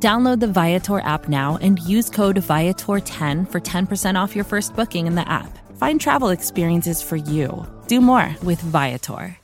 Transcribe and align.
Download 0.00 0.38
the 0.38 0.46
Viator 0.46 1.00
app 1.00 1.28
now 1.28 1.58
and 1.60 1.80
use 1.80 2.08
code 2.08 2.36
Viator10 2.36 3.50
for 3.50 3.60
10% 3.60 4.14
off 4.14 4.36
your 4.36 4.44
first 4.44 4.76
booking 4.76 5.08
in 5.08 5.16
the 5.16 5.28
app. 5.28 5.58
Find 5.76 6.00
travel 6.00 6.28
experiences 6.28 7.02
for 7.02 7.16
you. 7.16 7.66
Do 7.88 8.00
more 8.00 8.36
with 8.44 8.60
Viator. 8.60 9.36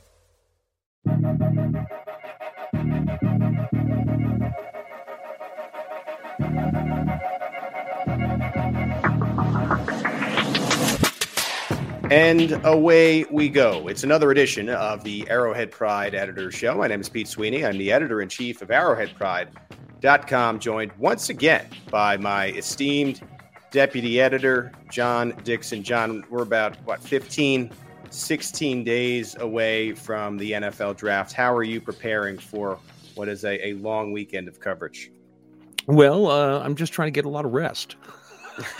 And 12.11 12.51
away 12.63 13.25
we 13.31 13.49
go. 13.49 13.87
It's 13.89 14.03
another 14.03 14.31
edition 14.31 14.69
of 14.69 15.03
the 15.03 15.27
Arrowhead 15.29 15.71
Pride 15.71 16.13
Editor 16.15 16.51
Show. 16.51 16.75
My 16.75 16.87
name 16.87 17.01
is 17.01 17.09
Pete 17.09 17.27
Sweeney. 17.27 17.65
I'm 17.65 17.77
the 17.77 17.91
editor 17.91 18.21
in 18.21 18.29
chief 18.29 18.61
of 18.61 18.69
arrowheadpride.com, 20.01 20.59
joined 20.59 20.91
once 20.97 21.29
again 21.29 21.67
by 21.89 22.17
my 22.17 22.47
esteemed 22.51 23.21
deputy 23.71 24.19
editor, 24.21 24.71
John 24.89 25.33
Dixon. 25.43 25.83
John, 25.83 26.23
we're 26.29 26.43
about, 26.43 26.75
what, 26.85 27.01
15, 27.01 27.71
16 28.09 28.83
days 28.83 29.35
away 29.39 29.93
from 29.93 30.37
the 30.37 30.51
NFL 30.53 30.97
draft. 30.97 31.33
How 31.33 31.53
are 31.53 31.63
you 31.63 31.81
preparing 31.81 32.37
for 32.37 32.79
what 33.15 33.27
is 33.27 33.43
a, 33.43 33.67
a 33.67 33.73
long 33.73 34.11
weekend 34.11 34.47
of 34.47 34.59
coverage? 34.59 35.11
Well, 35.87 36.27
uh, 36.27 36.59
I'm 36.59 36.75
just 36.75 36.93
trying 36.93 37.07
to 37.07 37.11
get 37.11 37.25
a 37.25 37.29
lot 37.29 37.45
of 37.45 37.53
rest. 37.53 37.95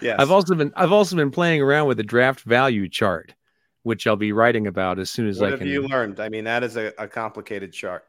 yeah, 0.00 0.16
I've 0.18 0.30
also 0.30 0.54
been 0.54 0.72
I've 0.76 0.92
also 0.92 1.16
been 1.16 1.32
playing 1.32 1.60
around 1.60 1.88
with 1.88 1.96
the 1.96 2.04
draft 2.04 2.42
value 2.42 2.88
chart, 2.88 3.34
which 3.82 4.06
I'll 4.06 4.16
be 4.16 4.32
writing 4.32 4.68
about 4.68 4.98
as 5.00 5.10
soon 5.10 5.28
as 5.28 5.40
what 5.40 5.48
I 5.48 5.50
have 5.50 5.58
can. 5.58 5.68
you 5.68 5.86
learned? 5.86 6.20
I 6.20 6.28
mean, 6.28 6.44
that 6.44 6.62
is 6.62 6.76
a, 6.76 6.92
a 6.96 7.08
complicated 7.08 7.72
chart. 7.72 8.06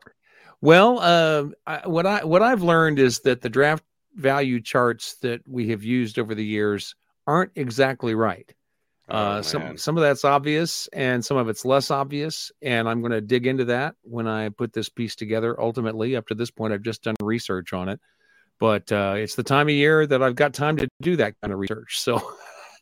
Well, 0.61 0.99
uh, 0.99 1.45
I, 1.65 1.87
what 1.87 2.05
I 2.05 2.23
what 2.25 2.41
I've 2.41 2.61
learned 2.61 2.99
is 2.99 3.19
that 3.21 3.41
the 3.41 3.49
draft 3.49 3.83
value 4.15 4.61
charts 4.61 5.15
that 5.21 5.41
we 5.47 5.69
have 5.69 5.83
used 5.83 6.19
over 6.19 6.35
the 6.35 6.45
years 6.45 6.95
aren't 7.27 7.51
exactly 7.55 8.15
right. 8.15 8.51
Oh, 9.09 9.17
uh, 9.17 9.41
some 9.41 9.77
some 9.77 9.97
of 9.97 10.01
that's 10.03 10.25
obvious, 10.25 10.87
and 10.93 11.23
some 11.23 11.37
of 11.37 11.49
it's 11.49 11.65
less 11.65 11.89
obvious. 11.89 12.51
And 12.61 12.87
I'm 12.87 13.01
going 13.01 13.11
to 13.11 13.21
dig 13.21 13.47
into 13.47 13.65
that 13.65 13.95
when 14.03 14.27
I 14.27 14.49
put 14.49 14.73
this 14.73 14.89
piece 14.89 15.15
together. 15.15 15.59
Ultimately, 15.59 16.15
up 16.15 16.27
to 16.27 16.35
this 16.35 16.51
point, 16.51 16.73
I've 16.73 16.83
just 16.83 17.03
done 17.03 17.15
research 17.23 17.73
on 17.73 17.89
it, 17.89 17.99
but 18.59 18.91
uh, 18.91 19.15
it's 19.17 19.35
the 19.35 19.43
time 19.43 19.67
of 19.67 19.73
year 19.73 20.05
that 20.05 20.21
I've 20.21 20.35
got 20.35 20.53
time 20.53 20.77
to 20.77 20.87
do 21.01 21.15
that 21.15 21.35
kind 21.41 21.53
of 21.53 21.59
research. 21.59 21.99
So, 21.99 22.21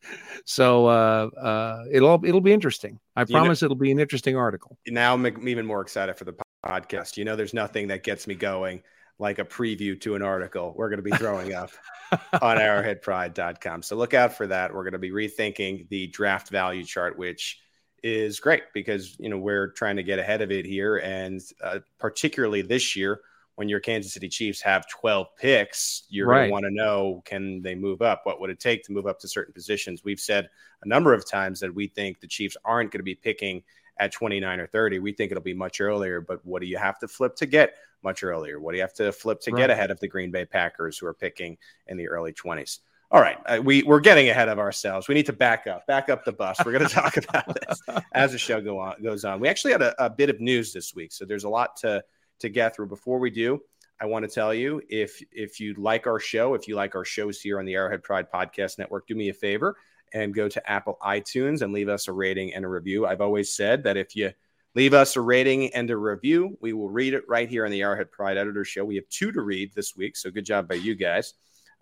so 0.44 0.86
uh, 0.86 1.28
uh, 1.40 1.84
it'll 1.90 2.22
it'll 2.24 2.42
be 2.42 2.52
interesting. 2.52 2.98
I 3.16 3.20
know- 3.20 3.26
promise 3.38 3.62
it'll 3.62 3.76
be 3.76 3.92
an 3.92 4.00
interesting 4.00 4.36
article. 4.36 4.76
now 4.86 5.14
I'm 5.14 5.48
even 5.48 5.64
more 5.64 5.80
excited 5.80 6.16
for 6.18 6.24
the 6.24 6.34
podcast. 6.64 7.16
You 7.16 7.24
know, 7.24 7.36
there's 7.36 7.54
nothing 7.54 7.88
that 7.88 8.02
gets 8.02 8.26
me 8.26 8.34
going 8.34 8.82
like 9.18 9.38
a 9.38 9.44
preview 9.44 10.00
to 10.00 10.14
an 10.14 10.22
article 10.22 10.72
we're 10.76 10.88
going 10.88 11.02
to 11.02 11.10
be 11.10 11.16
throwing 11.16 11.52
up 11.54 11.70
on 12.40 12.56
arrowheadpride.com. 12.56 13.82
So 13.82 13.96
look 13.96 14.14
out 14.14 14.36
for 14.36 14.46
that. 14.46 14.72
We're 14.72 14.84
going 14.84 14.92
to 14.92 14.98
be 14.98 15.10
rethinking 15.10 15.88
the 15.88 16.06
draft 16.08 16.50
value 16.50 16.84
chart, 16.84 17.18
which 17.18 17.60
is 18.02 18.38
great 18.38 18.62
because, 18.72 19.16
you 19.18 19.28
know, 19.28 19.38
we're 19.38 19.68
trying 19.72 19.96
to 19.96 20.02
get 20.02 20.18
ahead 20.18 20.40
of 20.40 20.52
it 20.52 20.64
here. 20.64 20.98
And 20.98 21.40
uh, 21.62 21.80
particularly 21.98 22.62
this 22.62 22.94
year, 22.94 23.20
when 23.56 23.68
your 23.68 23.80
Kansas 23.80 24.12
City 24.12 24.28
Chiefs 24.28 24.62
have 24.62 24.88
12 24.88 25.26
picks, 25.36 26.04
you're 26.08 26.26
going 26.26 26.46
to 26.46 26.52
want 26.52 26.64
to 26.64 26.70
know 26.70 27.22
can 27.24 27.60
they 27.60 27.74
move 27.74 28.02
up? 28.02 28.20
What 28.22 28.40
would 28.40 28.50
it 28.50 28.60
take 28.60 28.84
to 28.84 28.92
move 28.92 29.08
up 29.08 29.18
to 29.18 29.28
certain 29.28 29.52
positions? 29.52 30.04
We've 30.04 30.20
said 30.20 30.48
a 30.84 30.88
number 30.88 31.12
of 31.12 31.28
times 31.28 31.58
that 31.58 31.74
we 31.74 31.88
think 31.88 32.20
the 32.20 32.28
Chiefs 32.28 32.56
aren't 32.64 32.92
going 32.92 33.00
to 33.00 33.04
be 33.04 33.16
picking 33.16 33.64
at 33.98 34.12
29 34.12 34.60
or 34.60 34.66
30. 34.66 34.98
We 35.00 35.12
think 35.12 35.30
it'll 35.32 35.42
be 35.42 35.54
much 35.54 35.80
earlier, 35.80 36.20
but 36.20 36.44
what 36.44 36.60
do 36.60 36.66
you 36.68 36.78
have 36.78 36.98
to 37.00 37.08
flip 37.08 37.34
to 37.36 37.46
get 37.46 37.74
much 38.02 38.22
earlier? 38.22 38.60
What 38.60 38.72
do 38.72 38.76
you 38.76 38.82
have 38.82 38.94
to 38.94 39.12
flip 39.12 39.40
to 39.40 39.50
Right. 39.50 39.60
get 39.62 39.70
ahead 39.70 39.90
of 39.90 39.98
the 40.00 40.08
Green 40.08 40.30
Bay 40.30 40.44
Packers 40.44 40.98
who 40.98 41.06
are 41.06 41.14
picking 41.14 41.58
in 41.86 41.96
the 41.96 42.08
early 42.08 42.32
20s? 42.32 42.80
All 43.10 43.20
right, 43.22 43.38
uh, 43.46 43.58
we 43.64 43.82
we're 43.84 44.00
getting 44.00 44.28
ahead 44.28 44.50
of 44.50 44.58
ourselves. 44.58 45.08
We 45.08 45.14
need 45.14 45.24
to 45.26 45.32
back 45.32 45.66
up, 45.66 45.86
back 45.86 46.10
up 46.10 46.26
the 46.26 46.32
bus. 46.32 46.58
We're 46.64 46.72
going 46.72 46.86
to 46.88 46.94
talk 46.94 47.16
about 47.16 47.46
this 47.66 47.80
as 48.12 48.32
the 48.32 48.38
show 48.38 48.60
go 48.60 48.78
on 48.78 49.02
goes 49.02 49.24
on. 49.24 49.40
We 49.40 49.48
actually 49.48 49.72
had 49.72 49.80
a, 49.80 50.04
a 50.04 50.10
bit 50.10 50.28
of 50.28 50.40
news 50.40 50.74
this 50.74 50.94
week, 50.94 51.12
so 51.12 51.24
there's 51.24 51.44
a 51.44 51.48
lot 51.48 51.74
to 51.78 52.04
to 52.40 52.48
get 52.50 52.76
through. 52.76 52.88
Before 52.88 53.18
we 53.18 53.30
do, 53.30 53.62
I 53.98 54.04
want 54.04 54.26
to 54.26 54.30
tell 54.30 54.52
you 54.52 54.82
if 54.90 55.22
if 55.32 55.58
you 55.58 55.72
like 55.78 56.06
our 56.06 56.20
show, 56.20 56.52
if 56.52 56.68
you 56.68 56.76
like 56.76 56.94
our 56.94 57.04
shows 57.06 57.40
here 57.40 57.58
on 57.58 57.64
the 57.64 57.74
Arrowhead 57.76 58.02
Pride 58.02 58.30
Podcast 58.30 58.76
Network, 58.78 59.06
do 59.06 59.14
me 59.14 59.30
a 59.30 59.34
favor 59.34 59.78
and 60.12 60.34
go 60.34 60.48
to 60.48 60.70
Apple 60.70 60.98
iTunes 61.02 61.62
and 61.62 61.72
leave 61.72 61.88
us 61.88 62.08
a 62.08 62.12
rating 62.12 62.54
and 62.54 62.64
a 62.64 62.68
review. 62.68 63.06
I've 63.06 63.20
always 63.20 63.54
said 63.54 63.82
that 63.84 63.96
if 63.96 64.14
you 64.16 64.32
leave 64.74 64.94
us 64.94 65.16
a 65.16 65.20
rating 65.20 65.74
and 65.74 65.90
a 65.90 65.96
review, 65.96 66.56
we 66.60 66.72
will 66.72 66.88
read 66.88 67.14
it 67.14 67.24
right 67.28 67.48
here 67.48 67.64
on 67.64 67.70
the 67.70 67.82
Arrowhead 67.82 68.10
Pride 68.10 68.36
Editor 68.36 68.64
Show. 68.64 68.84
We 68.84 68.96
have 68.96 69.08
two 69.08 69.32
to 69.32 69.40
read 69.40 69.72
this 69.74 69.96
week, 69.96 70.16
so 70.16 70.30
good 70.30 70.44
job 70.44 70.68
by 70.68 70.76
you 70.76 70.94
guys. 70.94 71.34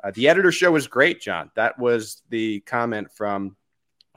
Uh, 0.03 0.11
the 0.15 0.29
editor 0.29 0.53
show 0.53 0.73
was 0.73 0.87
great, 0.87 1.21
John. 1.21 1.51
That 1.57 1.79
was 1.79 2.23
the 2.29 2.61
comment 2.61 3.09
from 3.13 3.57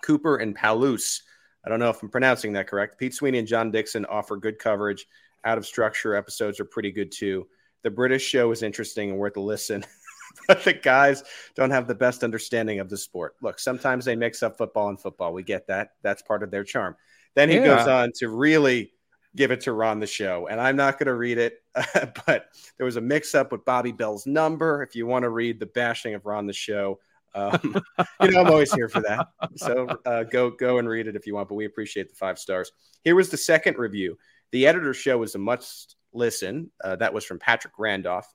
Cooper 0.01 0.37
and 0.37 0.55
Paulus. 0.55 1.23
I 1.65 1.69
don't 1.69 1.79
know 1.79 1.89
if 1.89 2.01
I'm 2.01 2.09
pronouncing 2.09 2.53
that 2.53 2.67
correct. 2.67 2.99
Pete 2.99 3.13
Sweeney 3.13 3.39
and 3.39 3.47
John 3.47 3.71
Dixon 3.71 4.05
offer 4.05 4.37
good 4.37 4.59
coverage. 4.59 5.07
Out 5.45 5.57
of 5.57 5.65
structure 5.65 6.15
episodes 6.15 6.59
are 6.59 6.65
pretty 6.65 6.91
good 6.91 7.11
too. 7.11 7.47
The 7.81 7.89
British 7.89 8.23
show 8.23 8.51
is 8.51 8.61
interesting 8.61 9.09
and 9.09 9.17
worth 9.17 9.37
a 9.37 9.41
listen, 9.41 9.85
but 10.47 10.63
the 10.63 10.73
guys 10.73 11.23
don't 11.55 11.71
have 11.71 11.87
the 11.87 11.95
best 11.95 12.23
understanding 12.23 12.79
of 12.79 12.89
the 12.89 12.97
sport. 12.97 13.35
Look, 13.41 13.59
sometimes 13.59 14.05
they 14.05 14.15
mix 14.15 14.43
up 14.43 14.57
football 14.57 14.89
and 14.89 14.99
football. 14.99 15.33
We 15.33 15.43
get 15.43 15.67
that. 15.67 15.89
That's 16.01 16.21
part 16.21 16.43
of 16.43 16.51
their 16.51 16.63
charm. 16.63 16.95
Then 17.35 17.49
he 17.49 17.55
Yeah. 17.55 17.65
goes 17.65 17.87
on 17.87 18.11
to 18.17 18.29
really 18.29 18.93
give 19.35 19.51
it 19.51 19.61
to 19.61 19.73
Ron 19.73 19.99
the 19.99 20.07
show. 20.07 20.47
And 20.47 20.59
I'm 20.59 20.75
not 20.75 20.97
going 20.97 21.07
to 21.07 21.13
read 21.15 21.37
it, 21.37 21.61
but 22.25 22.47
there 22.77 22.85
was 22.85 22.95
a 22.95 23.01
mix 23.01 23.35
up 23.35 23.51
with 23.51 23.63
Bobby 23.65 23.91
Bell's 23.91 24.25
number. 24.25 24.81
If 24.83 24.95
you 24.95 25.05
want 25.05 25.23
to 25.23 25.29
read 25.29 25.59
the 25.59 25.67
bashing 25.67 26.15
of 26.15 26.25
Ron 26.25 26.47
the 26.47 26.53
show, 26.53 26.99
um, 27.35 27.59
you 28.21 28.31
know, 28.31 28.41
I'm 28.41 28.47
always 28.47 28.73
here 28.73 28.89
for 28.89 29.01
that. 29.01 29.27
So 29.55 29.87
uh, 30.05 30.23
go 30.23 30.49
go 30.49 30.79
and 30.79 30.89
read 30.89 31.07
it 31.07 31.15
if 31.15 31.27
you 31.27 31.35
want, 31.35 31.47
but 31.47 31.55
we 31.55 31.65
appreciate 31.65 32.09
the 32.09 32.15
five 32.15 32.39
stars. 32.39 32.71
Here 33.03 33.15
was 33.15 33.29
the 33.29 33.37
second 33.37 33.77
review. 33.77 34.17
The 34.51 34.65
editor 34.65 34.95
show 34.95 35.19
was 35.19 35.35
a 35.35 35.37
must 35.39 35.95
listen. 36.11 36.71
Uh, 36.83 36.95
that 36.95 37.13
was 37.13 37.23
from 37.23 37.37
Patrick 37.37 37.73
Randolph. 37.77 38.27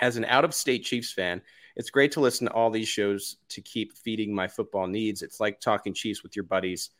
As 0.00 0.16
an 0.16 0.24
out 0.24 0.44
of 0.44 0.54
state 0.54 0.84
Chiefs 0.84 1.12
fan, 1.12 1.42
it's 1.76 1.90
great 1.90 2.12
to 2.12 2.20
listen 2.20 2.46
to 2.46 2.52
all 2.52 2.70
these 2.70 2.88
shows 2.88 3.36
to 3.50 3.60
keep 3.60 3.96
feeding 3.96 4.34
my 4.34 4.48
football 4.48 4.86
needs. 4.86 5.22
It's 5.22 5.40
like 5.40 5.60
talking 5.60 5.94
Chiefs 5.94 6.22
with 6.22 6.34
your 6.34 6.44
buddies 6.44 6.90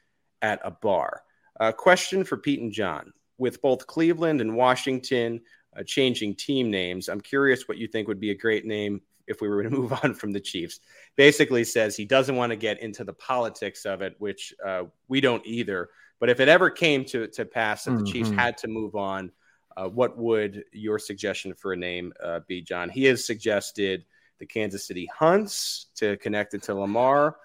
at 0.43 0.61
a 0.65 0.71
bar. 0.71 1.23
Uh, 1.59 1.73
question 1.73 2.25
for 2.25 2.37
Pete 2.37 2.61
and 2.61 2.73
John. 2.73 3.13
With 3.39 3.61
both 3.63 3.87
Cleveland 3.87 4.41
and 4.41 4.55
Washington 4.55 5.41
uh, 5.77 5.83
changing 5.83 6.35
team 6.35 6.71
names, 6.71 7.09
I'm 7.09 7.21
curious 7.21 7.67
what 7.69 7.79
you 7.79 7.89
think 7.89 8.07
would 8.09 8.21
be 8.21 8.31
a 8.31 8.35
great 8.35 8.65
name 8.67 9.01
if 9.27 9.41
we 9.41 9.49
were 9.49 9.63
to 9.63 9.71
move 9.79 9.93
on 10.05 10.15
from 10.15 10.33
the 10.33 10.41
Chiefs. 10.41 10.81
Basically, 11.17 11.65
says 11.65 11.97
he 11.97 12.05
doesn't 12.05 12.37
want 12.37 12.51
to 12.51 12.57
get 12.57 12.81
into 12.81 13.03
the 13.05 13.13
politics 13.15 13.85
of 13.87 14.03
it, 14.03 14.15
which 14.19 14.55
uh, 14.65 14.85
we 15.09 15.21
don't 15.21 15.45
either. 15.47 15.89
But 16.19 16.29
if 16.31 16.39
it 16.41 16.49
ever 16.49 16.69
came 16.71 17.05
to, 17.07 17.27
to 17.29 17.45
pass 17.47 17.85
that 17.85 17.99
the 17.99 18.05
Chiefs 18.05 18.29
Mhm. 18.31 18.37
had 18.37 18.59
to 18.59 18.69
move 18.69 18.95
on, 18.95 19.33
uh, 19.77 19.89
what 19.89 20.17
would 20.19 20.65
your 20.73 20.99
suggestion 20.99 21.55
for 21.55 21.73
a 21.73 21.77
name 21.77 22.13
uh, 22.23 22.41
be, 22.47 22.61
John? 22.61 22.89
He 22.89 23.05
has 23.05 23.25
suggested 23.25 24.05
the 24.39 24.47
Kansas 24.47 24.87
City 24.87 25.09
Hunts 25.15 25.87
to 25.97 26.17
connect 26.17 26.55
it 26.55 26.63
to 26.65 26.75
Lamar, 26.75 27.37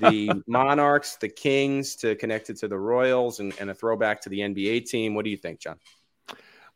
the 0.00 0.30
Monarchs, 0.46 1.16
the 1.16 1.28
Kings 1.28 1.96
to 1.96 2.14
connect 2.16 2.50
it 2.50 2.56
to 2.58 2.68
the 2.68 2.78
Royals, 2.78 3.40
and, 3.40 3.52
and 3.60 3.70
a 3.70 3.74
throwback 3.74 4.20
to 4.22 4.28
the 4.28 4.40
NBA 4.40 4.86
team. 4.86 5.14
What 5.14 5.24
do 5.24 5.30
you 5.30 5.36
think, 5.36 5.60
John? 5.60 5.78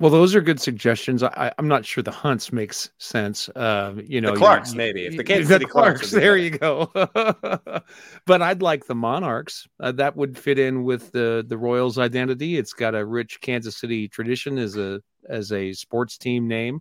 Well, 0.00 0.12
those 0.12 0.36
are 0.36 0.40
good 0.40 0.60
suggestions. 0.60 1.24
I, 1.24 1.52
I'm 1.58 1.66
not 1.66 1.84
sure 1.84 2.04
the 2.04 2.12
Hunts 2.12 2.52
makes 2.52 2.90
sense. 2.98 3.48
Uh, 3.48 3.94
you 4.04 4.20
know, 4.20 4.30
The 4.30 4.38
Clarks, 4.38 4.70
you- 4.72 4.76
maybe. 4.78 5.06
If 5.06 5.16
the 5.16 5.24
Kansas 5.24 5.48
the 5.48 5.54
City 5.54 5.64
Clarks 5.64 6.00
Clarks. 6.00 6.10
there 6.12 6.36
you 6.36 6.50
go. 6.50 6.88
but 8.26 8.42
I'd 8.42 8.62
like 8.62 8.86
the 8.86 8.94
Monarchs. 8.94 9.66
Uh, 9.80 9.90
that 9.92 10.16
would 10.16 10.38
fit 10.38 10.58
in 10.58 10.84
with 10.84 11.10
the 11.10 11.44
the 11.48 11.58
Royals' 11.58 11.98
identity. 11.98 12.58
It's 12.58 12.72
got 12.72 12.94
a 12.94 13.04
rich 13.04 13.40
Kansas 13.40 13.76
City 13.76 14.06
tradition 14.06 14.56
as 14.56 14.76
a 14.76 15.00
as 15.28 15.50
a 15.52 15.72
sports 15.72 16.16
team 16.16 16.46
name. 16.46 16.80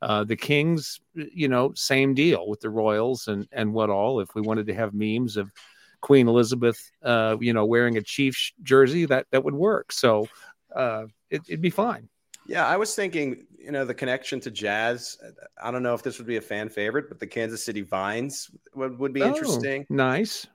Uh, 0.00 0.22
the 0.24 0.36
Kings, 0.36 1.00
you 1.14 1.48
know, 1.48 1.72
same 1.74 2.14
deal 2.14 2.48
with 2.48 2.60
the 2.60 2.70
Royals 2.70 3.26
and 3.26 3.48
and 3.50 3.72
what 3.74 3.90
all. 3.90 4.20
If 4.20 4.36
we 4.36 4.40
wanted 4.42 4.66
to 4.68 4.74
have 4.74 4.94
memes 4.94 5.36
of 5.36 5.50
Queen 6.00 6.28
Elizabeth, 6.28 6.78
uh, 7.02 7.36
you 7.40 7.52
know, 7.52 7.64
wearing 7.66 7.96
a 7.96 8.02
Chiefs 8.02 8.52
jersey, 8.62 9.04
that 9.06 9.26
that 9.32 9.42
would 9.42 9.54
work. 9.54 9.90
So 9.90 10.28
uh, 10.74 11.06
it, 11.28 11.42
it'd 11.48 11.60
be 11.60 11.70
fine. 11.70 12.08
Yeah, 12.46 12.66
I 12.66 12.76
was 12.76 12.94
thinking, 12.94 13.46
you 13.58 13.70
know, 13.70 13.84
the 13.84 13.94
connection 13.94 14.40
to 14.40 14.50
jazz. 14.50 15.16
I 15.62 15.70
don't 15.70 15.82
know 15.82 15.94
if 15.94 16.02
this 16.02 16.18
would 16.18 16.26
be 16.26 16.36
a 16.36 16.40
fan 16.40 16.68
favorite, 16.68 17.08
but 17.08 17.20
the 17.20 17.26
Kansas 17.26 17.64
City 17.64 17.82
Vines 17.82 18.50
would, 18.74 18.98
would 18.98 19.12
be 19.12 19.22
Oh, 19.22 19.28
interesting. 19.28 19.86
Nice. 19.88 20.46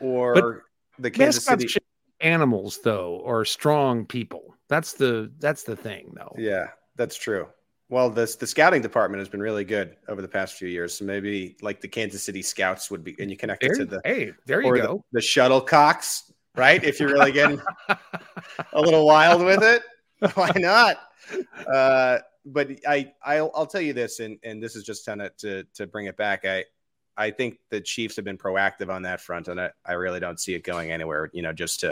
Or 0.00 0.64
the 0.98 1.10
Kansas 1.10 1.44
City. 1.44 1.68
animals 2.20 2.80
though, 2.82 3.20
or 3.24 3.44
strong 3.44 4.06
people. 4.06 4.54
That's 4.68 4.94
the 4.94 5.30
that's 5.38 5.62
the 5.62 5.76
thing 5.76 6.12
though. 6.16 6.34
Yeah, 6.38 6.68
that's 6.96 7.16
true. 7.16 7.48
Well, 7.88 8.10
this 8.10 8.34
the 8.36 8.46
scouting 8.46 8.82
department 8.82 9.20
has 9.20 9.28
been 9.28 9.40
really 9.40 9.64
good 9.64 9.96
over 10.08 10.20
the 10.20 10.28
past 10.28 10.56
few 10.56 10.68
years. 10.68 10.94
So 10.94 11.04
maybe 11.04 11.56
like 11.62 11.80
the 11.80 11.88
Kansas 11.88 12.24
City 12.24 12.42
Scouts 12.42 12.90
would 12.90 13.04
be, 13.04 13.14
and 13.20 13.30
you 13.30 13.36
connect 13.36 13.62
it 13.62 13.74
to 13.76 13.84
the 13.84 14.00
hey, 14.04 14.32
there 14.46 14.60
you 14.60 14.68
or 14.68 14.76
go. 14.76 15.04
the, 15.12 15.20
the 15.20 15.24
shuttlecocks, 15.24 16.22
right? 16.56 16.82
If 16.82 16.98
you're 16.98 17.12
really 17.12 17.32
getting 17.32 17.60
a 17.88 18.80
little 18.80 19.06
wild 19.06 19.44
with 19.44 19.62
it, 19.62 19.82
why 20.34 20.50
not? 20.56 20.96
Uh, 21.66 22.18
but 22.44 22.70
I, 22.86 23.12
I'll, 23.24 23.50
I'll 23.54 23.66
tell 23.66 23.80
you 23.80 23.92
this, 23.92 24.20
and 24.20 24.38
and 24.44 24.62
this 24.62 24.76
is 24.76 24.84
just 24.84 25.04
kind 25.04 25.20
of 25.20 25.36
to 25.38 25.64
to 25.74 25.86
bring 25.86 26.06
it 26.06 26.16
back. 26.16 26.44
I 26.44 26.64
I 27.16 27.30
think 27.30 27.58
the 27.70 27.80
Chiefs 27.80 28.16
have 28.16 28.24
been 28.24 28.38
proactive 28.38 28.92
on 28.92 29.02
that 29.02 29.20
front, 29.20 29.48
and 29.48 29.60
I, 29.60 29.70
I 29.84 29.92
really 29.92 30.20
don't 30.20 30.38
see 30.38 30.54
it 30.54 30.62
going 30.62 30.92
anywhere. 30.92 31.30
You 31.32 31.42
know, 31.42 31.52
just 31.52 31.80
to 31.80 31.90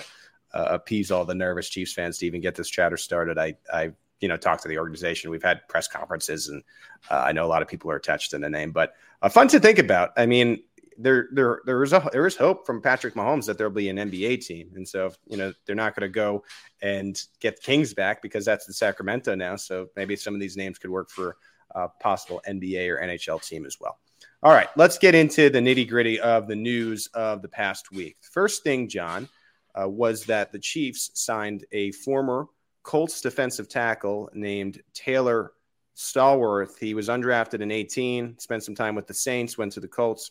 uh, 0.52 0.66
appease 0.70 1.10
all 1.10 1.24
the 1.24 1.34
nervous 1.34 1.68
Chiefs 1.68 1.92
fans 1.92 2.18
to 2.18 2.26
even 2.26 2.40
get 2.40 2.54
this 2.54 2.70
chatter 2.70 2.96
started. 2.96 3.38
I 3.38 3.56
I 3.72 3.92
you 4.20 4.28
know 4.28 4.36
talked 4.36 4.62
to 4.62 4.68
the 4.68 4.78
organization. 4.78 5.30
We've 5.30 5.42
had 5.42 5.66
press 5.68 5.88
conferences, 5.88 6.48
and 6.48 6.62
uh, 7.10 7.24
I 7.26 7.32
know 7.32 7.44
a 7.44 7.48
lot 7.48 7.62
of 7.62 7.68
people 7.68 7.90
are 7.90 7.96
attached 7.96 8.30
to 8.30 8.38
the 8.38 8.48
name, 8.48 8.70
but 8.70 8.94
uh, 9.22 9.28
fun 9.28 9.48
to 9.48 9.60
think 9.60 9.78
about. 9.78 10.12
I 10.16 10.26
mean, 10.26 10.62
there 10.98 11.28
there 11.32 11.60
there 11.64 11.82
is 11.82 11.92
a 11.92 12.08
there 12.12 12.26
is 12.26 12.36
hope 12.36 12.66
from 12.66 12.80
Patrick 12.80 13.14
Mahomes 13.14 13.46
that 13.46 13.58
there'll 13.58 13.72
be 13.72 13.88
an 13.88 13.96
NBA 13.96 14.44
team, 14.44 14.70
and 14.74 14.86
so 14.86 15.12
you 15.26 15.36
know 15.36 15.52
they're 15.66 15.76
not 15.76 15.94
going 15.94 16.08
to 16.08 16.12
go 16.12 16.44
and 16.82 17.20
get 17.40 17.62
Kings 17.62 17.94
back 17.94 18.22
because 18.22 18.44
that's 18.44 18.66
the 18.66 18.72
Sacramento 18.72 19.34
now. 19.34 19.56
So 19.56 19.88
maybe 19.96 20.16
some 20.16 20.34
of 20.34 20.40
these 20.40 20.56
names 20.56 20.78
could 20.78 20.90
work 20.90 21.10
for 21.10 21.36
a 21.74 21.88
possible 21.88 22.40
NBA 22.48 22.88
or 22.88 23.00
NHL 23.00 23.42
team 23.46 23.66
as 23.66 23.78
well. 23.80 23.98
All 24.42 24.52
right, 24.52 24.68
let's 24.76 24.98
get 24.98 25.14
into 25.14 25.48
the 25.48 25.58
nitty 25.58 25.88
gritty 25.88 26.20
of 26.20 26.46
the 26.48 26.56
news 26.56 27.08
of 27.14 27.42
the 27.42 27.48
past 27.48 27.90
week. 27.90 28.16
First 28.20 28.62
thing, 28.62 28.88
John, 28.88 29.28
uh, 29.74 29.88
was 29.88 30.24
that 30.26 30.52
the 30.52 30.58
Chiefs 30.58 31.10
signed 31.14 31.64
a 31.72 31.92
former 31.92 32.46
Colts 32.82 33.22
defensive 33.22 33.68
tackle 33.68 34.28
named 34.34 34.82
Taylor 34.92 35.52
Stallworth. 35.96 36.78
He 36.78 36.94
was 36.94 37.08
undrafted 37.08 37.60
in 37.60 37.70
18, 37.70 38.38
spent 38.38 38.62
some 38.62 38.74
time 38.74 38.94
with 38.94 39.06
the 39.06 39.14
Saints, 39.14 39.56
went 39.56 39.72
to 39.72 39.80
the 39.80 39.88
Colts. 39.88 40.30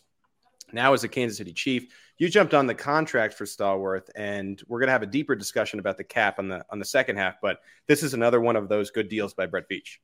Now 0.72 0.92
is 0.92 1.04
a 1.04 1.08
Kansas 1.08 1.38
City 1.38 1.52
Chief. 1.52 1.92
You 2.18 2.28
jumped 2.28 2.54
on 2.54 2.66
the 2.66 2.74
contract 2.74 3.34
for 3.34 3.44
Stallworth, 3.44 4.08
and 4.14 4.62
we're 4.68 4.78
going 4.78 4.88
to 4.88 4.92
have 4.92 5.02
a 5.02 5.06
deeper 5.06 5.34
discussion 5.34 5.78
about 5.78 5.96
the 5.96 6.04
cap 6.04 6.38
on 6.38 6.48
the 6.48 6.64
on 6.70 6.78
the 6.78 6.84
second 6.84 7.16
half. 7.16 7.36
But 7.42 7.58
this 7.86 8.02
is 8.02 8.14
another 8.14 8.40
one 8.40 8.56
of 8.56 8.68
those 8.68 8.90
good 8.90 9.08
deals 9.08 9.34
by 9.34 9.46
Brett 9.46 9.68
Veach. 9.68 9.98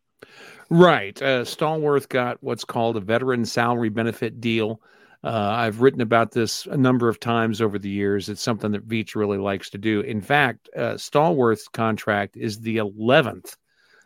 Right. 0.69 1.21
Uh, 1.21 1.45
Stallworth 1.45 2.09
got 2.09 2.39
what's 2.43 2.65
called 2.65 2.97
a 2.97 3.01
veteran 3.01 3.45
salary 3.45 3.89
benefit 3.89 4.41
deal. 4.41 4.81
Uh, 5.23 5.53
I've 5.55 5.83
written 5.83 6.01
about 6.01 6.33
this 6.33 6.67
a 6.67 6.77
number 6.77 7.09
of 7.09 7.21
times 7.21 7.61
over 7.61 7.79
the 7.79 7.91
years. 7.91 8.29
It's 8.29 8.43
something 8.43 8.73
that 8.73 8.89
Veach 8.89 9.15
really 9.15 9.39
likes 9.39 9.71
to 9.71 9.79
do. 9.79 10.01
In 10.01 10.21
fact, 10.21 10.71
uh, 10.75 10.95
Stallworth's 10.95 11.69
contract 11.69 12.37
is 12.37 12.59
the 12.59 12.79
11th 12.79 13.57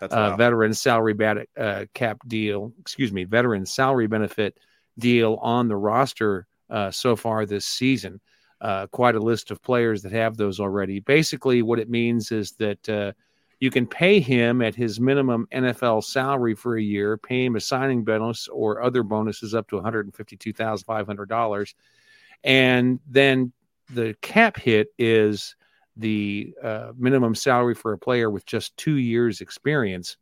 uh, 0.01 0.37
veteran 0.37 0.75
salary 0.75 1.15
bat- 1.15 1.49
uh, 1.57 1.85
cap 1.95 2.19
deal, 2.27 2.73
excuse 2.81 3.13
me, 3.13 3.25
veteran 3.25 3.65
salary 3.65 4.07
benefit 4.07 4.59
deal 4.99 5.39
on 5.43 5.69
the 5.69 5.77
roster 5.77 6.47
uh, 6.71 6.91
so 6.91 7.17
far 7.17 7.47
this 7.47 7.67
season. 7.67 8.21
Uh, 8.61 8.87
quite 8.89 9.15
a 9.15 9.21
list 9.21 9.51
of 9.51 9.63
players 9.63 10.03
that 10.03 10.13
have 10.13 10.37
those 10.37 10.59
already. 10.61 11.01
Basically, 11.01 11.61
what 11.63 11.79
it 11.79 11.91
means 11.91 12.33
is 12.33 12.53
that 12.53 12.89
uh, 12.89 13.13
you 13.61 13.71
can 13.71 13.87
pay 13.87 14.21
him 14.21 14.63
at 14.63 14.75
his 14.75 14.99
minimum 15.01 15.47
NFL 15.53 16.03
salary 16.05 16.55
for 16.55 16.77
a 16.77 16.83
year, 16.83 17.19
pay 17.19 17.45
him 17.45 17.57
a 17.57 17.61
signing 17.61 18.05
bonus 18.05 18.49
or 18.49 18.83
other 18.83 19.03
bonuses 19.03 19.55
up 19.55 19.69
to 19.69 19.77
$152,500. 19.81 21.75
And 22.45 23.01
then 23.07 23.53
the 23.93 24.15
cap 24.23 24.57
hit 24.57 24.89
is 24.99 25.57
the 25.97 26.55
uh, 26.63 26.93
minimum 26.97 27.35
salary 27.35 27.75
for 27.75 27.93
a 27.93 27.99
player 27.99 28.31
with 28.31 28.47
just 28.47 28.77
two 28.77 28.97
years 28.97 29.41
experience 29.41 30.17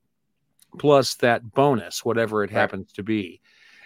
plus 0.78 1.14
that 1.16 1.52
bonus 1.52 2.04
whatever 2.04 2.42
it 2.44 2.50
Right. 2.50 2.58
happens 2.60 2.92
to 2.92 3.02
be 3.02 3.40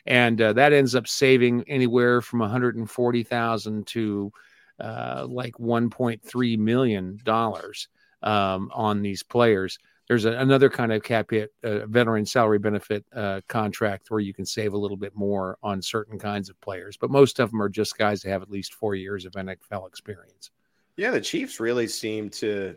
and 0.06 0.41
uh, 0.41 0.53
that 0.53 0.73
ends 0.73 0.94
up 0.94 1.06
saving 1.08 1.64
anywhere 1.69 2.20
from 2.20 2.41
140,000 2.41 3.87
to 3.87 4.32
uh, 4.81 5.26
like 5.29 5.55
1.3 5.55 6.58
million 6.58 7.19
dollars 7.25 7.88
um, 8.23 8.70
on 8.75 9.03
these 9.03 9.23
players 9.23 9.79
there's 10.08 10.25
a, 10.25 10.32
another 10.32 10.70
kind 10.70 10.93
of 10.93 11.03
cap 11.03 11.31
hit 11.31 11.53
uh, 11.64 11.85
veteran 11.87 12.25
salary 12.26 12.58
benefit 12.58 13.05
uh, 13.14 13.41
contract 13.49 14.11
where 14.11 14.20
you 14.20 14.32
can 14.35 14.47
save 14.47 14.73
a 14.73 14.76
little 14.79 14.97
bit 14.97 15.14
more 15.14 15.58
on 15.62 15.81
certain 15.82 16.19
kinds 16.19 16.49
of 16.49 16.61
players 16.61 16.97
but 16.97 17.11
most 17.11 17.38
of 17.41 17.50
them 17.50 17.61
are 17.62 17.69
just 17.69 17.97
guys 17.99 18.23
that 18.23 18.31
have 18.31 18.43
at 18.43 18.50
least 18.50 18.75
four 18.75 18.94
years 18.94 19.25
of 19.25 19.32
nfl 19.32 19.87
experience 19.88 20.50
Yeah, 20.97 21.11
the 21.11 21.20
Chiefs 21.20 21.61
really 21.61 21.88
seem 21.88 22.31
to 22.31 22.76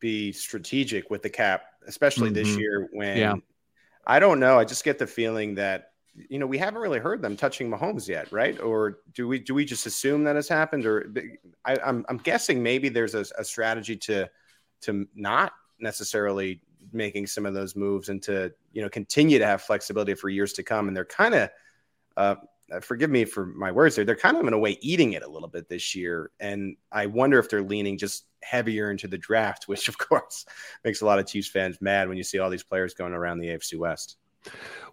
be 0.00 0.32
strategic 0.32 1.10
with 1.10 1.22
the 1.22 1.30
cap, 1.30 1.66
especially 1.86 2.30
this 2.30 2.48
Mhm. 2.48 2.58
year 2.58 2.88
when 2.92 3.16
Yeah. 3.18 3.34
I 4.06 4.18
don't 4.20 4.40
know. 4.40 4.58
I 4.58 4.64
just 4.64 4.84
get 4.84 4.98
the 4.98 5.06
feeling 5.06 5.54
that 5.56 5.92
you 6.28 6.38
know 6.38 6.46
we 6.46 6.58
haven't 6.58 6.80
really 6.80 6.98
heard 6.98 7.22
them 7.22 7.36
touching 7.36 7.70
Mahomes 7.70 8.08
yet, 8.08 8.30
right? 8.32 8.58
Or 8.60 8.98
do 9.14 9.28
we 9.28 9.38
do 9.38 9.54
we 9.54 9.64
just 9.64 9.86
assume 9.86 10.24
that 10.24 10.36
has 10.36 10.48
happened? 10.48 10.86
Or 10.86 11.12
I, 11.64 11.76
I'm 11.84 12.04
I'm 12.08 12.18
guessing 12.18 12.62
maybe 12.62 12.88
there's 12.88 13.14
a, 13.14 13.24
a 13.38 13.44
strategy 13.44 13.96
to 13.96 14.28
to 14.82 15.06
not 15.14 15.52
necessarily 15.80 16.62
making 16.92 17.26
some 17.26 17.46
of 17.46 17.54
those 17.54 17.76
moves 17.76 18.08
and 18.08 18.22
to 18.22 18.52
you 18.72 18.82
know 18.82 18.88
continue 18.88 19.38
to 19.38 19.46
have 19.46 19.62
flexibility 19.62 20.14
for 20.14 20.28
years 20.28 20.52
to 20.54 20.62
come. 20.62 20.88
And 20.88 20.96
they're 20.96 21.04
kind 21.04 21.34
of 21.34 21.50
uh, 22.16 22.34
uh, 22.72 22.80
forgive 22.80 23.10
me 23.10 23.24
for 23.24 23.46
my 23.46 23.72
words 23.72 23.96
there. 23.96 24.04
They're 24.04 24.16
kind 24.16 24.36
of 24.36 24.46
in 24.46 24.52
a 24.52 24.58
way 24.58 24.78
eating 24.80 25.12
it 25.12 25.22
a 25.22 25.28
little 25.28 25.48
bit 25.48 25.68
this 25.68 25.94
year, 25.94 26.30
and 26.40 26.76
I 26.92 27.06
wonder 27.06 27.38
if 27.38 27.48
they're 27.48 27.62
leaning 27.62 27.96
just 27.98 28.26
heavier 28.42 28.90
into 28.90 29.08
the 29.08 29.18
draft, 29.18 29.64
which 29.68 29.88
of 29.88 29.98
course 29.98 30.44
makes 30.84 31.00
a 31.00 31.06
lot 31.06 31.18
of 31.18 31.26
Chiefs 31.26 31.48
fans 31.48 31.78
mad 31.80 32.08
when 32.08 32.16
you 32.16 32.24
see 32.24 32.38
all 32.38 32.50
these 32.50 32.64
players 32.64 32.94
going 32.94 33.12
around 33.12 33.38
the 33.38 33.48
AFC 33.48 33.78
West. 33.78 34.16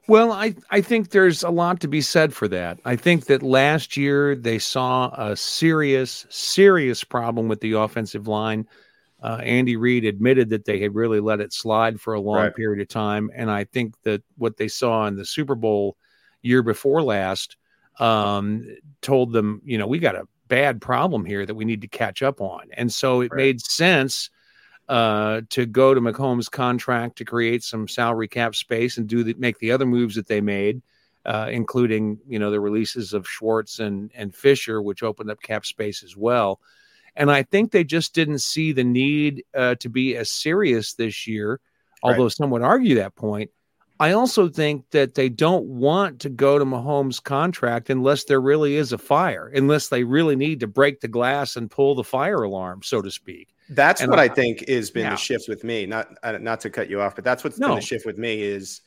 Well, 0.08 0.32
I, 0.32 0.56
I 0.70 0.82
think 0.82 1.10
there's 1.10 1.42
a 1.44 1.50
lot 1.50 1.80
to 1.82 1.88
be 1.88 2.02
said 2.02 2.34
for 2.34 2.48
that. 2.50 2.80
I 2.86 2.96
think 2.96 3.26
that 3.26 3.42
last 3.42 3.98
year 3.98 4.36
they 4.36 4.60
saw 4.60 5.10
a 5.18 5.36
serious, 5.36 6.28
serious 6.30 7.04
problem 7.04 7.48
with 7.48 7.60
the 7.62 7.74
offensive 7.74 8.28
line. 8.28 8.68
Uh, 9.24 9.40
Andy 9.42 9.78
Reid 9.78 10.06
admitted 10.06 10.50
that 10.50 10.66
they 10.66 10.80
had 10.80 10.94
really 10.94 11.20
let 11.20 11.40
it 11.40 11.54
slide 11.54 12.00
for 12.00 12.14
a 12.14 12.20
long 12.22 12.52
Right. 12.52 12.56
period 12.56 12.82
of 12.82 12.88
time. 12.88 13.32
And 13.34 13.50
I 13.50 13.64
think 13.64 13.96
that 14.04 14.22
what 14.38 14.58
they 14.58 14.68
saw 14.68 15.08
in 15.08 15.16
the 15.16 15.26
Super 15.26 15.56
Bowl 15.56 15.98
year 16.44 16.62
before 16.62 17.02
last 17.02 17.58
um, 18.00 18.68
told 19.02 19.32
them, 19.32 19.62
you 19.66 19.78
know, 19.80 19.88
we 19.88 19.98
got 19.98 20.16
a 20.16 20.28
bad 20.48 20.82
problem 20.82 21.26
here 21.26 21.46
that 21.46 21.56
we 21.56 21.66
need 21.66 21.82
to 21.82 21.88
catch 21.88 22.22
up 22.22 22.42
on. 22.42 22.68
And 22.74 22.94
so 22.94 23.22
it 23.22 23.32
Right. 23.32 23.38
made 23.38 23.62
sense 23.62 24.30
uh, 24.88 25.42
to 25.50 25.66
go 25.66 25.94
to 25.94 26.02
Mahomes' 26.02 26.50
contract 26.50 27.18
to 27.18 27.26
create 27.26 27.64
some 27.64 27.88
salary 27.88 28.28
cap 28.28 28.56
space 28.56 28.98
and 28.98 29.08
do 29.08 29.24
the, 29.24 29.34
make 29.36 29.58
the 29.60 29.72
other 29.72 29.86
moves 29.86 30.16
that 30.16 30.28
they 30.28 30.42
made, 30.42 30.82
uh, 31.26 31.48
including 31.52 32.20
you 32.28 32.40
know 32.40 32.52
the 32.52 32.60
releases 32.60 33.14
of 33.14 33.28
Schwartz 33.28 33.80
and 33.80 34.12
and 34.14 34.36
Fisher, 34.36 34.82
which 34.82 35.04
opened 35.04 35.32
up 35.32 35.42
cap 35.42 35.66
space 35.66 36.04
as 36.04 36.16
well. 36.16 36.60
And 37.16 37.32
I 37.32 37.44
think 37.44 37.72
they 37.72 37.84
just 37.84 38.14
didn't 38.14 38.40
see 38.40 38.74
the 38.74 38.84
need 38.84 39.44
uh, 39.56 39.76
to 39.76 39.90
be 39.90 40.18
as 40.18 40.30
serious 40.30 40.94
this 40.94 41.26
year, 41.26 41.62
although 42.04 42.28
some 42.30 42.50
would 42.50 42.62
argue 42.62 42.96
that 42.96 43.16
point. 43.16 43.52
I 44.00 44.12
also 44.12 44.50
think 44.50 44.90
that 44.92 45.16
they 45.16 45.30
don't 45.30 45.66
want 45.66 46.20
to 46.22 46.30
go 46.30 46.60
to 46.60 46.66
Mahomes' 46.66 47.24
contract 47.24 47.90
unless 47.90 48.26
there 48.26 48.42
really 48.42 48.76
is 48.76 48.92
a 48.92 48.98
fire, 48.98 49.48
unless 49.56 49.88
they 49.88 50.04
really 50.04 50.36
need 50.36 50.60
to 50.60 50.68
break 50.68 51.00
the 51.00 51.08
glass 51.08 51.56
and 51.56 51.72
pull 51.72 51.96
the 51.96 52.04
fire 52.04 52.44
alarm, 52.44 52.82
so 52.84 53.02
to 53.02 53.10
speak. 53.10 53.54
That's 53.70 54.02
And 54.02 54.10
what 54.10 54.20
I- 54.20 54.24
I 54.24 54.28
think 54.28 54.68
has 54.68 54.92
been 54.92 55.04
Yeah. 55.06 55.12
the 55.12 55.16
shift 55.18 55.48
with 55.48 55.64
me. 55.64 55.86
Not 55.86 56.14
not 56.42 56.60
to 56.62 56.70
cut 56.70 56.90
you 56.90 57.00
off, 57.02 57.16
but 57.16 57.24
that's 57.24 57.44
what's 57.44 57.58
been 57.58 57.70
the 57.72 57.80
shift 57.82 58.06
with 58.06 58.18
me 58.18 58.42
is 58.42 58.82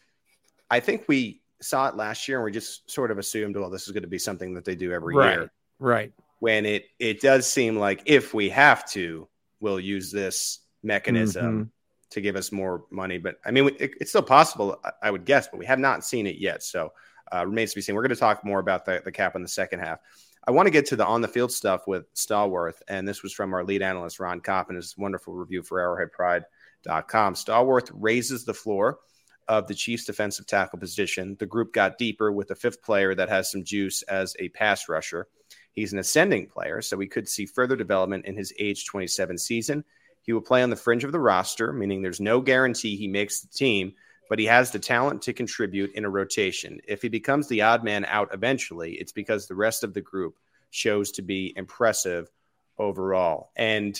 I 0.70 0.80
think 0.80 1.04
we 1.08 1.40
saw 1.60 1.88
it 1.88 1.96
last 1.96 2.28
year 2.28 2.36
and 2.38 2.44
we 2.44 2.52
just 2.52 2.88
sort 2.90 3.10
of 3.10 3.18
assumed, 3.18 3.56
well, 3.56 3.70
this 3.70 3.86
is 3.86 3.92
going 3.92 4.02
to 4.02 4.08
be 4.08 4.18
something 4.18 4.54
that 4.54 4.64
they 4.64 4.76
do 4.76 4.92
every 4.92 5.14
year. 5.14 5.50
Right. 5.78 6.12
When 6.40 6.66
it 6.66 6.84
it 6.98 7.20
does 7.20 7.46
seem 7.46 7.76
like 7.76 8.02
if 8.04 8.34
we 8.34 8.50
have 8.50 8.88
to, 8.90 9.26
we'll 9.60 9.80
use 9.80 10.12
this 10.12 10.60
mechanism 10.82 11.64
Mhm. 11.64 11.70
To 12.10 12.20
give 12.20 12.36
us 12.36 12.52
more 12.52 12.84
money. 12.90 13.18
But 13.18 13.36
I 13.44 13.50
mean, 13.50 13.68
it, 13.78 13.92
it's 14.00 14.10
still 14.10 14.22
possible, 14.22 14.80
I- 15.02 15.10
would 15.10 15.24
guess, 15.24 15.48
but 15.48 15.58
we 15.58 15.66
have 15.66 15.78
not 15.78 16.04
seen 16.04 16.26
it 16.26 16.36
yet. 16.38 16.62
So 16.62 16.92
uh, 17.34 17.44
remains 17.46 17.70
to 17.70 17.76
be 17.76 17.82
seen. 17.82 17.94
We're 17.94 18.02
going 18.02 18.10
to 18.10 18.16
talk 18.16 18.44
more 18.44 18.58
about 18.58 18.84
the, 18.84 19.02
the 19.04 19.12
cap 19.12 19.36
in 19.36 19.42
the 19.42 19.48
second 19.48 19.80
half. 19.80 20.00
I 20.46 20.50
want 20.50 20.66
to 20.66 20.70
get 20.70 20.86
to 20.86 20.96
the 20.96 21.04
on 21.04 21.20
the 21.20 21.28
field 21.28 21.52
stuff 21.52 21.86
with 21.86 22.12
Stallworth, 22.14 22.80
and 22.88 23.06
this 23.06 23.22
was 23.22 23.34
from 23.34 23.52
our 23.52 23.64
lead 23.64 23.82
analyst 23.82 24.18
Ron 24.18 24.40
Kopp 24.40 24.70
in 24.70 24.76
his 24.76 24.96
wonderful 24.96 25.34
review 25.34 25.62
for 25.62 25.78
ArrowheadPride.com. 25.78 27.34
Stallworth 27.34 27.90
raises 27.92 28.44
the 28.44 28.54
floor 28.54 28.98
of 29.46 29.66
the 29.66 29.74
Chiefs' 29.74 30.04
defensive 30.04 30.46
tackle 30.46 30.78
position. 30.78 31.36
The 31.38 31.46
group 31.46 31.74
got 31.74 31.98
deeper 31.98 32.32
with 32.32 32.50
a 32.50 32.54
fifth 32.54 32.82
player 32.82 33.14
that 33.14 33.28
has 33.28 33.50
some 33.50 33.64
juice 33.64 34.02
as 34.02 34.34
a 34.38 34.48
pass 34.50 34.88
rusher. 34.88 35.26
He's 35.72 35.92
an 35.92 35.98
ascending 35.98 36.48
player, 36.48 36.80
so 36.80 36.96
we 36.96 37.08
could 37.08 37.28
see 37.28 37.46
further 37.46 37.76
development 37.76 38.26
in 38.26 38.36
his 38.36 38.52
age 38.58 38.86
27 38.86 39.38
season. 39.38 39.84
He 40.28 40.34
will 40.34 40.42
play 40.42 40.62
on 40.62 40.68
the 40.68 40.76
fringe 40.76 41.04
of 41.04 41.12
the 41.12 41.18
roster, 41.18 41.72
meaning 41.72 42.02
there's 42.02 42.20
no 42.20 42.42
guarantee 42.42 42.96
he 42.96 43.08
makes 43.08 43.40
the 43.40 43.48
team, 43.48 43.94
but 44.28 44.38
he 44.38 44.44
has 44.44 44.70
the 44.70 44.78
talent 44.78 45.22
to 45.22 45.32
contribute 45.32 45.92
in 45.94 46.04
a 46.04 46.10
rotation. 46.10 46.82
If 46.86 47.00
he 47.00 47.08
becomes 47.08 47.48
the 47.48 47.62
odd 47.62 47.82
man 47.82 48.04
out 48.04 48.34
eventually, 48.34 48.92
it's 48.96 49.10
because 49.10 49.46
the 49.46 49.54
rest 49.54 49.84
of 49.84 49.94
the 49.94 50.02
group 50.02 50.34
shows 50.68 51.12
to 51.12 51.22
be 51.22 51.54
impressive 51.56 52.30
overall. 52.76 53.52
And, 53.56 53.98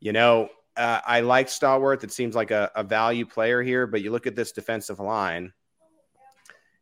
you 0.00 0.12
know, 0.12 0.48
uh, 0.76 1.00
I 1.06 1.20
like 1.20 1.46
Stallworth. 1.46 2.02
It 2.02 2.10
seems 2.10 2.34
like 2.34 2.50
a, 2.50 2.72
a 2.74 2.82
value 2.82 3.24
player 3.24 3.62
here, 3.62 3.86
but 3.86 4.02
you 4.02 4.10
look 4.10 4.26
at 4.26 4.34
this 4.34 4.50
defensive 4.50 4.98
line 4.98 5.52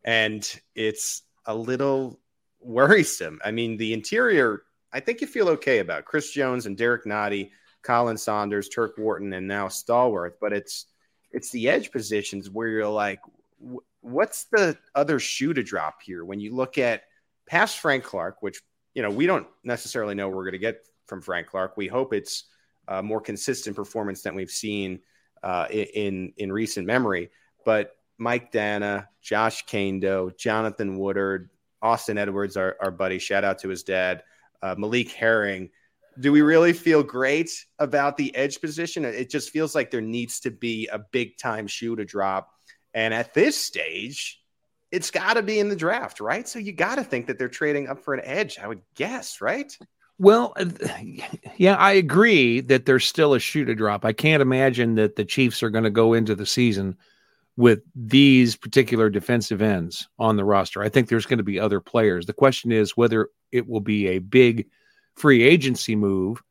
and 0.04 0.58
it's 0.74 1.20
a 1.44 1.54
little 1.54 2.18
worrisome. 2.60 3.40
I 3.44 3.50
mean, 3.50 3.76
the 3.76 3.92
interior, 3.92 4.62
I 4.90 5.00
think 5.00 5.20
you 5.20 5.26
feel 5.26 5.50
okay 5.50 5.80
about 5.80 6.06
Chris 6.06 6.30
Jones 6.30 6.64
and 6.64 6.78
Derek 6.78 7.04
Nnadi 7.04 7.50
Khalen 7.82 8.18
Saunders, 8.18 8.68
Turk 8.68 8.96
Wharton, 8.98 9.32
and 9.32 9.46
now 9.46 9.68
Stallworth. 9.68 10.34
But 10.40 10.52
it's 10.52 10.86
it's 11.30 11.50
the 11.50 11.68
edge 11.68 11.92
positions 11.92 12.50
where 12.50 12.68
you're 12.68 12.88
like, 12.88 13.20
what's 14.00 14.44
the 14.44 14.76
other 14.94 15.18
shoe 15.18 15.54
to 15.54 15.62
drop 15.62 16.02
here? 16.02 16.24
When 16.24 16.40
you 16.40 16.54
look 16.54 16.78
at 16.78 17.04
past 17.46 17.78
Frank 17.78 18.04
Clark, 18.04 18.42
which 18.42 18.60
you 18.94 19.02
know 19.02 19.10
we 19.10 19.26
don't 19.26 19.46
necessarily 19.64 20.14
know 20.14 20.28
we're 20.28 20.44
going 20.44 20.52
to 20.52 20.58
get 20.58 20.86
from 21.06 21.20
Frank 21.20 21.48
Clark. 21.48 21.76
We 21.76 21.88
hope 21.88 22.12
it's 22.12 22.44
a 22.88 23.02
more 23.02 23.20
consistent 23.20 23.76
performance 23.76 24.22
than 24.22 24.34
we've 24.34 24.50
seen 24.50 25.00
uh, 25.42 25.66
in 25.70 26.32
in 26.36 26.52
recent 26.52 26.86
memory. 26.86 27.30
But 27.64 27.96
Mike 28.18 28.52
Danna, 28.52 29.06
Josh 29.22 29.64
Kaindoh, 29.66 30.36
Jonathan 30.36 30.98
Woodard, 30.98 31.50
Austin 31.82 32.18
Edwards, 32.18 32.56
our, 32.56 32.76
our 32.80 32.90
buddy, 32.90 33.18
shout 33.18 33.44
out 33.44 33.58
to 33.60 33.68
his 33.68 33.82
dad, 33.82 34.22
uh, 34.62 34.74
Malik 34.76 35.10
Herring 35.12 35.70
do 36.20 36.32
we 36.32 36.42
really 36.42 36.72
feel 36.72 37.02
great 37.02 37.50
about 37.78 38.16
the 38.16 38.34
edge 38.36 38.60
position? 38.60 39.04
It 39.04 39.30
just 39.30 39.50
feels 39.50 39.74
like 39.74 39.90
there 39.90 40.00
needs 40.00 40.40
to 40.40 40.50
be 40.50 40.88
a 40.88 40.98
big 40.98 41.38
time 41.38 41.66
shoe 41.66 41.96
to 41.96 42.04
drop. 42.04 42.50
And 42.92 43.14
at 43.14 43.34
this 43.34 43.56
stage, 43.56 44.40
it's 44.90 45.10
got 45.10 45.34
to 45.34 45.42
be 45.42 45.58
in 45.58 45.68
the 45.68 45.76
draft, 45.76 46.20
right? 46.20 46.46
So 46.46 46.58
you 46.58 46.72
got 46.72 46.96
to 46.96 47.04
think 47.04 47.26
that 47.26 47.38
they're 47.38 47.48
trading 47.48 47.88
up 47.88 48.00
for 48.00 48.14
an 48.14 48.20
edge, 48.24 48.58
I 48.58 48.66
would 48.66 48.82
guess, 48.94 49.40
right? 49.40 49.76
Well, 50.18 50.54
yeah, 51.56 51.76
I 51.76 51.92
agree 51.92 52.60
that 52.60 52.84
there's 52.84 53.06
still 53.06 53.32
a 53.32 53.40
shoe 53.40 53.64
to 53.64 53.74
drop. 53.74 54.04
I 54.04 54.12
can't 54.12 54.42
imagine 54.42 54.96
that 54.96 55.16
the 55.16 55.24
Chiefs 55.24 55.62
are 55.62 55.70
going 55.70 55.84
to 55.84 55.90
go 55.90 56.12
into 56.12 56.34
the 56.34 56.44
season 56.44 56.96
with 57.56 57.80
these 57.94 58.56
particular 58.56 59.08
defensive 59.08 59.62
ends 59.62 60.08
on 60.18 60.36
the 60.36 60.44
roster. 60.44 60.82
I 60.82 60.88
think 60.88 61.08
there's 61.08 61.26
going 61.26 61.38
to 61.38 61.44
be 61.44 61.58
other 61.58 61.80
players. 61.80 62.26
The 62.26 62.32
question 62.32 62.70
is 62.72 62.96
whether 62.96 63.30
it 63.50 63.66
will 63.66 63.80
be 63.80 64.08
a 64.08 64.18
big 64.18 64.66
free 65.20 65.42
agency 65.42 65.94
move, 65.94 66.42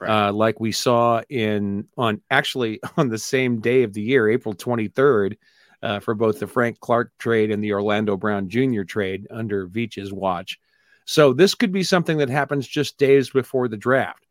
right. 0.00 0.28
uh, 0.28 0.32
like 0.32 0.58
we 0.58 0.72
saw 0.72 1.22
in 1.28 1.86
on 1.96 2.20
actually 2.30 2.80
on 2.96 3.08
the 3.08 3.18
same 3.18 3.60
day 3.60 3.84
of 3.84 3.92
the 3.92 4.02
year, 4.02 4.28
April 4.28 4.54
23rd, 4.54 5.36
uh, 5.82 6.00
for 6.00 6.14
both 6.14 6.40
the 6.40 6.46
Frank 6.46 6.80
Clark 6.80 7.12
trade 7.18 7.50
and 7.50 7.62
the 7.62 7.72
Orlando 7.72 8.16
Brown 8.16 8.48
Jr. 8.48 8.82
trade 8.82 9.26
under 9.30 9.66
Veach's 9.66 10.12
watch. 10.12 10.58
So 11.04 11.32
this 11.32 11.54
could 11.54 11.70
be 11.70 11.84
something 11.84 12.18
that 12.18 12.28
happens 12.28 12.66
just 12.66 12.98
days 12.98 13.30
before 13.30 13.68
the 13.68 13.76
draft. 13.76 14.26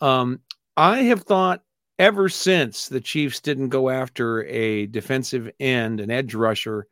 Um, 0.00 0.40
I 0.76 1.02
have 1.02 1.22
thought 1.22 1.62
ever 1.98 2.28
since 2.28 2.88
the 2.88 3.00
Chiefs 3.00 3.40
didn't 3.40 3.70
go 3.70 3.90
after 3.90 4.44
a 4.44 4.86
defensive 4.86 5.50
end, 5.58 6.00
an 6.00 6.10
edge 6.10 6.34
rusher 6.34 6.86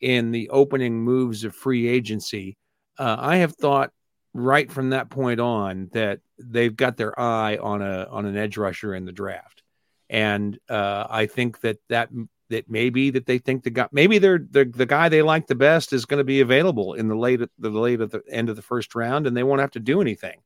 in 0.00 0.30
the 0.30 0.48
opening 0.50 1.02
moves 1.02 1.44
of 1.44 1.54
free 1.54 1.86
agency, 1.86 2.56
uh, 2.98 3.16
I 3.18 3.36
have 3.36 3.54
thought 3.56 3.92
right 4.34 4.70
from 4.70 4.90
that 4.90 5.10
point 5.10 5.40
on 5.40 5.90
that 5.92 6.20
they've 6.38 6.76
got 6.76 6.96
their 6.96 7.18
eye 7.18 7.56
on 7.56 7.82
a 7.82 8.06
on 8.10 8.26
an 8.26 8.36
edge 8.36 8.56
rusher 8.56 8.94
in 8.94 9.04
the 9.04 9.12
draft, 9.12 9.62
and 10.08 10.58
uh, 10.68 11.06
I 11.08 11.26
think 11.26 11.60
that 11.60 11.78
that 11.88 12.10
that 12.50 12.70
maybe 12.70 13.10
that 13.10 13.26
they 13.26 13.38
think 13.38 13.62
the 13.62 13.70
guy 13.70 13.88
maybe 13.92 14.18
they're 14.18 14.38
the 14.38 14.64
the 14.64 14.86
guy 14.86 15.08
they 15.08 15.22
like 15.22 15.46
the 15.46 15.54
best 15.54 15.92
is 15.92 16.04
going 16.04 16.18
to 16.18 16.24
be 16.24 16.40
available 16.40 16.94
in 16.94 17.08
the 17.08 17.16
late 17.16 17.40
the 17.58 17.70
late 17.70 18.00
at 18.00 18.10
the 18.10 18.22
end 18.30 18.48
of 18.48 18.56
the 18.56 18.62
first 18.62 18.94
round, 18.94 19.26
and 19.26 19.36
they 19.36 19.42
won't 19.42 19.60
have 19.60 19.72
to 19.72 19.80
do 19.80 20.00
anything. 20.00 20.40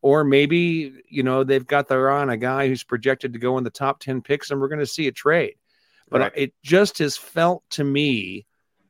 Or 0.00 0.24
maybe 0.24 0.92
you 1.08 1.22
know 1.22 1.44
they've 1.44 1.66
got 1.66 1.88
their 1.88 2.10
eye 2.10 2.22
on 2.22 2.30
a 2.30 2.36
guy 2.36 2.68
who's 2.68 2.84
projected 2.84 3.32
to 3.32 3.38
go 3.38 3.58
in 3.58 3.64
the 3.64 3.70
top 3.70 4.00
ten 4.00 4.22
picks, 4.22 4.50
and 4.50 4.60
we're 4.60 4.68
going 4.68 4.78
to 4.80 4.86
see 4.86 5.08
a 5.08 5.12
trade. 5.12 5.54
But 6.10 6.20
right. 6.20 6.32
it 6.34 6.54
just 6.62 6.98
has 6.98 7.16
felt 7.16 7.62
to 7.70 7.84
me 7.84 8.46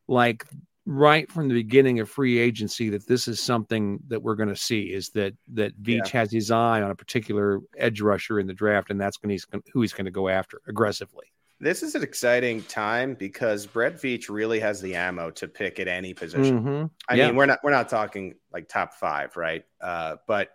like 0.08 0.44
right 0.84 1.30
from 1.30 1.48
the 1.48 1.54
beginning 1.54 2.00
of 2.00 2.10
free 2.10 2.38
agency 2.38 2.88
that 2.90 3.06
this 3.06 3.28
is 3.28 3.40
something 3.40 4.00
that 4.08 4.20
we're 4.20 4.34
going 4.34 4.48
to 4.48 4.56
see 4.56 4.92
is 4.92 5.10
that 5.10 5.32
that 5.54 5.80
Veach 5.80 6.12
yeah. 6.12 6.20
has 6.20 6.32
his 6.32 6.50
eye 6.50 6.82
on 6.82 6.90
a 6.90 6.94
particular 6.94 7.60
edge 7.76 8.00
rusher 8.00 8.40
in 8.40 8.46
the 8.46 8.54
draft, 8.54 8.90
and 8.90 9.00
that's 9.00 9.16
going 9.16 9.30
he's 9.30 9.46
who 9.72 9.80
he's 9.80 9.92
going 9.92 10.06
to 10.06 10.10
go 10.10 10.28
after 10.28 10.60
aggressively. 10.66 11.26
This 11.60 11.84
is 11.84 11.94
an 11.94 12.02
exciting 12.02 12.62
time 12.64 13.14
because 13.14 13.66
Brett 13.66 13.94
Veach 13.94 14.28
really 14.28 14.58
has 14.58 14.80
the 14.80 14.96
ammo 14.96 15.30
to 15.30 15.46
pick 15.46 15.78
at 15.78 15.86
any 15.86 16.12
position. 16.12 16.60
Mm-hmm. 16.60 16.86
I 17.08 17.14
yeah. 17.14 17.26
mean, 17.28 17.36
we're 17.36 17.46
not 17.46 17.60
we're 17.62 17.70
not 17.70 17.88
talking 17.88 18.34
like 18.52 18.68
top 18.68 18.94
five, 18.94 19.36
right? 19.36 19.64
Uh, 19.80 20.16
but 20.26 20.50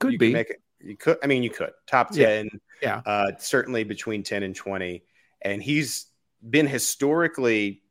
could 0.00 0.18
be. 0.18 0.32
Make 0.32 0.50
it, 0.50 0.62
you 0.80 0.96
could. 0.96 1.18
I 1.22 1.28
mean, 1.28 1.44
you 1.44 1.50
could 1.50 1.70
top 1.86 2.10
ten. 2.10 2.48
Yeah. 2.82 3.02
yeah. 3.06 3.12
Uh, 3.12 3.32
certainly 3.38 3.84
between 3.84 4.24
ten 4.24 4.42
and 4.42 4.56
twenty, 4.56 5.04
and 5.42 5.62
he's 5.62 6.06
been 6.50 6.66
historically 6.66 7.82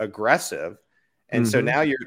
aggressive 0.00 0.78
and 1.30 1.44
mm-hmm. 1.44 1.50
so 1.50 1.60
now 1.60 1.80
you're 1.80 1.98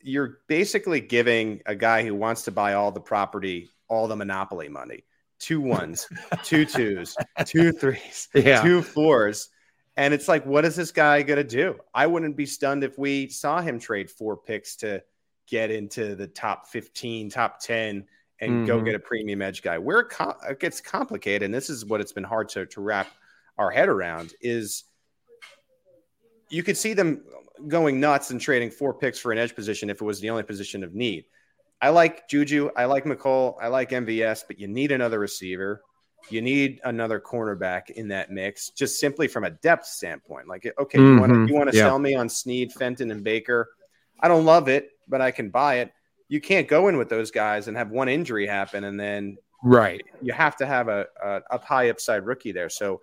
you're 0.00 0.38
basically 0.48 1.00
giving 1.00 1.60
a 1.66 1.74
guy 1.74 2.04
who 2.04 2.14
wants 2.14 2.42
to 2.42 2.50
buy 2.50 2.74
all 2.74 2.90
the 2.90 3.00
property 3.00 3.70
all 3.88 4.08
the 4.08 4.16
monopoly 4.16 4.68
money 4.68 5.04
two 5.38 5.60
ones 5.60 6.08
two 6.44 6.64
twos 6.64 7.16
two 7.44 7.72
threes 7.72 8.28
yeah. 8.34 8.62
two 8.62 8.82
fours 8.82 9.48
and 9.96 10.14
it's 10.14 10.28
like 10.28 10.44
what 10.46 10.64
is 10.64 10.76
this 10.76 10.90
guy 10.92 11.22
going 11.22 11.36
to 11.36 11.44
do 11.44 11.76
i 11.94 12.06
wouldn't 12.06 12.36
be 12.36 12.46
stunned 12.46 12.84
if 12.84 12.98
we 12.98 13.28
saw 13.28 13.60
him 13.60 13.78
trade 13.78 14.10
four 14.10 14.36
picks 14.36 14.76
to 14.76 15.02
get 15.46 15.70
into 15.70 16.14
the 16.14 16.26
top 16.26 16.68
15 16.68 17.30
top 17.30 17.60
10 17.60 18.06
and 18.40 18.50
mm-hmm. 18.50 18.66
go 18.66 18.80
get 18.80 18.94
a 18.94 18.98
premium 18.98 19.42
edge 19.42 19.62
guy 19.62 19.78
where 19.78 20.08
it 20.48 20.60
gets 20.60 20.80
complicated 20.80 21.42
and 21.42 21.54
this 21.54 21.68
is 21.68 21.84
what 21.84 22.00
it's 22.00 22.12
been 22.12 22.24
hard 22.24 22.48
to, 22.48 22.66
to 22.66 22.80
wrap 22.80 23.08
our 23.58 23.70
head 23.70 23.88
around 23.88 24.32
is 24.40 24.84
you 26.48 26.62
could 26.62 26.76
see 26.76 26.94
them 26.94 27.22
going 27.68 28.00
nuts 28.00 28.30
and 28.30 28.40
trading 28.40 28.70
four 28.70 28.94
picks 28.94 29.18
for 29.18 29.32
an 29.32 29.38
edge 29.38 29.54
position 29.54 29.90
if 29.90 30.00
it 30.00 30.04
was 30.04 30.20
the 30.20 30.30
only 30.30 30.42
position 30.42 30.84
of 30.84 30.94
need. 30.94 31.24
I 31.80 31.88
like 31.88 32.28
Juju. 32.28 32.70
I 32.76 32.84
like 32.84 33.04
Mecole. 33.04 33.56
I 33.60 33.66
like 33.66 33.90
MVS, 33.90 34.44
but 34.46 34.58
you 34.58 34.68
need 34.68 34.92
another 34.92 35.18
receiver. 35.18 35.82
You 36.30 36.40
need 36.40 36.80
another 36.84 37.20
cornerback 37.20 37.90
in 37.90 38.08
that 38.08 38.30
mix, 38.30 38.70
just 38.70 39.00
simply 39.00 39.26
from 39.26 39.42
a 39.42 39.50
depth 39.50 39.86
standpoint. 39.86 40.46
Like, 40.46 40.72
okay, 40.78 40.98
mm-hmm. 40.98 41.14
you 41.14 41.20
want 41.20 41.70
to 41.70 41.74
you 41.74 41.78
yeah. 41.80 41.88
sell 41.88 41.98
me 41.98 42.14
on 42.14 42.28
Sneed, 42.28 42.72
Fenton, 42.72 43.10
and 43.10 43.24
Baker? 43.24 43.68
I 44.20 44.28
don't 44.28 44.44
love 44.44 44.68
it, 44.68 44.90
but 45.08 45.20
I 45.20 45.32
can 45.32 45.50
buy 45.50 45.78
it. 45.80 45.92
You 46.28 46.40
can't 46.40 46.68
go 46.68 46.86
in 46.86 46.96
with 46.96 47.08
those 47.08 47.32
guys 47.32 47.66
and 47.66 47.76
have 47.76 47.90
one 47.90 48.08
injury 48.08 48.46
happen, 48.46 48.84
and 48.84 48.98
then 48.98 49.36
right. 49.64 50.02
You 50.22 50.32
have 50.32 50.56
to 50.58 50.66
have 50.66 50.86
a, 50.86 51.06
a 51.22 51.40
up 51.50 51.64
high 51.64 51.90
upside 51.90 52.24
rookie 52.24 52.52
there. 52.52 52.68
So 52.68 53.02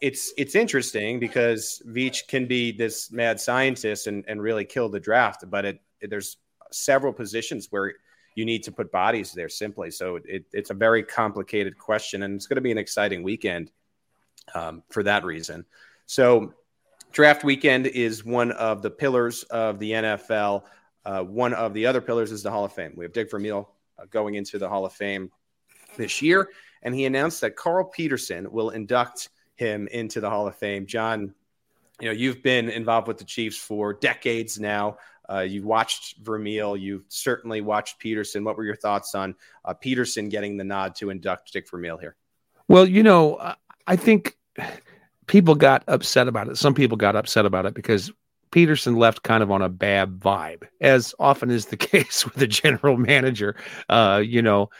it's 0.00 0.32
it's 0.36 0.54
interesting 0.54 1.18
because 1.18 1.82
Veach 1.86 2.26
can 2.28 2.46
be 2.46 2.72
this 2.72 3.10
mad 3.10 3.40
scientist 3.40 4.06
and, 4.06 4.24
and 4.28 4.40
really 4.42 4.64
kill 4.64 4.88
the 4.88 5.00
draft, 5.00 5.44
but 5.48 5.64
it, 5.64 5.80
it, 6.00 6.10
there's 6.10 6.38
several 6.70 7.12
positions 7.12 7.68
where 7.70 7.94
you 8.34 8.44
need 8.44 8.62
to 8.62 8.72
put 8.72 8.92
bodies 8.92 9.32
there 9.32 9.48
simply. 9.48 9.90
So 9.90 10.16
it, 10.24 10.44
it's 10.52 10.70
a 10.70 10.74
very 10.74 11.02
complicated 11.02 11.76
question, 11.76 12.22
and 12.22 12.34
it's 12.34 12.46
going 12.46 12.56
to 12.56 12.62
be 12.62 12.70
an 12.70 12.78
exciting 12.78 13.22
weekend 13.22 13.70
um, 14.54 14.82
for 14.90 15.02
that 15.02 15.24
reason. 15.24 15.64
So 16.06 16.54
draft 17.10 17.44
weekend 17.44 17.86
is 17.88 18.24
one 18.24 18.52
of 18.52 18.82
the 18.82 18.90
pillars 18.90 19.42
of 19.44 19.78
the 19.78 19.90
NFL. 19.92 20.62
Uh, 21.04 21.22
one 21.22 21.54
of 21.54 21.74
the 21.74 21.86
other 21.86 22.00
pillars 22.00 22.30
is 22.30 22.42
the 22.42 22.50
Hall 22.50 22.64
of 22.64 22.72
Fame. 22.72 22.92
We 22.96 23.04
have 23.04 23.12
Dick 23.12 23.30
Vermeil 23.30 23.70
uh, 23.98 24.04
going 24.10 24.34
into 24.34 24.58
the 24.58 24.68
Hall 24.68 24.86
of 24.86 24.92
Fame 24.92 25.30
this 25.96 26.22
year, 26.22 26.48
and 26.82 26.94
he 26.94 27.06
announced 27.06 27.40
that 27.40 27.56
Carl 27.56 27.84
Peterson 27.84 28.50
will 28.50 28.70
induct 28.70 29.30
him 29.58 29.88
into 29.88 30.20
the 30.20 30.30
Hall 30.30 30.46
of 30.46 30.56
Fame. 30.56 30.86
John, 30.86 31.34
you 32.00 32.06
know, 32.06 32.12
you've 32.12 32.42
been 32.42 32.68
involved 32.68 33.08
with 33.08 33.18
the 33.18 33.24
Chiefs 33.24 33.56
for 33.56 33.92
decades 33.92 34.58
now. 34.58 34.98
Uh, 35.30 35.40
you've 35.40 35.64
watched 35.64 36.16
Vermeil. 36.22 36.76
You've 36.76 37.04
certainly 37.08 37.60
watched 37.60 37.98
Peterson. 37.98 38.44
What 38.44 38.56
were 38.56 38.64
your 38.64 38.76
thoughts 38.76 39.14
on 39.14 39.34
uh, 39.64 39.74
Peterson 39.74 40.28
getting 40.28 40.56
the 40.56 40.64
nod 40.64 40.94
to 40.96 41.10
induct 41.10 41.52
Dick 41.52 41.68
Vermeil 41.68 41.98
here? 41.98 42.16
Well, 42.68 42.88
you 42.88 43.02
know, 43.02 43.54
I 43.86 43.96
think 43.96 44.36
people 45.26 45.54
got 45.54 45.84
upset 45.88 46.28
about 46.28 46.48
it. 46.48 46.56
Some 46.56 46.74
people 46.74 46.96
got 46.96 47.16
upset 47.16 47.44
about 47.44 47.66
it 47.66 47.74
because 47.74 48.10
Peterson 48.50 48.96
left 48.96 49.22
kind 49.22 49.42
of 49.42 49.50
on 49.50 49.60
a 49.60 49.68
bad 49.68 50.18
vibe, 50.18 50.62
as 50.80 51.14
often 51.18 51.50
is 51.50 51.66
the 51.66 51.76
case 51.76 52.24
with 52.24 52.40
a 52.40 52.46
general 52.46 52.96
manager. 52.96 53.56
Uh, 53.88 54.22
you 54.24 54.40
know, 54.40 54.70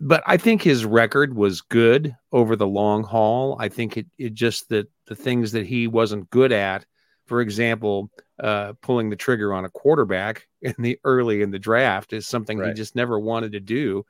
but 0.00 0.22
I 0.26 0.36
think 0.36 0.62
his 0.62 0.84
record 0.84 1.34
was 1.34 1.60
good 1.60 2.14
over 2.32 2.56
the 2.56 2.66
long 2.66 3.02
haul. 3.02 3.56
I 3.58 3.68
think 3.68 3.96
it, 3.96 4.06
it 4.18 4.34
just 4.34 4.68
that 4.68 4.90
the 5.06 5.16
things 5.16 5.52
that 5.52 5.66
he 5.66 5.86
wasn't 5.86 6.30
good 6.30 6.52
at, 6.52 6.84
for 7.26 7.40
example, 7.40 8.10
uh, 8.38 8.74
pulling 8.82 9.10
the 9.10 9.16
trigger 9.16 9.54
on 9.54 9.64
a 9.64 9.70
quarterback 9.70 10.46
in 10.62 10.74
the 10.78 10.98
early 11.04 11.42
in 11.42 11.50
the 11.50 11.58
draft 11.58 12.12
is 12.12 12.26
something 12.26 12.58
right. 12.58 12.68
he 12.68 12.74
just 12.74 12.94
never 12.94 13.18
wanted 13.18 13.52
to 13.52 13.60
do. 13.60 14.04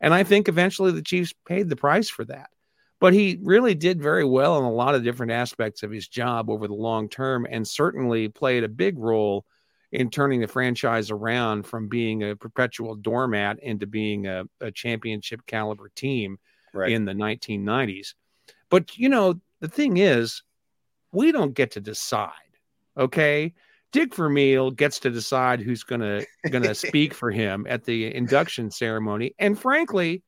And 0.00 0.12
I 0.12 0.24
think 0.24 0.48
eventually 0.48 0.92
the 0.92 1.02
Chiefs 1.02 1.32
paid 1.46 1.68
the 1.68 1.76
price 1.76 2.08
for 2.08 2.24
that. 2.26 2.50
but 3.00 3.12
he 3.12 3.38
really 3.42 3.74
did 3.74 4.02
very 4.02 4.24
well 4.24 4.58
in 4.58 4.64
a 4.64 4.72
lot 4.72 4.94
of 4.94 5.04
different 5.04 5.32
aspects 5.32 5.82
of 5.82 5.90
his 5.90 6.08
job 6.08 6.50
over 6.50 6.66
the 6.66 6.74
long 6.74 7.08
term 7.08 7.46
and 7.48 7.66
certainly 7.66 8.28
played 8.28 8.64
a 8.64 8.68
big 8.68 8.98
role 8.98 9.44
in 9.92 10.10
turning 10.10 10.40
the 10.40 10.48
franchise 10.48 11.10
around 11.10 11.64
from 11.64 11.88
being 11.88 12.22
a 12.22 12.36
perpetual 12.36 12.94
doormat 12.94 13.58
into 13.62 13.86
being 13.86 14.26
a, 14.26 14.44
a 14.60 14.70
championship 14.70 15.40
caliber 15.46 15.90
team 15.94 16.38
right. 16.74 16.92
in 16.92 17.04
the 17.04 17.12
1990s. 17.12 18.14
But, 18.70 18.98
you 18.98 19.08
know, 19.08 19.40
the 19.60 19.68
thing 19.68 19.96
is, 19.96 20.42
we 21.12 21.32
don't 21.32 21.54
get 21.54 21.72
to 21.72 21.80
decide. 21.80 22.32
Okay. 22.96 23.54
Dick 23.92 24.14
Vermeil 24.14 24.70
gets 24.70 24.98
to 25.00 25.10
decide 25.10 25.60
who's 25.60 25.82
gonna 25.82 26.22
gonna 26.50 26.74
speak 26.74 27.14
for 27.14 27.30
him 27.30 27.66
at 27.68 27.84
the 27.84 28.14
induction 28.14 28.70
ceremony. 28.70 29.34
And 29.38 29.58
frankly, 29.58 30.22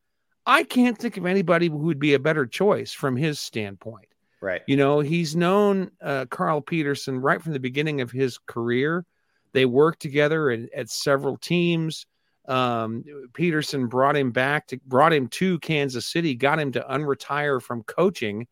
I 0.46 0.62
can't 0.64 0.96
think 0.96 1.18
of 1.18 1.26
anybody 1.26 1.68
who 1.68 1.76
would 1.76 1.98
be 1.98 2.14
a 2.14 2.18
better 2.18 2.46
choice 2.46 2.92
from 2.92 3.16
his 3.16 3.38
standpoint. 3.38 4.06
Right. 4.40 4.62
You 4.66 4.76
know, 4.76 5.00
he's 5.00 5.36
known 5.36 5.90
uh, 6.00 6.24
Carl 6.30 6.62
Peterson 6.62 7.20
right 7.20 7.42
from 7.42 7.52
the 7.52 7.60
beginning 7.60 8.00
of 8.00 8.10
his 8.10 8.38
career. 8.38 9.04
They 9.52 9.66
worked 9.66 10.00
together 10.00 10.50
at, 10.50 10.72
at 10.74 10.90
several 10.90 11.36
teams. 11.36 12.06
Um, 12.48 13.04
Peterson 13.32 13.86
brought 13.86 14.16
him 14.16 14.32
back 14.32 14.66
to 14.68 14.80
brought 14.86 15.12
him 15.12 15.28
to 15.28 15.58
Kansas 15.60 16.06
City, 16.06 16.34
got 16.34 16.58
him 16.58 16.72
to 16.72 16.84
unretire 16.88 17.62
from 17.62 17.82
coaching 17.84 18.46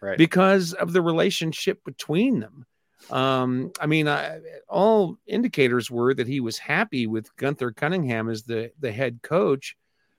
right. 0.00 0.18
because 0.18 0.72
of 0.72 0.92
the 0.92 1.02
relationship 1.02 1.84
between 1.84 2.40
them. 2.40 2.66
Um, 3.10 3.72
I 3.78 3.86
mean, 3.86 4.08
I, 4.08 4.40
all 4.68 5.18
indicators 5.26 5.90
were 5.90 6.14
that 6.14 6.26
he 6.26 6.40
was 6.40 6.58
happy 6.58 7.06
with 7.06 7.34
Gunther 7.36 7.72
Cunningham 7.72 8.28
as 8.28 8.44
the 8.44 8.72
the 8.80 8.92
head 8.92 9.20
coach, 9.22 9.76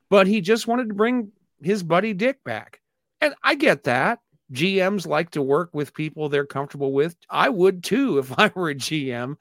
but 0.09 0.27
he 0.27 0.41
just 0.41 0.67
wanted 0.67 0.89
to 0.89 0.95
bring 0.95 1.31
his 1.61 1.83
buddy 1.83 2.13
Dick 2.13 2.43
back. 2.43 2.79
And 3.21 3.33
I 3.43 3.55
get 3.55 3.83
that. 3.83 4.19
GMs 4.51 5.07
like 5.07 5.31
to 5.31 5.41
work 5.41 5.71
with 5.73 5.93
people 5.93 6.29
they're 6.29 6.45
comfortable 6.45 6.93
with. 6.93 7.15
I 7.29 7.49
would 7.49 7.83
too 7.83 8.19
if 8.19 8.31
I 8.39 8.51
were 8.53 8.69
a 8.69 8.75
GM. 8.75 9.35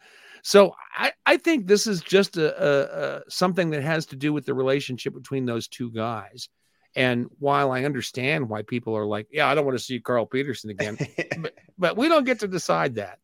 So 0.45 0.75
I, 0.95 1.13
I 1.25 1.39
think 1.39 1.67
this 1.67 1.87
is 1.87 2.03
just 2.03 2.37
a, 2.37 2.53
a, 2.63 3.17
a 3.17 3.31
something 3.31 3.71
that 3.71 3.83
has 3.83 4.05
to 4.07 4.17
do 4.17 4.31
with 4.31 4.45
the 4.45 4.53
relationship 4.53 5.15
between 5.15 5.47
those 5.47 5.69
two 5.69 5.91
guys. 5.91 6.51
And 6.95 7.27
while 7.39 7.73
I 7.73 7.85
understand 7.85 8.51
why 8.51 8.61
people 8.61 8.95
are 8.95 9.07
like, 9.07 9.27
yeah, 9.33 9.49
I 9.49 9.55
don't 9.55 9.65
want 9.65 9.79
to 9.79 9.83
see 9.83 9.99
Carl 10.01 10.27
Peterson 10.27 10.69
again, 10.69 10.99
but, 11.39 11.55
but 11.79 11.97
we 11.97 12.09
don't 12.09 12.25
get 12.25 12.41
to 12.41 12.47
decide 12.47 12.97
that. 12.97 13.21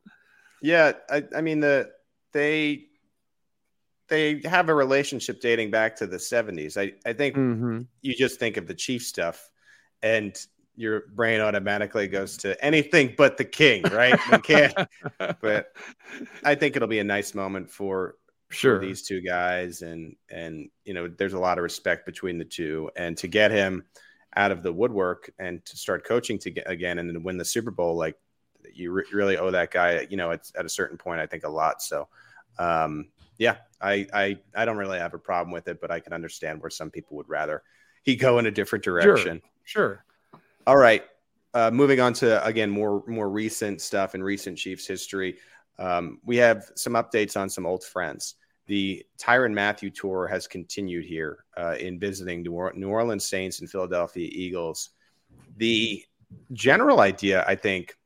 Yeah, 0.62 0.92
I, 1.10 1.24
I 1.36 1.42
mean 1.42 1.60
the 1.60 1.90
they 2.32 2.86
they 4.08 4.40
have 4.46 4.70
a 4.70 4.74
relationship 4.74 5.42
dating 5.42 5.70
back 5.70 5.96
to 5.96 6.06
the 6.06 6.16
70s. 6.16 6.76
I, 6.76 6.94
I 7.08 7.12
think 7.12 7.36
mm-hmm. 7.36 7.82
you 8.00 8.14
just 8.14 8.40
think 8.40 8.56
of 8.56 8.66
the 8.66 8.74
chief 8.74 9.02
stuff 9.02 9.48
and 10.02 10.34
your 10.76 11.04
brain 11.14 11.40
automatically 11.40 12.08
goes 12.08 12.36
to 12.38 12.62
anything 12.64 13.14
but 13.16 13.36
the 13.36 13.44
king, 13.44 13.82
right? 13.84 14.18
But 15.40 15.72
I 16.44 16.54
think 16.54 16.76
it'll 16.76 16.88
be 16.88 16.98
a 16.98 17.04
nice 17.04 17.34
moment 17.34 17.70
for 17.70 18.16
sure 18.50 18.78
for 18.78 18.86
these 18.86 19.02
two 19.02 19.20
guys, 19.20 19.82
and 19.82 20.16
and 20.30 20.70
you 20.84 20.94
know, 20.94 21.08
there's 21.08 21.34
a 21.34 21.38
lot 21.38 21.58
of 21.58 21.62
respect 21.62 22.06
between 22.06 22.38
the 22.38 22.44
two, 22.44 22.90
and 22.96 23.16
to 23.18 23.28
get 23.28 23.50
him 23.50 23.84
out 24.36 24.52
of 24.52 24.62
the 24.62 24.72
woodwork 24.72 25.30
and 25.38 25.64
to 25.64 25.76
start 25.76 26.04
coaching 26.04 26.38
to 26.38 26.50
get 26.50 26.70
again 26.70 26.98
and 26.98 27.08
then 27.08 27.22
win 27.22 27.36
the 27.36 27.44
Super 27.44 27.70
Bowl, 27.70 27.96
like 27.96 28.16
you 28.72 28.92
re- 28.92 29.04
really 29.12 29.36
owe 29.36 29.50
that 29.50 29.70
guy, 29.70 30.06
you 30.10 30.16
know, 30.16 30.30
it's 30.30 30.52
at 30.56 30.64
a 30.64 30.68
certain 30.68 30.96
point, 30.96 31.20
I 31.20 31.26
think 31.26 31.44
a 31.44 31.48
lot. 31.48 31.82
So, 31.82 32.08
um, 32.58 33.08
yeah, 33.38 33.56
I, 33.80 34.06
I, 34.12 34.38
I 34.54 34.64
don't 34.64 34.76
really 34.76 34.98
have 34.98 35.14
a 35.14 35.18
problem 35.18 35.52
with 35.52 35.68
it, 35.68 35.80
but 35.80 35.90
I 35.90 36.00
can 36.00 36.12
understand 36.12 36.60
where 36.60 36.70
some 36.70 36.90
people 36.90 37.16
would 37.16 37.28
rather 37.28 37.62
he 38.02 38.16
go 38.16 38.38
in 38.38 38.46
a 38.46 38.50
different 38.50 38.84
direction. 38.84 39.42
Sure. 39.64 39.82
sure. 39.88 40.04
All 40.66 40.76
right. 40.76 41.04
Uh, 41.52 41.70
moving 41.70 42.00
on 42.00 42.12
to 42.12 42.44
again 42.44 42.70
more 42.70 43.02
more 43.08 43.28
recent 43.28 43.80
stuff 43.80 44.14
in 44.14 44.22
recent 44.22 44.56
Chiefs 44.56 44.86
history. 44.86 45.36
Um, 45.78 46.20
we 46.24 46.36
have 46.36 46.70
some 46.76 46.92
updates 46.92 47.40
on 47.40 47.48
some 47.48 47.66
old 47.66 47.82
friends. 47.82 48.36
The 48.66 49.04
Tyrann 49.18 49.52
Mathieu 49.52 49.90
tour 49.90 50.28
has 50.28 50.46
continued 50.46 51.04
here 51.04 51.44
uh, 51.56 51.74
in 51.80 51.98
visiting 51.98 52.42
New, 52.42 52.52
or- 52.52 52.72
New 52.76 52.88
Orleans 52.88 53.26
Saints 53.26 53.60
and 53.60 53.68
Philadelphia 53.68 54.28
Eagles. 54.30 54.90
The 55.56 56.04
general 56.52 57.00
idea, 57.00 57.44
I 57.48 57.56
think, 57.56 57.96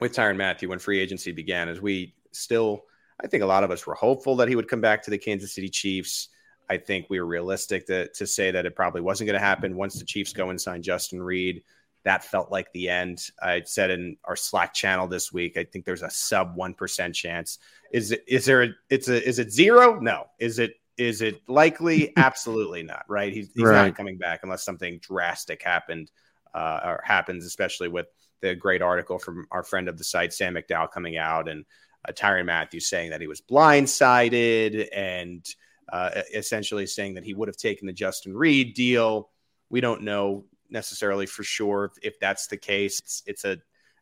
with 0.00 0.14
Tyrann 0.14 0.38
Mathieu 0.38 0.70
when 0.70 0.78
free 0.78 1.00
agency 1.00 1.32
began 1.32 1.68
is 1.68 1.82
we 1.82 2.14
still, 2.32 2.84
I 3.22 3.26
think 3.26 3.42
a 3.42 3.46
lot 3.46 3.64
of 3.64 3.70
us 3.70 3.86
were 3.86 3.94
hopeful 3.94 4.36
that 4.36 4.48
he 4.48 4.56
would 4.56 4.68
come 4.68 4.80
back 4.80 5.02
to 5.02 5.10
the 5.10 5.18
Kansas 5.18 5.52
City 5.52 5.68
Chiefs. 5.68 6.28
I 6.70 6.78
think 6.78 7.06
we 7.10 7.20
were 7.20 7.26
realistic 7.26 7.86
to, 7.88 8.08
to 8.08 8.26
say 8.26 8.50
that 8.52 8.64
it 8.64 8.76
probably 8.76 9.02
wasn't 9.02 9.26
going 9.26 9.38
to 9.38 9.44
happen 9.44 9.76
once 9.76 9.98
the 9.98 10.04
Chiefs 10.06 10.32
go 10.32 10.48
and 10.48 10.58
sign 10.58 10.80
Justin 10.80 11.20
Reid. 11.20 11.62
That 12.04 12.24
felt 12.24 12.50
like 12.50 12.72
the 12.72 12.88
end. 12.88 13.22
I 13.42 13.62
said 13.64 13.90
in 13.90 14.16
our 14.24 14.36
Slack 14.36 14.72
channel 14.72 15.06
this 15.06 15.32
week, 15.32 15.56
I 15.56 15.64
think 15.64 15.84
there's 15.84 16.02
a 16.02 16.10
sub 16.10 16.56
one 16.56 16.74
percent 16.74 17.14
chance. 17.14 17.58
Is 17.92 18.12
it? 18.12 18.24
Is 18.26 18.46
there? 18.46 18.62
A, 18.62 18.68
it's 18.88 19.08
a. 19.08 19.26
Is 19.26 19.38
it 19.38 19.52
zero? 19.52 20.00
No. 20.00 20.26
Is 20.38 20.58
it? 20.58 20.74
Is 20.96 21.20
it 21.22 21.42
likely? 21.48 22.12
Absolutely 22.16 22.82
not. 22.82 23.04
Right. 23.08 23.32
He's, 23.32 23.50
he's 23.54 23.64
right. 23.64 23.86
not 23.86 23.96
coming 23.96 24.18
back 24.18 24.40
unless 24.42 24.64
something 24.64 24.98
drastic 25.02 25.62
happened 25.62 26.10
uh, 26.54 26.80
or 26.84 27.02
happens, 27.04 27.44
especially 27.44 27.88
with 27.88 28.06
the 28.40 28.54
great 28.54 28.82
article 28.82 29.18
from 29.18 29.46
our 29.50 29.62
friend 29.62 29.88
of 29.88 29.98
the 29.98 30.04
site, 30.04 30.32
Sam 30.32 30.54
McDowell, 30.54 30.90
coming 30.90 31.16
out 31.16 31.48
and 31.48 31.64
uh, 32.08 32.12
Tyrann 32.12 32.46
Matthews 32.46 32.88
saying 32.88 33.10
that 33.10 33.20
he 33.20 33.26
was 33.26 33.40
blindsided 33.40 34.88
and 34.94 35.44
uh, 35.92 36.22
essentially 36.34 36.86
saying 36.86 37.14
that 37.14 37.24
he 37.24 37.34
would 37.34 37.48
have 37.48 37.56
taken 37.56 37.86
the 37.86 37.92
Justin 37.92 38.34
Reid 38.34 38.74
deal. 38.74 39.30
We 39.68 39.80
don't 39.80 40.02
know 40.02 40.44
necessarily 40.70 41.26
for 41.26 41.42
sure 41.42 41.86
if, 41.86 41.92
if 42.14 42.20
that's 42.20 42.46
the 42.46 42.56
case. 42.56 42.98
It's, 43.00 43.22
it's 43.26 43.44
a 43.44 43.58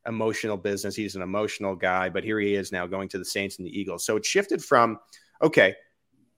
emotional 0.07 0.57
business. 0.57 0.97
He's 0.97 1.17
an 1.17 1.23
emotional 1.23 1.75
guy, 1.75 2.09
but 2.09 2.25
here 2.25 2.39
he 2.41 2.55
is 2.55 2.73
now 2.73 2.87
going 2.87 3.09
to 3.11 3.19
the 3.19 3.25
Saints 3.25 3.59
and 3.59 3.67
the 3.67 3.79
Eagles. 3.79 4.05
So 4.05 4.17
it 4.17 4.25
shifted 4.25 4.65
from 4.65 4.99
okay, 5.43 5.75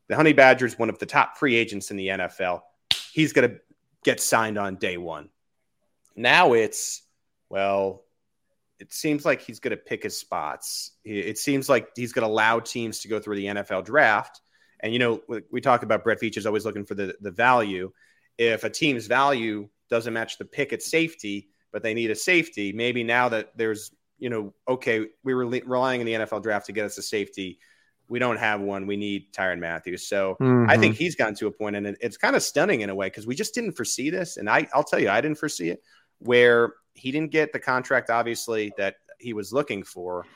the 0.08 0.16
Honey 0.16 0.32
Badger 0.32 0.66
is 0.66 0.78
one 0.78 0.90
of 0.90 0.98
the 0.98 1.06
top 1.06 1.36
free 1.38 1.56
agents 1.56 1.90
in 1.90 1.96
the 1.96 2.08
NFL. 2.08 2.60
He's 3.12 3.32
going 3.32 3.48
to 3.48 3.56
get 4.04 4.20
signed 4.20 4.58
on 4.58 4.76
day 4.76 4.96
one. 4.96 5.30
Now 6.16 6.52
it's 6.52 7.02
well, 7.48 8.04
it 8.78 8.92
seems 8.92 9.24
like 9.26 9.42
he's 9.42 9.60
going 9.60 9.72
to 9.72 9.76
pick 9.76 10.02
his 10.02 10.16
spots. 10.16 10.92
It 11.04 11.36
seems 11.36 11.68
like 11.68 11.88
he's 11.94 12.12
going 12.12 12.26
to 12.26 12.32
allow 12.32 12.60
teams 12.60 13.00
to 13.00 13.08
go 13.08 13.20
through 13.20 13.36
the 13.36 13.46
NFL 13.46 13.84
draft. 13.84 14.40
And, 14.80 14.92
you 14.92 14.98
know, 14.98 15.20
we 15.50 15.60
talk 15.60 15.82
about 15.82 16.02
Brett 16.02 16.22
is 16.22 16.46
always 16.46 16.64
looking 16.64 16.86
for 16.86 16.94
the, 16.94 17.14
the 17.20 17.30
value. 17.30 17.92
If 18.38 18.64
a 18.64 18.70
team's 18.70 19.06
value 19.06 19.68
doesn't 19.90 20.12
match 20.12 20.38
the 20.38 20.44
pick 20.44 20.72
at 20.72 20.82
safety, 20.82 21.48
but 21.72 21.82
they 21.82 21.94
need 21.94 22.10
a 22.10 22.14
safety, 22.14 22.72
maybe 22.72 23.02
now 23.02 23.28
that 23.28 23.56
there's, 23.56 23.92
you 24.18 24.30
know, 24.30 24.54
okay, 24.68 25.06
we 25.24 25.34
were 25.34 25.46
relying 25.46 26.00
on 26.00 26.06
the 26.06 26.12
NFL 26.14 26.42
draft 26.42 26.66
to 26.66 26.72
get 26.72 26.84
us 26.84 26.98
a 26.98 27.02
safety. 27.02 27.58
We 28.08 28.18
don't 28.18 28.38
have 28.38 28.60
one. 28.60 28.86
We 28.86 28.96
need 28.96 29.32
Tyron 29.32 29.60
Matthews. 29.60 30.06
So 30.08 30.36
mm-hmm. 30.40 30.68
I 30.68 30.76
think 30.76 30.96
he's 30.96 31.14
gotten 31.14 31.34
to 31.36 31.46
a 31.46 31.50
point, 31.50 31.76
and 31.76 31.96
it's 32.00 32.16
kind 32.16 32.34
of 32.34 32.42
stunning 32.42 32.80
in 32.80 32.90
a 32.90 32.94
way 32.94 33.06
because 33.06 33.26
we 33.26 33.34
just 33.34 33.54
didn't 33.54 33.72
foresee 33.72 34.10
this. 34.10 34.36
And 34.36 34.50
I, 34.50 34.66
I'll 34.74 34.84
tell 34.84 34.98
you, 34.98 35.10
I 35.10 35.20
didn't 35.20 35.38
foresee 35.38 35.70
it 35.70 35.82
where 36.18 36.74
he 36.94 37.10
didn't 37.10 37.30
get 37.30 37.52
the 37.52 37.58
contract, 37.58 38.10
obviously, 38.10 38.72
that 38.76 38.96
he 39.18 39.32
was 39.32 39.52
looking 39.52 39.82
for. 39.82 40.26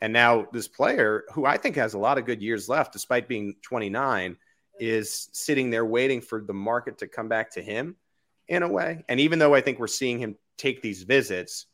And 0.00 0.12
now 0.12 0.46
this 0.52 0.68
player, 0.68 1.24
who 1.32 1.46
I 1.46 1.56
think 1.56 1.76
has 1.76 1.94
a 1.94 1.98
lot 1.98 2.18
of 2.18 2.24
good 2.24 2.42
years 2.42 2.68
left, 2.68 2.92
despite 2.92 3.28
being 3.28 3.54
29, 3.62 4.36
is 4.78 5.28
sitting 5.32 5.70
there 5.70 5.84
waiting 5.84 6.20
for 6.20 6.40
the 6.40 6.54
market 6.54 6.98
to 6.98 7.06
come 7.06 7.28
back 7.28 7.50
to 7.52 7.62
him 7.62 7.96
in 8.50 8.62
a 8.62 8.68
way. 8.68 9.04
And 9.08 9.18
even 9.20 9.38
though 9.38 9.54
I 9.54 9.62
think 9.62 9.78
we're 9.78 9.86
seeing 9.86 10.18
him 10.18 10.36
take 10.58 10.82
these 10.82 11.04
visits, 11.04 11.66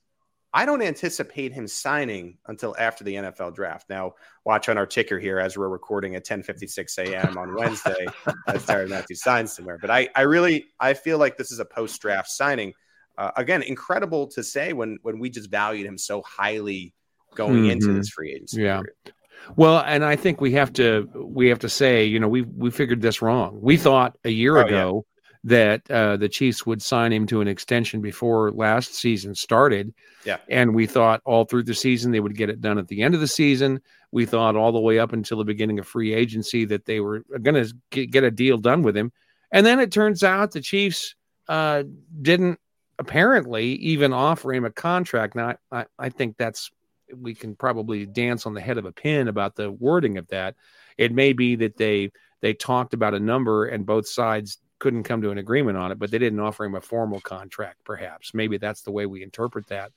I 0.54 0.64
don't 0.64 0.82
anticipate 0.82 1.52
him 1.52 1.66
signing 1.66 2.38
until 2.46 2.76
after 2.78 3.02
the 3.02 3.14
NFL 3.14 3.54
draft. 3.54 3.90
Now, 3.90 4.14
watch 4.44 4.68
on 4.68 4.78
our 4.78 4.86
ticker 4.86 5.18
here 5.18 5.38
as 5.38 5.58
we're 5.58 5.68
recording 5.68 6.14
at 6.14 6.24
10:56 6.24 6.98
a.m. 6.98 7.36
on 7.36 7.54
Wednesday 7.58 8.06
as 8.46 8.64
Tyrann 8.64 8.90
Matthews 8.90 9.22
signs 9.22 9.52
somewhere. 9.52 9.78
But 9.78 9.90
I, 9.90 10.08
I 10.14 10.22
really, 10.22 10.66
I 10.78 10.94
feel 10.94 11.18
like 11.18 11.36
this 11.36 11.50
is 11.50 11.58
a 11.58 11.64
post-draft 11.64 12.30
signing 12.30 12.72
uh, 13.18 13.30
again, 13.36 13.62
incredible 13.62 14.26
to 14.28 14.42
say 14.42 14.72
when 14.72 14.98
when 15.02 15.18
we 15.18 15.30
just 15.30 15.50
valued 15.50 15.86
him 15.86 15.98
so 15.98 16.22
highly 16.22 16.94
going 17.34 17.62
mm-hmm. 17.62 17.70
into 17.70 17.92
this 17.92 18.08
free 18.10 18.32
agency. 18.32 18.62
Yeah. 18.62 18.80
Period. 18.80 19.14
Well, 19.54 19.82
and 19.86 20.04
I 20.04 20.16
think 20.16 20.40
we 20.40 20.52
have 20.52 20.72
to 20.74 21.08
we 21.14 21.48
have 21.48 21.60
to 21.60 21.68
say, 21.68 22.04
you 22.04 22.20
know, 22.20 22.28
we 22.28 22.42
we 22.42 22.70
figured 22.70 23.00
this 23.00 23.22
wrong. 23.22 23.58
We 23.60 23.76
thought 23.76 24.16
a 24.24 24.30
year 24.30 24.58
oh, 24.58 24.66
ago 24.66 25.04
yeah. 25.06 25.15
That 25.46 25.88
uh, 25.92 26.16
the 26.16 26.28
Chiefs 26.28 26.66
would 26.66 26.82
sign 26.82 27.12
him 27.12 27.24
to 27.28 27.40
an 27.40 27.46
extension 27.46 28.00
before 28.00 28.50
last 28.50 28.94
season 28.94 29.34
started. 29.34 29.94
Yeah, 30.24 30.38
and 30.50 30.74
we 30.74 30.86
thought 30.86 31.22
all 31.24 31.44
through 31.44 31.62
the 31.62 31.74
season 31.74 32.10
they 32.10 32.20
would 32.20 32.36
get 32.36 32.50
it 32.50 32.60
done 32.60 32.78
at 32.78 32.88
the 32.88 33.02
end 33.02 33.14
of 33.14 33.20
the 33.20 33.28
season. 33.28 33.80
We 34.10 34.26
thought 34.26 34.56
all 34.56 34.72
the 34.72 34.80
way 34.80 34.98
up 34.98 35.12
until 35.12 35.38
the 35.38 35.44
beginning 35.44 35.78
of 35.78 35.86
free 35.86 36.12
agency 36.12 36.64
that 36.66 36.84
they 36.84 36.98
were 36.98 37.24
going 37.42 37.64
to 37.64 38.06
get 38.06 38.24
a 38.24 38.30
deal 38.30 38.58
done 38.58 38.82
with 38.82 38.96
him, 38.96 39.12
and 39.52 39.64
then 39.64 39.78
it 39.78 39.92
turns 39.92 40.24
out 40.24 40.50
the 40.50 40.60
Chiefs 40.60 41.14
uh, 41.48 41.84
didn't 42.22 42.58
apparently 42.98 43.66
even 43.76 44.12
offer 44.12 44.52
him 44.52 44.64
a 44.64 44.70
contract. 44.70 45.36
Now, 45.36 45.54
I, 45.70 45.86
I 45.96 46.08
think 46.08 46.36
that's 46.36 46.70
we 47.14 47.36
can 47.36 47.54
probably 47.54 48.04
dance 48.04 48.46
on 48.46 48.54
the 48.54 48.60
head 48.60 48.78
of 48.78 48.84
a 48.84 48.90
pin 48.90 49.28
about 49.28 49.54
the 49.54 49.70
wording 49.70 50.18
of 50.18 50.26
that. 50.28 50.56
It 50.98 51.12
may 51.12 51.32
be 51.32 51.54
that 51.56 51.76
they 51.76 52.10
they 52.40 52.52
talked 52.52 52.94
about 52.94 53.14
a 53.14 53.20
number 53.20 53.66
and 53.66 53.86
both 53.86 54.08
sides 54.08 54.58
couldn't 54.78 55.04
come 55.04 55.22
to 55.22 55.30
an 55.30 55.38
agreement 55.38 55.78
on 55.78 55.92
it, 55.92 55.98
but 55.98 56.10
they 56.10 56.18
didn't 56.18 56.40
offer 56.40 56.64
him 56.64 56.74
a 56.74 56.80
formal 56.80 57.20
contract, 57.20 57.84
perhaps. 57.84 58.34
Maybe 58.34 58.58
that's 58.58 58.82
the 58.82 58.92
way 58.92 59.06
we 59.06 59.22
interpret 59.22 59.68
that. 59.68 59.92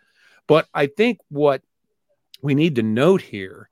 But 0.47 0.67
I 0.73 0.87
think 0.87 1.19
what 1.29 1.61
we 2.41 2.55
need 2.55 2.75
to 2.75 2.83
note 2.83 3.21
here 3.21 3.69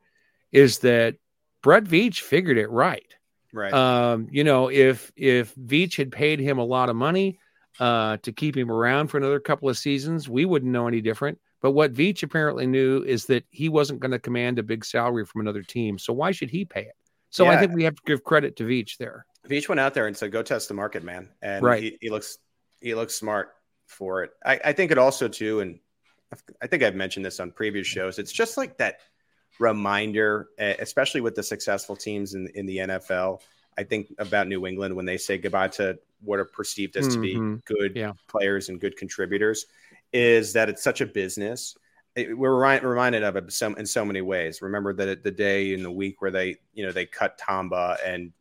is 0.51 0.79
that 0.79 1.15
Brett 1.61 1.85
Veach 1.85 2.21
figured 2.21 2.57
it 2.57 2.69
right. 2.69 3.13
Right. 3.53 3.73
Um, 3.73 4.27
you 4.31 4.43
know, 4.43 4.69
if 4.69 5.11
if 5.15 5.55
Veach 5.55 5.97
had 5.97 6.11
paid 6.11 6.39
him 6.39 6.57
a 6.57 6.65
lot 6.65 6.89
of 6.89 6.95
money 6.95 7.39
uh, 7.79 8.17
to 8.17 8.31
keep 8.31 8.55
him 8.55 8.71
around 8.71 9.07
for 9.07 9.17
another 9.17 9.39
couple 9.39 9.69
of 9.69 9.77
seasons, 9.77 10.27
we 10.29 10.45
wouldn't 10.45 10.71
know 10.71 10.87
any 10.87 11.01
different. 11.01 11.39
But 11.61 11.71
what 11.71 11.93
Veach 11.93 12.23
apparently 12.23 12.67
knew 12.67 13.03
is 13.03 13.25
that 13.25 13.45
he 13.49 13.69
wasn't 13.69 13.99
going 13.99 14.11
to 14.11 14.19
command 14.19 14.59
a 14.59 14.63
big 14.63 14.85
salary 14.85 15.25
from 15.25 15.41
another 15.41 15.63
team. 15.63 15.97
So 15.97 16.13
why 16.13 16.31
should 16.31 16.51
he 16.51 16.65
pay 16.65 16.81
it? 16.81 16.95
So 17.29 17.45
yeah. 17.45 17.51
I 17.51 17.57
think 17.57 17.73
we 17.73 17.83
have 17.83 17.95
to 17.95 18.01
give 18.05 18.23
credit 18.23 18.57
to 18.57 18.63
Veach 18.63 18.97
there. 18.97 19.25
Veach 19.47 19.69
went 19.69 19.79
out 19.79 19.93
there 19.93 20.07
and 20.07 20.15
said, 20.15 20.31
"Go 20.31 20.43
test 20.43 20.67
the 20.67 20.73
market, 20.73 21.03
man," 21.03 21.29
and 21.41 21.63
right. 21.63 21.81
he, 21.81 21.97
he 22.01 22.09
looks 22.09 22.37
he 22.81 22.93
looks 22.95 23.15
smart 23.15 23.53
for 23.85 24.23
it. 24.23 24.31
I, 24.45 24.59
I 24.65 24.73
think 24.73 24.91
it 24.91 24.97
also 24.97 25.27
too, 25.27 25.61
and 25.61 25.79
I 26.61 26.67
think 26.67 26.83
I've 26.83 26.95
mentioned 26.95 27.25
this 27.25 27.39
on 27.39 27.51
previous 27.51 27.87
shows. 27.87 28.19
It's 28.19 28.31
just 28.31 28.57
like 28.57 28.77
that 28.77 28.99
reminder, 29.59 30.49
especially 30.59 31.21
with 31.21 31.35
the 31.35 31.43
successful 31.43 31.95
teams 31.95 32.33
in 32.33 32.47
in 32.55 32.65
the 32.65 32.77
NFL. 32.77 33.41
I 33.77 33.83
think 33.83 34.11
about 34.17 34.47
New 34.47 34.65
England 34.65 34.95
when 34.95 35.05
they 35.05 35.17
say 35.17 35.37
goodbye 35.37 35.67
to 35.69 35.99
what 36.21 36.39
are 36.39 36.45
perceived 36.45 36.97
as 36.97 37.07
mm-hmm. 37.07 37.13
to 37.13 37.21
be 37.21 37.35
mm-hmm. 37.35 37.55
good 37.65 37.95
yeah. 37.95 38.13
players 38.27 38.69
and 38.69 38.81
good 38.81 38.97
contributors, 38.97 39.67
is 40.11 40.53
that 40.53 40.69
it's 40.69 40.83
such 40.83 41.01
a 41.01 41.05
business. 41.05 41.75
It, 42.15 42.35
we're 42.35 42.55
reminded 42.55 43.23
of 43.23 43.35
it 43.35 43.51
some 43.53 43.75
in 43.77 43.85
so 43.85 44.03
many 44.03 44.21
ways. 44.21 44.61
Remember 44.61 44.93
that 44.93 45.23
the 45.23 45.31
day 45.31 45.73
in 45.73 45.83
the 45.83 45.91
week 45.91 46.21
where 46.21 46.31
they, 46.31 46.55
you 46.73 46.83
know, 46.83 46.91
they 46.91 47.05
cut 47.05 47.37
Tamba 47.37 47.97
and 48.03 48.33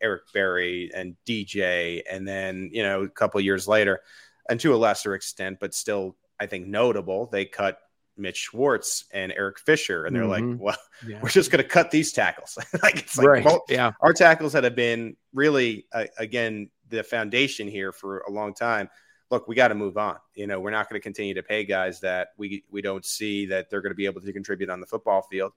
Eric 0.00 0.22
Berry 0.32 0.90
and 0.94 1.16
DJ, 1.26 2.02
and 2.10 2.26
then 2.26 2.70
you 2.72 2.82
know 2.82 3.02
a 3.02 3.08
couple 3.08 3.40
years 3.40 3.66
later, 3.66 4.00
and 4.48 4.60
to 4.60 4.74
a 4.74 4.76
lesser 4.76 5.14
extent, 5.14 5.58
but 5.60 5.74
still 5.74 6.16
I 6.38 6.46
think 6.46 6.66
notable, 6.66 7.26
they 7.26 7.44
cut 7.44 7.78
Mitch 8.16 8.36
Schwartz 8.36 9.04
and 9.12 9.32
Eric 9.32 9.58
Fisher, 9.58 10.06
and 10.06 10.14
they're 10.14 10.24
mm-hmm. 10.24 10.50
like, 10.50 10.60
"Well, 10.60 10.76
yeah. 11.06 11.20
we're 11.22 11.28
just 11.28 11.50
going 11.50 11.62
to 11.62 11.68
cut 11.68 11.90
these 11.90 12.12
tackles." 12.12 12.58
like 12.82 12.98
it's 12.98 13.16
like, 13.16 13.26
right. 13.26 13.44
well, 13.44 13.62
yeah, 13.68 13.92
our 14.00 14.12
tackles 14.12 14.52
that 14.52 14.64
have 14.64 14.76
been 14.76 15.16
really, 15.32 15.86
uh, 15.92 16.06
again, 16.18 16.70
the 16.88 17.02
foundation 17.02 17.68
here 17.68 17.92
for 17.92 18.20
a 18.20 18.30
long 18.30 18.54
time. 18.54 18.88
Look, 19.30 19.48
we 19.48 19.54
got 19.54 19.68
to 19.68 19.74
move 19.74 19.96
on. 19.96 20.16
You 20.34 20.46
know, 20.46 20.60
we're 20.60 20.70
not 20.70 20.90
going 20.90 21.00
to 21.00 21.02
continue 21.02 21.32
to 21.34 21.42
pay 21.42 21.64
guys 21.64 22.00
that 22.00 22.28
we 22.36 22.64
we 22.70 22.82
don't 22.82 23.04
see 23.04 23.46
that 23.46 23.70
they're 23.70 23.80
going 23.80 23.92
to 23.92 23.96
be 23.96 24.06
able 24.06 24.20
to 24.20 24.32
contribute 24.32 24.68
on 24.68 24.80
the 24.80 24.86
football 24.86 25.22
field. 25.22 25.52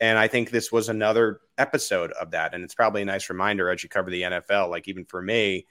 And 0.00 0.18
I 0.18 0.28
think 0.28 0.50
this 0.50 0.70
was 0.70 0.88
another 0.88 1.40
episode 1.56 2.12
of 2.12 2.32
that. 2.32 2.54
And 2.54 2.62
it's 2.62 2.74
probably 2.74 3.02
a 3.02 3.06
nice 3.06 3.30
reminder 3.30 3.70
as 3.70 3.82
you 3.82 3.88
cover 3.88 4.10
the 4.10 4.22
NFL. 4.22 4.70
Like 4.70 4.88
even 4.88 5.04
for 5.04 5.22
me, 5.22 5.66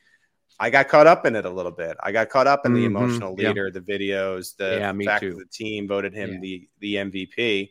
I 0.59 0.69
got 0.69 0.87
caught 0.87 1.07
up 1.07 1.25
in 1.25 1.35
it 1.35 1.45
a 1.45 1.49
little 1.49 1.71
bit. 1.71 1.97
I 2.01 2.11
got 2.11 2.29
caught 2.29 2.47
up 2.47 2.65
in 2.65 2.73
the 2.73 2.85
mm-hmm. 2.85 2.95
emotional 2.95 3.33
leader, 3.33 3.65
yeah. 3.67 3.79
the 3.79 3.81
videos, 3.81 4.55
the 4.55 4.77
yeah, 4.79 4.93
fact 5.05 5.23
that 5.23 5.37
the 5.37 5.45
team 5.51 5.87
voted 5.87 6.13
him 6.13 6.33
yeah. 6.33 6.39
the 6.39 6.69
the 6.79 6.95
MVP. 6.95 7.69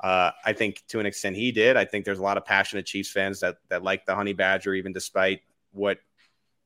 Uh, 0.00 0.32
I 0.44 0.52
think 0.52 0.82
to 0.88 0.98
an 0.98 1.06
extent 1.06 1.36
he 1.36 1.52
did. 1.52 1.76
I 1.76 1.84
think 1.84 2.04
there's 2.04 2.18
a 2.18 2.22
lot 2.22 2.36
of 2.36 2.44
passionate 2.44 2.86
Chiefs 2.86 3.12
fans 3.12 3.40
that 3.40 3.56
that 3.68 3.82
like 3.82 4.06
the 4.06 4.14
Honey 4.14 4.32
Badger, 4.32 4.74
even 4.74 4.92
despite 4.92 5.42
what 5.72 5.98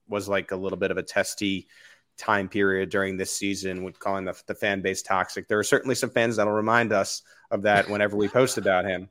was 0.08 0.28
like 0.28 0.52
a 0.52 0.56
little 0.56 0.78
bit 0.78 0.90
of 0.90 0.96
a 0.96 1.02
testy 1.02 1.66
time 2.16 2.48
period 2.48 2.88
during 2.88 3.16
this 3.16 3.36
season 3.36 3.82
with 3.82 3.98
calling 3.98 4.24
the, 4.24 4.40
the 4.46 4.54
fan 4.54 4.80
base 4.80 5.02
toxic. 5.02 5.48
There 5.48 5.58
are 5.58 5.64
certainly 5.64 5.94
some 5.94 6.10
fans 6.10 6.36
that'll 6.36 6.52
remind 6.52 6.92
us 6.92 7.22
of 7.50 7.62
that 7.62 7.90
whenever 7.90 8.16
we 8.16 8.28
post 8.28 8.56
about 8.56 8.84
him. 8.84 9.10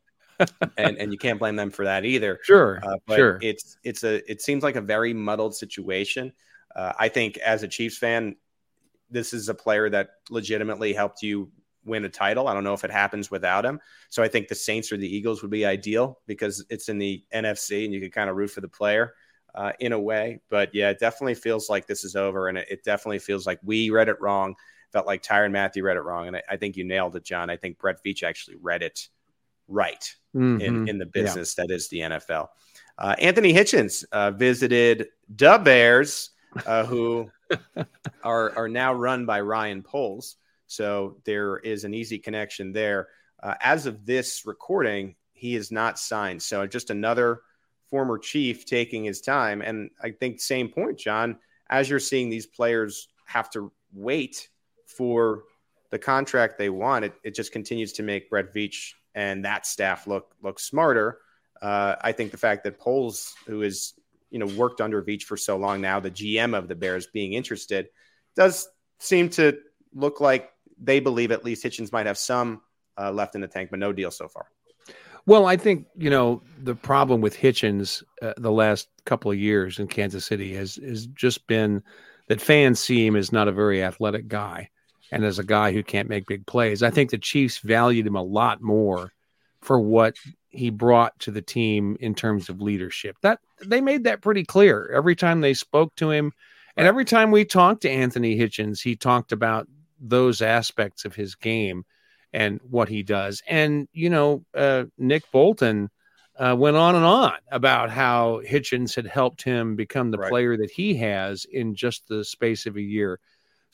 And 0.78 0.98
and 0.98 1.12
you 1.12 1.18
can't 1.18 1.40
blame 1.40 1.56
them 1.56 1.72
for 1.72 1.86
that 1.86 2.06
either. 2.06 2.40
Sure, 2.44 2.82
uh, 2.84 2.98
but 3.06 3.16
sure. 3.16 3.40
It's 3.42 3.78
it's 3.84 4.04
a 4.04 4.30
it 4.30 4.42
seems 4.42 4.64
like 4.64 4.76
a 4.76 4.82
very 4.82 5.14
muddled 5.14 5.56
situation. 5.56 6.34
Uh, 6.76 6.92
I 7.00 7.08
think 7.08 7.38
as 7.38 7.64
a 7.64 7.68
Chiefs 7.68 7.98
fan, 7.98 8.36
this 9.10 9.34
is 9.34 9.48
a 9.48 9.54
player 9.54 9.90
that 9.90 10.10
legitimately 10.30 10.94
helped 10.94 11.22
you 11.22 11.50
win 11.86 12.04
a 12.04 12.10
title. 12.10 12.48
I 12.48 12.54
don't 12.54 12.64
know 12.64 12.74
if 12.74 12.84
it 12.84 12.92
happens 12.92 13.32
without 13.32 13.66
him. 13.66 13.80
So 14.10 14.24
I 14.24 14.28
think 14.28 14.48
the 14.48 14.56
Saints 14.56 14.92
or 14.92 14.98
the 14.98 15.08
Eagles 15.08 15.42
would 15.42 15.52
be 15.52 15.66
ideal 15.66 16.20
because 16.26 16.66
it's 16.70 16.90
in 16.90 16.98
the 16.98 17.24
NFC 17.34 17.86
and 17.86 17.94
you 17.94 18.02
can 18.02 18.12
kind 18.12 18.30
of 18.30 18.36
root 18.36 18.50
for 18.50 18.62
the 18.62 18.68
player 18.68 19.14
uh, 19.54 19.72
in 19.80 19.94
a 19.94 20.00
way. 20.00 20.42
But 20.50 20.74
yeah, 20.74 20.90
it 20.90 21.00
definitely 21.00 21.36
feels 21.36 21.70
like 21.70 21.88
this 21.88 22.04
is 22.04 22.16
over, 22.16 22.50
and 22.50 22.58
it, 22.58 22.68
it, 22.70 22.84
definitely 22.84 23.20
feels 23.20 23.48
like 23.48 23.60
we 23.64 23.90
read 23.90 24.10
it 24.10 24.20
wrong. 24.20 24.56
Felt 24.92 25.08
like 25.08 25.24
Tyrann 25.24 25.52
Mathieu 25.52 25.84
read 25.84 25.98
it 25.98 26.02
wrong, 26.02 26.28
and 26.28 26.38
I, 26.38 26.44
I 26.52 26.58
think 26.58 26.76
you 26.76 26.84
nailed 26.84 27.16
it, 27.16 27.24
John. 27.24 27.50
I 27.50 27.58
think 27.58 27.80
Brett 27.80 27.98
Veach 28.06 28.24
actually 28.24 28.58
read 28.62 28.84
it 28.84 29.08
right 29.68 30.14
mm-hmm. 30.36 30.62
in, 30.62 30.90
in 30.90 30.98
the 30.98 31.06
business 31.06 31.56
yeah. 31.58 31.66
that 31.66 31.74
is 31.74 31.88
the 31.90 32.00
NFL. 32.00 32.50
Uh, 32.98 33.16
Anthony 33.20 33.54
Hitchens 33.54 34.06
uh, 34.12 34.32
visited 34.32 35.08
the 35.30 35.60
Bears, 35.64 36.32
uh, 36.66 36.86
who 36.86 37.30
are 38.24 38.58
are 38.58 38.70
now 38.70 38.94
run 38.94 39.26
by 39.26 39.42
Ryan 39.42 39.82
Poles. 39.82 40.38
So 40.68 41.18
there 41.26 41.58
is 41.58 41.84
an 41.84 41.94
easy 41.94 42.18
connection 42.18 42.72
there. 42.72 43.10
Uh, 43.42 43.56
as 43.62 43.86
of 43.86 44.06
this 44.06 44.46
recording, 44.46 45.16
he 45.34 45.56
is 45.56 45.72
not 45.72 46.00
signed. 46.00 46.42
So 46.42 46.66
just 46.66 46.90
another 46.90 47.42
former 47.90 48.18
chief 48.18 48.66
taking 48.66 49.04
his 49.04 49.22
time. 49.22 49.62
And 49.62 49.92
I 50.02 50.12
think 50.12 50.40
same 50.40 50.70
point, 50.70 50.98
John. 50.98 51.38
As 51.70 51.90
you're 51.90 52.00
seeing 52.00 52.30
these 52.30 52.48
players 52.48 53.10
have 53.26 53.50
to 53.52 53.72
wait 53.94 54.50
for 54.86 55.44
the 55.92 56.00
contract 56.00 56.58
they 56.58 56.70
want, 56.70 57.06
it, 57.06 57.14
it 57.24 57.36
just 57.36 57.52
continues 57.52 57.94
to 57.94 58.04
make 58.04 58.30
Brett 58.30 58.54
Veach 58.54 58.94
and 59.16 59.46
that 59.46 59.66
staff 59.66 60.06
look 60.06 60.36
look 60.44 60.60
smarter. 60.60 61.20
Uh, 61.62 61.96
I 62.02 62.12
think 62.12 62.32
the 62.32 62.38
fact 62.38 62.64
that 62.66 62.78
Poles, 62.78 63.34
who 63.48 63.64
is 63.64 63.94
you 64.30 64.38
know 64.38 64.46
worked 64.46 64.82
under 64.82 65.02
Veach 65.02 65.24
for 65.24 65.38
so 65.38 65.58
long 65.58 65.82
now, 65.82 66.00
the 66.00 66.12
GM 66.12 66.56
of 66.56 66.68
the 66.68 66.76
Bears 66.76 67.08
being 67.08 67.34
interested, 67.34 67.88
does 68.36 68.68
seem 69.00 69.30
to 69.30 69.58
look 69.94 70.20
like 70.20 70.52
they 70.78 71.00
believe 71.00 71.32
at 71.32 71.46
least 71.46 71.64
Hitchens 71.64 71.92
might 71.92 72.06
have 72.06 72.18
some 72.18 72.62
uh, 72.98 73.12
left 73.12 73.34
in 73.36 73.42
the 73.42 73.48
tank, 73.48 73.70
but 73.72 73.80
no 73.80 73.94
deal 73.94 74.12
so 74.12 74.28
far. 74.28 74.48
Well, 75.26 75.46
I 75.48 75.58
think 75.58 75.88
you 75.98 76.10
know 76.10 76.44
the 76.62 76.76
problem 76.76 77.22
with 77.22 77.36
Hitchens 77.36 78.04
uh, 78.22 78.34
the 78.38 78.52
last 78.52 78.90
couple 79.06 79.32
of 79.32 79.40
years 79.40 79.80
in 79.80 79.88
Kansas 79.88 80.26
City 80.26 80.54
has 80.54 80.76
has 80.76 81.08
just 81.08 81.48
been 81.48 81.82
that 82.28 82.42
fans 82.42 82.80
see 82.80 83.06
him 83.06 83.16
as 83.16 83.32
not 83.32 83.48
a 83.48 83.52
very 83.52 83.82
athletic 83.82 84.28
guy 84.28 84.70
and 85.12 85.24
as 85.24 85.40
a 85.40 85.44
guy 85.44 85.72
who 85.72 85.84
can't 85.84 86.10
make 86.10 86.28
big 86.28 86.46
plays. 86.46 86.84
I 86.84 86.90
think 86.90 87.10
the 87.10 87.18
Chiefs 87.18 87.60
valued 87.60 88.08
him 88.08 88.16
a 88.16 88.24
lot 88.24 88.62
more 88.62 89.12
for 89.62 89.80
what 89.80 90.16
he 90.50 90.70
brought 90.70 91.18
to 91.20 91.32
the 91.32 91.42
team 91.42 91.98
in 92.00 92.16
terms 92.16 92.50
of 92.50 92.62
leadership. 92.62 93.18
That 93.22 93.40
they 93.64 93.82
made 93.82 94.04
that 94.06 94.22
pretty 94.22 94.44
clear 94.44 94.92
every 94.94 95.16
time 95.16 95.42
they 95.42 95.54
spoke 95.54 95.96
to 95.98 96.12
him. 96.12 96.32
And 96.78 96.88
every 96.88 97.06
time 97.06 97.32
we 97.32 97.46
talked 97.46 97.82
to 97.82 97.90
Anthony 97.90 98.38
Hitchens, 98.38 98.82
he 98.82 98.96
talked 98.96 99.32
about 99.32 99.68
those 100.00 100.42
aspects 100.42 101.06
of 101.06 101.16
his 101.16 101.36
game 101.36 101.86
and 102.34 102.60
what 102.70 102.90
he 102.90 103.02
does. 103.02 103.42
And, 103.48 103.88
you 103.94 104.10
know, 104.10 104.44
uh, 104.54 104.86
Nick 104.98 105.32
Bolton 105.32 105.90
uh, 106.38 106.56
went 106.58 106.76
on 106.76 106.96
and 106.96 107.06
on 107.06 107.38
about 107.50 107.90
how 107.90 108.42
Hitchens 108.46 108.96
had 108.96 109.08
helped 109.08 109.42
him 109.42 109.76
become 109.76 110.12
the 110.12 110.18
right. 110.18 110.30
player 110.30 110.58
that 110.58 110.72
he 110.72 110.96
has 110.96 111.46
in 111.46 111.76
just 111.76 112.08
the 112.08 112.26
space 112.26 112.66
of 112.66 112.76
a 112.76 112.82
year. 112.82 113.20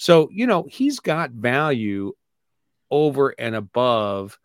So, 0.02 0.30
you 0.32 0.48
know, 0.48 0.66
he's 0.68 1.00
got 1.00 1.30
value 1.30 2.14
over 2.90 3.36
and 3.38 3.54
above 3.54 4.40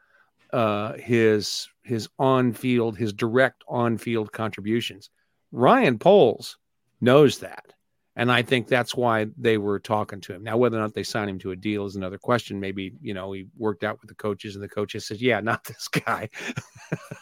uh, 0.52 0.92
his 0.98 1.66
his 1.82 2.10
on 2.18 2.52
field, 2.52 2.98
his 2.98 3.14
direct 3.14 3.64
on 3.66 3.96
field 3.96 4.30
contributions. 4.32 5.08
Ryan 5.52 5.98
Poles 5.98 6.58
knows 7.00 7.38
that. 7.38 7.72
And 8.16 8.30
I 8.30 8.42
think 8.42 8.68
that's 8.68 8.94
why 8.94 9.28
they 9.38 9.56
were 9.56 9.78
talking 9.78 10.20
to 10.22 10.34
him. 10.34 10.42
Now, 10.42 10.58
whether 10.58 10.76
or 10.76 10.80
not 10.82 10.92
they 10.92 11.02
sign 11.02 11.30
him 11.30 11.38
to 11.38 11.52
a 11.52 11.56
deal 11.56 11.86
is 11.86 11.96
another 11.96 12.18
question. 12.18 12.60
Maybe, 12.60 12.92
you 13.00 13.14
know, 13.14 13.32
he 13.32 13.46
worked 13.56 13.82
out 13.82 13.98
with 14.02 14.10
the 14.10 14.14
coaches 14.14 14.56
and 14.56 14.62
the 14.62 14.68
coaches 14.68 15.06
said, 15.06 15.22
yeah, 15.22 15.40
not 15.40 15.64
this 15.64 15.88
guy. 15.88 16.28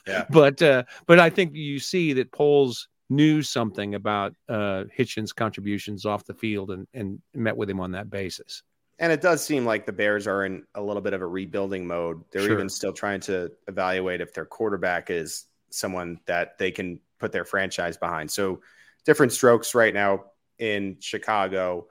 yeah. 0.08 0.24
But, 0.30 0.60
uh, 0.60 0.82
but 1.06 1.20
I 1.20 1.30
think 1.30 1.54
you 1.54 1.78
see 1.78 2.14
that 2.14 2.32
Poles 2.32 2.88
knew 3.10 3.42
something 3.42 3.94
about 3.94 4.34
uh, 4.48 4.84
Hitchens' 4.96 5.34
contributions 5.34 6.06
off 6.06 6.24
the 6.24 6.34
field 6.34 6.70
and, 6.70 6.86
and 6.94 7.20
met 7.34 7.56
with 7.56 7.68
him 7.68 7.80
on 7.80 7.92
that 7.92 8.10
basis. 8.10 8.62
And 8.98 9.12
it 9.12 9.20
does 9.20 9.44
seem 9.44 9.64
like 9.64 9.86
the 9.86 9.92
Bears 9.92 10.26
are 10.26 10.44
in 10.44 10.64
a 10.74 10.82
little 10.82 11.02
bit 11.02 11.12
of 11.12 11.20
a 11.20 11.26
rebuilding 11.26 11.86
mode. 11.86 12.22
They're 12.30 12.42
sure. 12.42 12.52
even 12.52 12.68
still 12.68 12.92
trying 12.92 13.20
to 13.22 13.50
evaluate 13.66 14.20
if 14.20 14.32
their 14.32 14.44
quarterback 14.44 15.10
is 15.10 15.46
someone 15.70 16.20
that 16.26 16.58
they 16.58 16.70
can 16.70 17.00
put 17.18 17.32
their 17.32 17.44
franchise 17.44 17.96
behind. 17.96 18.30
So 18.30 18.60
different 19.04 19.32
strokes 19.32 19.74
right 19.74 19.92
now 19.92 20.26
in 20.58 20.96
Chicago. 21.00 21.88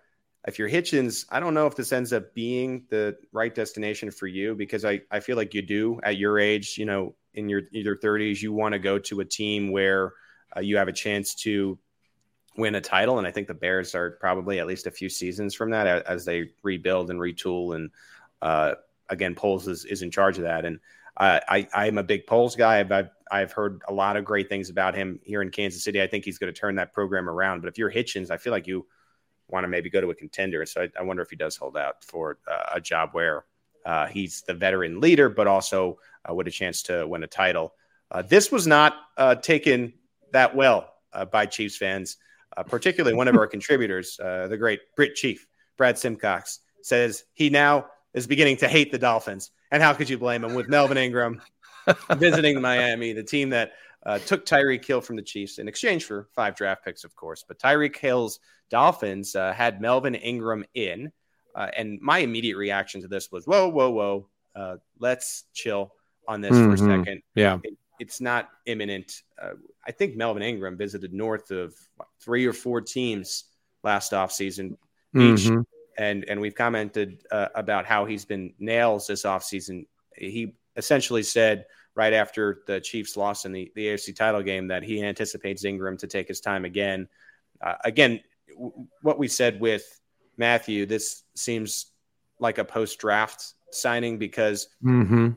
If 0.47 0.58
you're 0.58 0.69
Hitchens, 0.69 1.26
I 1.30 1.39
don't 1.39 1.54
know 1.54 1.67
if 1.67 1.76
this 1.76 1.91
ends 1.91 2.13
up 2.13 2.34
being 2.34 2.86
the 2.89 3.17
right 3.32 3.54
destination 3.54 4.10
for 4.10 4.28
you 4.28 4.56
because 4.56 4.86
I, 4.86 5.02
I 5.12 5.19
feel 5.19 5.36
like 5.36 5.54
you 5.54 5.62
do 5.62 5.99
at 6.04 6.17
your 6.17 6.39
age, 6.39 6.78
you 6.78 6.86
know, 6.86 7.15
in 7.34 7.49
your 7.49 7.63
either 7.71 7.95
30s, 7.95 8.41
you 8.41 8.54
want 8.54 8.73
to 8.73 8.80
go 8.80 8.99
to 8.99 9.19
a 9.19 9.26
team 9.26 9.71
where 9.71 10.13
uh, 10.55 10.61
you 10.61 10.77
have 10.77 10.87
a 10.87 10.93
chance 10.93 11.35
to 11.35 11.77
win 12.57 12.75
a 12.75 12.81
title. 12.81 13.17
And 13.17 13.27
I 13.27 13.31
think 13.31 13.47
the 13.47 13.53
Bears 13.53 13.95
are 13.95 14.11
probably 14.11 14.59
at 14.59 14.67
least 14.67 14.87
a 14.87 14.91
few 14.91 15.09
seasons 15.09 15.55
from 15.55 15.71
that 15.71 16.05
as 16.05 16.25
they 16.25 16.49
rebuild 16.61 17.09
and 17.09 17.19
retool. 17.19 17.75
And 17.75 17.89
uh, 18.41 18.75
again, 19.09 19.35
Poles 19.35 19.67
is, 19.67 19.85
is 19.85 20.01
in 20.01 20.11
charge 20.11 20.37
of 20.37 20.43
that. 20.43 20.65
And 20.65 20.79
uh, 21.17 21.39
I, 21.47 21.67
I'm 21.73 21.97
a 21.97 22.03
big 22.03 22.27
Poles 22.27 22.55
guy. 22.55 22.79
I've, 22.79 23.09
I've, 23.31 23.51
heard 23.51 23.81
a 23.87 23.93
lot 23.93 24.17
of 24.17 24.25
great 24.25 24.49
things 24.49 24.69
about 24.69 24.95
him 24.95 25.19
here 25.23 25.41
in 25.41 25.49
Kansas 25.49 25.83
City. 25.83 26.01
I 26.01 26.07
think 26.07 26.25
he's 26.25 26.37
going 26.37 26.53
to 26.53 26.59
turn 26.59 26.75
that 26.75 26.93
program 26.93 27.29
around. 27.29 27.61
But 27.61 27.69
if 27.69 27.77
you're 27.77 27.91
Hitchens, 27.91 28.31
I 28.31 28.37
feel 28.37 28.51
like 28.51 28.67
you 28.67 28.85
want 29.47 29.63
to 29.63 29.67
maybe 29.67 29.89
go 29.89 30.01
to 30.01 30.09
a 30.09 30.15
contender. 30.15 30.65
So 30.65 30.81
I, 30.81 30.89
I 30.99 31.03
wonder 31.03 31.21
if 31.21 31.29
he 31.29 31.35
does 31.35 31.55
hold 31.55 31.77
out 31.77 32.03
for 32.03 32.39
uh, 32.47 32.71
a 32.75 32.81
job 32.81 33.09
where 33.11 33.45
uh, 33.85 34.07
he's 34.07 34.41
the 34.43 34.53
veteran 34.53 35.01
leader, 35.01 35.29
but 35.29 35.47
also 35.47 35.99
uh, 36.27 36.33
with 36.33 36.47
a 36.47 36.51
chance 36.51 36.83
to 36.83 37.05
win 37.07 37.23
a 37.23 37.27
title. 37.27 37.73
Uh, 38.09 38.21
this 38.21 38.51
was 38.51 38.67
not 38.67 38.95
taken 39.41 39.93
that 40.34 40.56
well 40.56 40.93
uh, 41.13 41.26
by 41.26 41.46
Chiefs 41.46 41.78
fans, 41.78 42.17
particularly 42.67 43.15
one 43.15 43.28
of 43.28 43.36
our 43.36 43.48
contributors, 43.56 44.17
the 44.17 44.58
great 44.60 44.82
Brit 44.96 45.15
Chief, 45.15 45.48
Brad 45.78 45.98
Simcox, 45.98 46.60
says 46.82 47.24
he 47.34 47.50
now 47.50 47.88
is 48.13 48.28
beginning 48.28 48.58
to 48.58 48.67
hate 48.67 48.91
the 48.91 48.98
Dolphins. 48.98 49.52
And 49.72 49.82
how 49.82 49.93
could 49.93 50.10
you 50.10 50.17
blame 50.17 50.43
him 50.43 50.54
with 50.54 50.67
Melvin 50.69 50.98
Ingram 50.98 51.41
visiting 52.17 52.62
Miami, 52.62 53.13
the 53.13 53.24
team 53.24 53.50
that 53.50 53.74
uh, 54.06 54.19
took 54.19 54.46
Tyreek 54.46 54.86
Hill 54.86 55.02
from 55.02 55.15
the 55.15 55.22
Chiefs 55.22 55.60
in 55.60 55.67
exchange 55.67 56.06
for 56.06 56.28
five 56.36 56.56
draft 56.56 56.84
picks, 56.84 57.04
of 57.04 57.15
course. 57.15 57.43
But 57.48 57.60
Tyreek 57.60 57.96
Hill's 57.96 58.39
Dolphins 58.69 59.36
uh, 59.36 59.54
had 59.54 59.82
Melvin 59.82 60.15
Ingram 60.15 60.65
in. 60.74 61.12
Uh, 61.56 61.69
and 61.78 62.00
my 62.02 62.19
immediate 62.19 62.58
reaction 62.58 63.02
to 63.02 63.08
this 63.08 63.32
was, 63.32 63.46
whoa, 63.46 63.69
whoa, 63.69 63.91
whoa. 63.91 64.28
Uh, 64.56 64.78
let's 65.00 65.46
chill 65.54 65.93
on 66.28 66.41
this 66.41 66.52
mm-hmm. 66.52 66.65
for 66.65 66.74
a 66.74 66.78
mm-hmm. 66.78 67.04
second. 67.04 67.22
Yeah. 67.36 67.60
It, 67.63 67.78
it's 68.03 68.19
not 68.19 68.49
imminent. 68.65 69.21
Uh, 69.41 69.53
I 69.87 69.93
think 69.93 70.17
Melvin 70.17 70.43
Ingram 70.43 70.75
visited 70.75 71.13
north 71.13 71.51
of 71.51 71.73
what, 71.95 72.09
three 72.19 72.45
or 72.45 72.51
four 72.51 72.81
teams 72.81 73.45
last 73.81 74.11
offseason 74.11 74.75
each. 75.15 75.45
Mm-hmm. 75.45 75.61
And, 75.97 76.25
and 76.27 76.41
we've 76.41 76.53
commented 76.53 77.23
uh, 77.31 77.47
about 77.55 77.85
how 77.85 78.03
he's 78.03 78.25
been 78.25 78.53
nails 78.59 79.07
this 79.07 79.23
offseason. 79.23 79.85
He 80.17 80.53
essentially 80.75 81.23
said, 81.23 81.65
right 81.95 82.11
after 82.11 82.63
the 82.67 82.81
Chiefs 82.81 83.15
lost 83.15 83.45
in 83.45 83.53
the, 83.53 83.71
the 83.75 83.85
AFC 83.85 84.13
title 84.13 84.41
game 84.41 84.67
that 84.67 84.83
he 84.83 85.01
anticipates 85.01 85.63
Ingram 85.63 85.95
to 85.97 86.07
take 86.07 86.27
his 86.27 86.41
time 86.41 86.65
again. 86.65 87.07
Uh, 87.61 87.75
again, 87.85 88.19
w- 88.49 88.87
what 89.01 89.17
we 89.17 89.29
said 89.29 89.61
with 89.61 90.01
Mathieu, 90.35 90.85
this 90.85 91.23
seems 91.35 91.91
like 92.39 92.57
a 92.57 92.65
post 92.65 92.99
draft 92.99 93.53
signing 93.71 94.17
because 94.17 94.67
mm-hmm. 94.83 95.29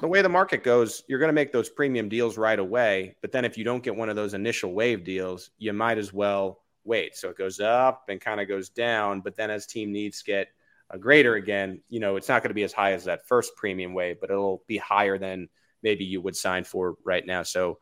The 0.00 0.08
way 0.08 0.22
the 0.22 0.28
market 0.28 0.62
goes, 0.62 1.02
you're 1.08 1.18
going 1.18 1.28
to 1.28 1.34
make 1.34 1.52
those 1.52 1.68
premium 1.68 2.08
deals 2.08 2.36
right 2.36 2.58
away. 2.58 3.16
But 3.22 3.32
then 3.32 3.44
if 3.44 3.56
you 3.56 3.64
don't 3.64 3.82
get 3.82 3.96
one 3.96 4.08
of 4.08 4.16
those 4.16 4.34
initial 4.34 4.72
wave 4.72 5.04
deals, 5.04 5.50
you 5.58 5.72
might 5.72 5.98
as 5.98 6.12
well 6.12 6.62
wait. 6.84 7.16
So 7.16 7.30
it 7.30 7.38
goes 7.38 7.60
up 7.60 8.04
and 8.08 8.20
kind 8.20 8.40
of 8.40 8.48
goes 8.48 8.68
down. 8.68 9.20
But 9.20 9.36
then 9.36 9.50
as 9.50 9.66
team 9.66 9.92
needs 9.92 10.22
get 10.22 10.48
a 10.90 10.98
greater 10.98 11.34
again, 11.34 11.80
you 11.88 12.00
know, 12.00 12.16
it's 12.16 12.28
not 12.28 12.42
going 12.42 12.50
to 12.50 12.54
be 12.54 12.62
as 12.62 12.72
high 12.72 12.92
as 12.92 13.04
that 13.04 13.26
first 13.26 13.56
premium 13.56 13.94
wave, 13.94 14.20
but 14.20 14.30
it'll 14.30 14.62
be 14.66 14.76
higher 14.76 15.18
than 15.18 15.48
maybe 15.82 16.04
you 16.04 16.20
would 16.20 16.36
sign 16.36 16.64
for 16.64 16.96
right 17.04 17.26
now. 17.26 17.42
So 17.42 17.78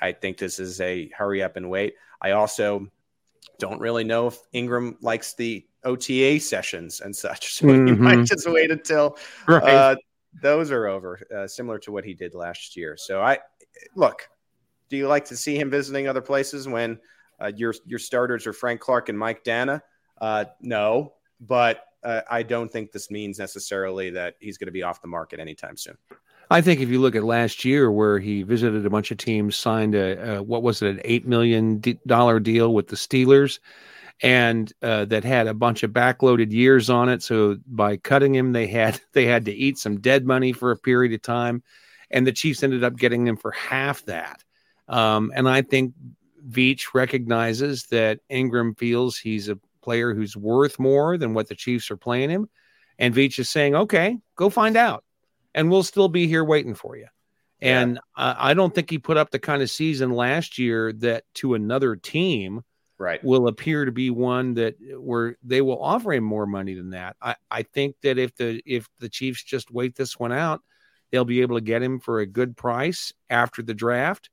I 0.00 0.12
think 0.12 0.38
this 0.38 0.58
is 0.58 0.80
a 0.80 1.08
hurry 1.08 1.42
up 1.42 1.56
and 1.56 1.68
wait. 1.68 1.94
I 2.20 2.32
also 2.32 2.86
don't 3.58 3.80
really 3.80 4.04
know 4.04 4.28
if 4.28 4.38
Ingram 4.52 4.96
likes 5.00 5.34
the 5.34 5.66
OTA 5.84 6.40
sessions 6.40 7.00
and 7.00 7.14
such. 7.14 7.54
So 7.60 7.66
mm-hmm. 7.66 7.86
you 7.88 7.96
might 7.96 8.24
just 8.24 8.48
wait 8.48 8.70
until 8.70 9.18
right. 9.46 9.62
uh, 9.62 9.96
those 10.42 10.70
are 10.70 10.86
over, 10.86 11.20
uh, 11.34 11.46
similar 11.46 11.78
to 11.80 11.92
what 11.92 12.04
he 12.04 12.14
did 12.14 12.34
last 12.34 12.76
year. 12.76 12.96
So 12.96 13.20
I 13.20 13.38
look, 13.96 14.28
do 14.88 14.96
you 14.96 15.08
like 15.08 15.24
to 15.26 15.36
see 15.36 15.56
him 15.56 15.70
visiting 15.70 16.08
other 16.08 16.20
places 16.20 16.68
when 16.68 16.98
uh, 17.40 17.52
your 17.56 17.74
your 17.86 17.98
starters 17.98 18.46
are 18.46 18.52
Frank 18.52 18.80
Clark 18.80 19.08
and 19.08 19.18
Mike 19.18 19.44
Danna? 19.44 19.80
Uh, 20.20 20.44
no, 20.60 21.14
but 21.40 21.84
uh, 22.02 22.22
I 22.30 22.42
don't 22.42 22.70
think 22.70 22.92
this 22.92 23.10
means 23.10 23.38
necessarily 23.38 24.10
that 24.10 24.34
he's 24.40 24.58
going 24.58 24.66
to 24.66 24.72
be 24.72 24.82
off 24.82 25.02
the 25.02 25.08
market 25.08 25.40
anytime 25.40 25.76
soon. 25.76 25.96
I 26.52 26.60
think 26.60 26.80
if 26.80 26.88
you 26.88 27.00
look 27.00 27.14
at 27.14 27.22
last 27.22 27.64
year, 27.64 27.92
where 27.92 28.18
he 28.18 28.42
visited 28.42 28.84
a 28.84 28.90
bunch 28.90 29.12
of 29.12 29.18
teams, 29.18 29.54
signed 29.54 29.94
a, 29.94 30.36
a 30.36 30.42
what 30.42 30.62
was 30.62 30.82
it, 30.82 30.90
an 30.90 31.00
eight 31.04 31.26
million 31.26 31.80
dollar 32.06 32.40
deal 32.40 32.74
with 32.74 32.88
the 32.88 32.96
Steelers, 32.96 33.60
and 34.22 34.72
uh, 34.82 35.06
that 35.06 35.24
had 35.24 35.46
a 35.46 35.54
bunch 35.54 35.82
of 35.82 35.92
backloaded 35.92 36.52
years 36.52 36.90
on 36.90 37.08
it. 37.08 37.22
So 37.22 37.56
by 37.66 37.96
cutting 37.96 38.34
him, 38.34 38.52
they 38.52 38.66
had 38.66 39.00
they 39.12 39.26
had 39.26 39.46
to 39.46 39.52
eat 39.52 39.78
some 39.78 40.00
dead 40.00 40.26
money 40.26 40.52
for 40.52 40.70
a 40.70 40.76
period 40.76 41.12
of 41.12 41.22
time, 41.22 41.62
and 42.10 42.26
the 42.26 42.32
Chiefs 42.32 42.62
ended 42.62 42.84
up 42.84 42.96
getting 42.96 43.26
him 43.26 43.36
for 43.36 43.52
half 43.52 44.04
that. 44.06 44.42
Um, 44.88 45.32
and 45.34 45.48
I 45.48 45.62
think 45.62 45.94
Veach 46.48 46.94
recognizes 46.94 47.84
that 47.86 48.20
Ingram 48.28 48.74
feels 48.74 49.16
he's 49.16 49.48
a 49.48 49.58
player 49.82 50.14
who's 50.14 50.36
worth 50.36 50.78
more 50.78 51.16
than 51.16 51.34
what 51.34 51.48
the 51.48 51.54
Chiefs 51.54 51.90
are 51.90 51.96
playing 51.96 52.30
him. 52.30 52.48
And 52.98 53.14
Veach 53.14 53.38
is 53.38 53.48
saying, 53.48 53.74
okay, 53.74 54.18
go 54.36 54.50
find 54.50 54.76
out. 54.76 55.04
And 55.54 55.70
we'll 55.70 55.82
still 55.82 56.08
be 56.08 56.26
here 56.26 56.44
waiting 56.44 56.74
for 56.74 56.96
you. 56.96 57.06
And 57.60 58.00
yeah. 58.16 58.34
I 58.38 58.54
don't 58.54 58.74
think 58.74 58.90
he 58.90 58.98
put 58.98 59.16
up 59.16 59.30
the 59.30 59.38
kind 59.38 59.62
of 59.62 59.70
season 59.70 60.12
last 60.12 60.58
year 60.58 60.92
that 60.94 61.24
to 61.34 61.54
another 61.54 61.94
team 61.96 62.62
right. 63.00 63.22
will 63.24 63.48
appear 63.48 63.84
to 63.84 63.92
be 63.92 64.10
one 64.10 64.54
that 64.54 64.76
where 64.96 65.36
they 65.42 65.60
will 65.60 65.82
offer 65.82 66.12
him 66.12 66.22
more 66.22 66.46
money 66.46 66.74
than 66.74 66.90
that. 66.90 67.16
I, 67.20 67.34
I 67.50 67.62
think 67.62 67.96
that 68.02 68.18
if 68.18 68.36
the 68.36 68.62
if 68.64 68.88
the 69.00 69.08
Chiefs 69.08 69.42
just 69.42 69.72
wait 69.72 69.96
this 69.96 70.18
one 70.18 70.32
out, 70.32 70.60
they'll 71.10 71.24
be 71.24 71.40
able 71.40 71.56
to 71.56 71.64
get 71.64 71.82
him 71.82 71.98
for 71.98 72.20
a 72.20 72.26
good 72.26 72.56
price 72.56 73.12
after 73.28 73.62
the 73.62 73.74
draft 73.74 74.30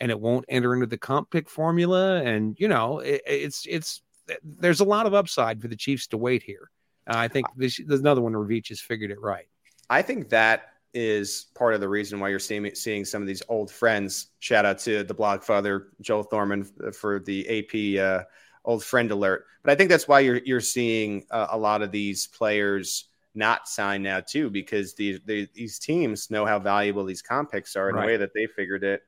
and 0.00 0.10
it 0.10 0.20
won't 0.20 0.44
enter 0.48 0.74
into 0.74 0.86
the 0.86 0.98
comp 0.98 1.30
pick 1.30 1.48
formula. 1.48 2.22
And 2.22 2.56
you 2.58 2.68
know, 2.68 2.98
it, 2.98 3.22
it's 3.26 3.66
it's 3.66 4.02
there's 4.42 4.80
a 4.80 4.84
lot 4.84 5.06
of 5.06 5.14
upside 5.14 5.60
for 5.60 5.68
the 5.68 5.76
Chiefs 5.76 6.08
to 6.08 6.16
wait 6.16 6.42
here. 6.42 6.70
Uh, 7.06 7.16
I 7.16 7.28
think 7.28 7.46
this, 7.56 7.80
there's 7.86 8.00
another 8.00 8.20
one 8.20 8.36
where 8.36 8.46
Veach 8.46 8.68
has 8.68 8.80
figured 8.80 9.10
it 9.10 9.20
right. 9.20 9.46
I 9.88 10.02
think 10.02 10.28
that 10.30 10.72
is 10.94 11.46
part 11.54 11.74
of 11.74 11.80
the 11.80 11.88
reason 11.88 12.18
why 12.18 12.28
you're 12.28 12.38
seeing 12.38 12.74
seeing 12.74 13.04
some 13.04 13.22
of 13.22 13.28
these 13.28 13.42
old 13.48 13.70
friends. 13.70 14.28
Shout 14.38 14.64
out 14.64 14.78
to 14.80 15.04
the 15.04 15.14
blog 15.14 15.42
father 15.42 15.88
Joel 16.00 16.22
Thorman 16.22 16.64
for 16.92 17.20
the 17.20 17.48
AP 17.48 18.02
uh, 18.02 18.24
old 18.64 18.84
friend 18.84 19.10
alert. 19.10 19.46
But 19.62 19.72
I 19.72 19.74
think 19.74 19.90
that's 19.90 20.08
why 20.08 20.20
you're 20.20 20.40
you're 20.44 20.60
seeing 20.60 21.24
uh, 21.30 21.48
a 21.50 21.58
lot 21.58 21.82
of 21.82 21.90
these 21.90 22.26
players 22.26 23.04
not 23.34 23.68
sign 23.68 24.02
now 24.02 24.20
too, 24.20 24.50
because 24.50 24.94
these 24.94 25.20
these 25.26 25.78
teams 25.78 26.30
know 26.30 26.46
how 26.46 26.58
valuable 26.58 27.04
these 27.04 27.22
comp 27.22 27.52
picks 27.52 27.76
are 27.76 27.88
in 27.88 27.94
right. 27.94 28.04
a 28.04 28.06
way 28.06 28.16
that 28.16 28.34
they 28.34 28.46
figured 28.46 28.84
it. 28.84 29.02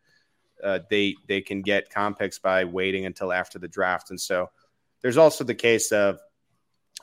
Uh, 0.63 0.81
they 0.91 1.17
they 1.27 1.41
can 1.41 1.63
get 1.63 1.91
comp 1.91 2.19
picks 2.19 2.39
by 2.39 2.65
waiting 2.65 3.07
until 3.07 3.33
after 3.33 3.59
the 3.59 3.69
draft, 3.69 4.11
and 4.11 4.21
so 4.21 4.51
there's 5.03 5.17
also 5.17 5.45
the 5.45 5.55
case 5.55 5.93
of 5.93 6.19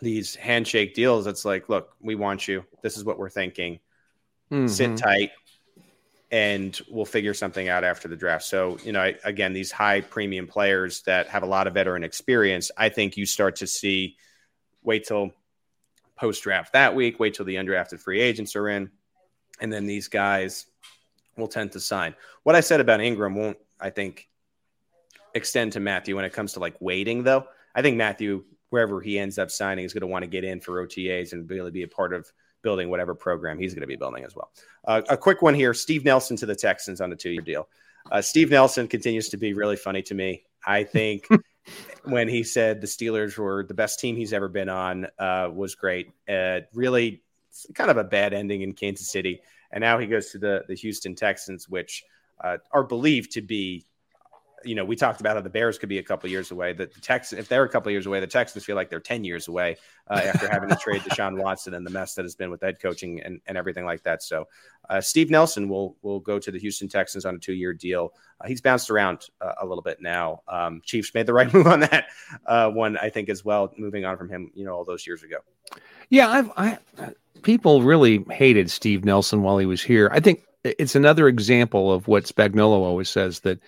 these 0.02 0.36
handshake 0.36 0.94
deals. 0.94 1.28
It's 1.28 1.46
like, 1.46 1.70
look, 1.70 1.96
we 2.00 2.16
want 2.16 2.48
you. 2.48 2.64
This 2.84 2.98
is 2.98 3.04
what 3.04 3.18
we're 3.18 3.30
thinking. 3.30 3.80
Mm-hmm. 4.52 4.68
Sit 4.68 4.98
tight, 4.98 5.32
and 6.32 6.80
we'll 6.90 7.06
figure 7.06 7.34
something 7.34 7.68
out 7.68 7.84
after 7.84 8.08
the 8.08 8.16
draft. 8.16 8.46
So, 8.46 8.78
you 8.84 8.92
know, 8.92 9.12
again, 9.24 9.54
these 9.54 9.72
high 9.72 10.02
premium 10.02 10.48
players 10.48 11.02
that 11.02 11.28
have 11.28 11.44
a 11.44 11.48
lot 11.48 11.68
of 11.68 11.74
veteran 11.74 12.04
experience, 12.04 12.72
I 12.78 12.90
think 12.90 13.18
you 13.18 13.26
start 13.26 13.58
to 13.58 13.68
see. 13.68 14.16
Wait 14.84 15.06
till 15.06 15.32
post 16.16 16.44
draft 16.44 16.74
that 16.74 16.96
week. 16.96 17.20
Wait 17.20 17.34
till 17.34 17.46
the 17.46 17.56
undrafted 17.56 18.00
free 18.00 18.22
agents 18.22 18.56
are 18.56 18.70
in, 18.70 18.90
and 19.60 19.72
then 19.72 19.86
these 19.86 20.08
guys 20.08 20.66
will 21.36 21.50
tend 21.50 21.74
to 21.74 21.80
sign. 21.80 22.16
What 22.44 22.56
I 22.56 22.62
said 22.62 22.80
about 22.80 23.02
Ingram 23.02 23.36
won't, 23.36 23.58
I 23.82 23.90
think, 23.90 24.30
extend 25.34 25.74
to 25.74 25.82
Mathieu 25.82 26.16
when 26.16 26.26
it 26.26 26.34
comes 26.34 26.54
to 26.54 26.60
like 26.60 26.76
waiting, 26.80 27.24
though. 27.24 27.46
I 27.76 27.82
think 27.82 27.98
Mathieu, 27.98 28.46
wherever 28.70 29.02
he 29.02 29.20
ends 29.20 29.38
up 29.38 29.52
signing, 29.52 29.86
is 29.86 29.94
going 29.94 30.02
to 30.02 30.08
want 30.08 30.24
to 30.24 30.28
get 30.28 30.44
in 30.44 30.62
for 30.62 30.86
OTAs 30.86 31.34
and 31.34 31.50
really 31.50 31.72
be 31.72 31.84
a 31.84 31.88
part 31.88 32.14
of 32.14 32.32
building 32.68 32.90
whatever 32.90 33.16
program 33.16 33.58
he's 33.58 33.74
going 33.74 33.80
to 33.80 33.88
be 33.88 33.96
building 33.96 34.26
as 34.26 34.36
well. 34.36 34.52
Uh, 34.84 35.02
a 35.08 35.16
quick 35.16 35.42
one 35.42 35.54
here 35.54 35.74
Steve 35.74 36.04
Nelson 36.04 36.36
to 36.36 36.46
the 36.46 36.54
Texans 36.54 37.00
on 37.00 37.14
a 37.14 37.16
two 37.16 37.30
year 37.30 37.42
deal. 37.42 37.70
Uh, 38.12 38.22
Steve 38.22 38.52
Nelson 38.52 38.90
continues 38.90 39.30
to 39.30 39.38
be 39.38 39.54
really 39.54 39.78
funny 39.78 40.02
to 40.02 40.14
me. 40.14 40.44
I 40.66 40.84
think 40.84 41.30
when 42.04 42.28
he 42.28 42.44
said 42.44 42.82
the 42.82 42.88
Steelers 42.88 43.38
were 43.38 43.64
the 43.64 43.74
best 43.74 44.02
team 44.02 44.18
he's 44.18 44.34
ever 44.34 44.50
been 44.50 44.68
on 44.68 45.08
uh, 45.18 45.50
was 45.50 45.76
great. 45.76 46.12
Uh, 46.28 46.60
really, 46.74 47.24
kind 47.74 47.90
of 47.90 47.96
a 47.96 48.04
bad 48.04 48.34
ending 48.34 48.64
in 48.64 48.74
Kansas 48.74 49.10
City. 49.10 49.40
And 49.72 49.82
now 49.82 49.98
he 49.98 50.06
goes 50.06 50.32
to 50.32 50.38
the, 50.38 50.66
the 50.68 50.76
Houston 50.76 51.16
Texans, 51.16 51.70
which 51.70 52.04
uh, 52.44 52.58
are 52.72 52.84
believed 52.84 53.32
to 53.32 53.42
be 53.42 53.86
you 54.64 54.76
know, 54.76 54.84
we 54.84 54.96
talked 54.96 55.20
about 55.20 55.36
how 55.36 55.42
the 55.42 55.50
Bears 55.50 55.78
could 55.78 55.90
be 55.90 56.00
a 56.00 56.04
couple 56.04 56.30
years 56.30 56.52
away. 56.52 56.74
That 56.74 56.94
the 56.94 57.00
Texans, 57.00 57.40
if 57.40 57.48
they're 57.48 57.64
a 57.64 57.70
couple 57.70 57.92
years 57.92 58.06
away, 58.06 58.20
the 58.20 58.28
Texans 58.28 58.66
feel 58.66 58.76
like 58.76 58.90
they're 58.90 59.00
ten 59.00 59.24
years 59.24 59.48
away 59.48 59.78
uh, 60.10 60.22
after 60.24 60.50
having 60.50 60.70
to 60.70 60.76
trade 60.76 61.02
Deshaun 61.02 61.42
Watson 61.42 61.74
and 61.74 61.86
the 61.86 61.92
mess 61.92 62.16
that 62.16 62.26
has 62.26 62.36
been 62.36 62.50
with 62.50 62.62
head 62.62 62.80
coaching 62.82 63.22
and, 63.22 63.40
and 63.48 63.58
everything 63.58 63.86
like 63.86 64.04
that. 64.04 64.24
So, 64.24 64.48
uh, 64.90 65.02
Steve 65.02 65.30
Nelson 65.30 65.70
will 65.70 65.96
will 66.02 66.20
go 66.20 66.40
to 66.40 66.52
the 66.52 66.60
Houston 66.60 66.88
Texans 66.88 67.26
on 67.26 67.36
a 67.36 67.40
two 67.40 67.54
year 67.54 67.74
deal. 67.74 68.14
Uh, 68.42 68.48
he's 68.48 68.62
bounced 68.62 68.90
around 68.90 69.28
uh, 69.42 69.54
a 69.62 69.66
little 69.66 69.84
bit 69.84 70.02
now. 70.02 70.42
Um, 70.48 70.82
Chiefs 70.84 71.14
made 71.14 71.26
the 71.26 71.34
right 71.34 71.52
move 71.54 71.68
on 71.68 71.82
that 71.82 72.08
uh, 72.46 72.70
one, 72.70 72.98
I 72.98 73.10
think, 73.10 73.30
as 73.30 73.46
well. 73.46 73.74
Moving 73.78 74.06
on 74.06 74.18
from 74.18 74.30
him, 74.30 74.52
you 74.54 74.66
know, 74.66 74.74
all 74.74 74.86
those 74.86 75.06
years 75.06 75.24
ago. 75.24 75.38
Yeah, 76.10 76.30
I've, 76.30 76.52
I 76.58 76.78
people 77.44 77.84
really 77.84 78.26
hated 78.32 78.72
Steve 78.72 79.06
Nelson 79.06 79.42
while 79.42 79.58
he 79.58 79.66
was 79.66 79.82
here. 79.82 80.10
I 80.12 80.20
think 80.20 80.44
it's 80.64 80.96
another 80.96 81.28
example 81.28 81.92
of 81.92 82.08
what 82.08 82.26
Spagnuolo 82.26 82.80
always 82.80 83.10
says 83.10 83.42
that 83.42 83.60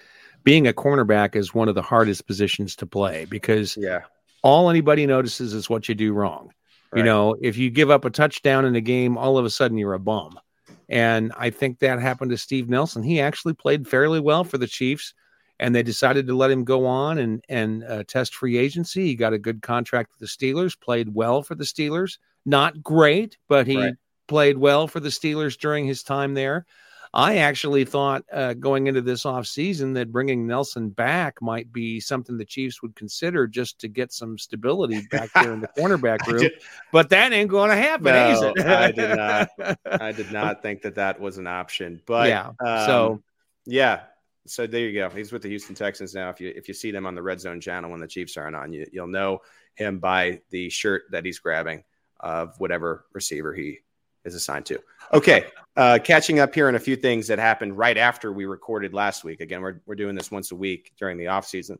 being 0.44 0.68
a 0.68 0.74
cornerback 0.74 1.36
is 1.36 1.54
one 1.54 1.68
of 1.68 1.76
the 1.76 1.82
hardest 1.82 2.26
positions 2.26 2.76
to 2.78 2.86
play 2.86 3.26
because 3.26 3.78
yeah. 3.78 4.02
all 4.42 4.70
anybody 4.70 5.06
notices 5.06 5.54
is 5.54 5.70
what 5.70 5.90
you 5.90 5.96
do 5.96 6.14
wrong. 6.14 6.52
Right. 6.92 7.00
You 7.00 7.06
know, 7.06 7.36
if 7.42 7.58
you 7.58 7.70
give 7.70 7.92
up 7.92 8.06
a 8.06 8.10
touchdown 8.10 8.66
in 8.66 8.76
a 8.76 8.82
game, 8.82 9.18
all 9.18 9.38
of 9.38 9.46
a 9.46 9.50
sudden 9.50 9.78
you're 9.78 9.94
a 9.94 10.00
bum. 10.00 10.40
And 10.88 11.32
I 11.38 11.52
think 11.52 11.80
that 11.80 12.00
happened 12.02 12.32
to 12.32 12.38
Steve 12.38 12.68
Nelson. 12.68 13.04
He 13.04 13.22
actually 13.22 13.54
played 13.54 13.88
fairly 13.88 14.20
well 14.20 14.44
for 14.44 14.58
the 14.58 14.66
Chiefs. 14.66 15.14
and 15.60 15.76
they 15.76 15.84
decided 15.84 16.26
to 16.26 16.36
let 16.36 16.50
him 16.50 16.64
go 16.64 16.86
on 16.86 17.18
and 17.18 17.44
and 17.50 17.84
uh, 17.84 18.04
test 18.08 18.34
free 18.34 18.58
agency. 18.58 19.08
He 19.08 19.16
got 19.16 19.34
a 19.34 19.38
good 19.38 19.62
contract 19.62 20.12
with 20.12 20.20
the 20.20 20.26
Steelers, 20.26 20.80
played 20.80 21.14
well 21.14 21.44
for 21.44 21.56
the 21.56 21.66
Steelers. 21.66 22.18
Not 22.46 22.82
great, 22.82 23.38
but 23.48 23.68
he 23.68 23.78
right. 23.78 23.94
played 24.28 24.58
well 24.58 24.88
for 24.88 25.00
the 25.00 25.10
Steelers 25.10 25.58
during 25.58 25.86
his 25.86 26.02
time 26.02 26.34
there. 26.34 26.66
I 27.14 27.38
actually 27.38 27.86
thought 27.86 28.24
uh, 28.32 28.54
going 28.54 28.88
into 28.88 29.02
this 29.02 29.24
offseason 29.24 29.96
that 29.96 30.12
bringing 30.12 30.46
Nelson 30.46 30.90
back 30.90 31.42
might 31.42 31.72
be 31.74 32.00
something 32.00 32.38
the 32.38 32.46
Chiefs 32.46 32.84
would 32.84 32.96
consider 32.96 33.48
just 33.48 33.80
to 33.80 33.88
get 33.88 34.14
some 34.14 34.38
stability 34.38 35.02
back 35.10 35.32
there 35.34 35.54
in 35.54 35.60
the 35.62 35.68
cornerback 35.78 36.26
room. 36.28 36.42
Did, 36.42 36.54
but 36.92 37.10
that 37.10 37.34
ain't 37.34 37.50
going 37.50 37.72
to 37.72 37.76
happen, 37.76 38.14
no, 38.14 38.32
is 38.32 38.42
it? 38.42 38.66
I 38.66 38.92
did 38.92 39.16
not. 39.16 39.50
I 40.02 40.12
did 40.12 40.32
not 40.32 40.62
think 40.62 40.84
that 40.84 40.96
that 40.96 41.20
was 41.20 41.40
an 41.40 41.48
option. 41.48 42.00
But 42.06 42.28
yeah, 42.28 42.52
um, 42.60 42.86
so 42.86 43.24
yeah, 43.66 44.02
so 44.46 44.68
there 44.68 44.82
you 44.82 45.00
go. 45.00 45.10
He's 45.10 45.32
with 45.32 45.42
the 45.42 45.50
Houston 45.50 45.76
Texans 45.76 46.14
now. 46.14 46.30
If 46.30 46.40
you 46.40 46.54
if 46.56 46.68
you 46.68 46.76
see 46.76 46.92
them 46.92 47.08
on 47.08 47.16
the 47.16 47.24
Red 47.24 47.40
Zone 47.42 47.60
channel 47.60 47.90
when 47.90 48.00
the 48.00 48.08
Chiefs 48.08 48.38
aren't 48.38 48.56
on, 48.56 48.72
you, 48.72 48.86
you'll 48.92 49.08
know 49.08 49.40
him 49.74 49.98
by 49.98 50.42
the 50.52 50.70
shirt 50.70 51.04
that 51.12 51.26
he's 51.26 51.40
grabbing 51.40 51.84
of 52.20 52.60
whatever 52.60 53.06
receiver 53.14 53.54
he 53.54 53.80
is 54.26 54.36
assigned 54.36 54.66
to. 54.68 54.80
Okay, 55.14 55.46
uh, 55.76 56.00
catching 56.04 56.40
up 56.40 56.54
here 56.54 56.68
on 56.68 56.76
a 56.76 56.80
few 56.80 56.96
things 56.96 57.28
that 57.28 57.40
happened 57.40 57.78
right 57.78 57.98
after 57.98 58.32
we 58.32 58.46
recorded 58.46 58.94
last 58.94 59.24
week. 59.24 59.40
Again, 59.40 59.62
we're, 59.62 59.82
we're 59.86 59.96
doing 59.96 60.16
this 60.16 60.32
once 60.32 60.52
a 60.52 60.56
week 60.56 60.92
during 60.98 61.18
the 61.18 61.26
offseason. 61.26 61.78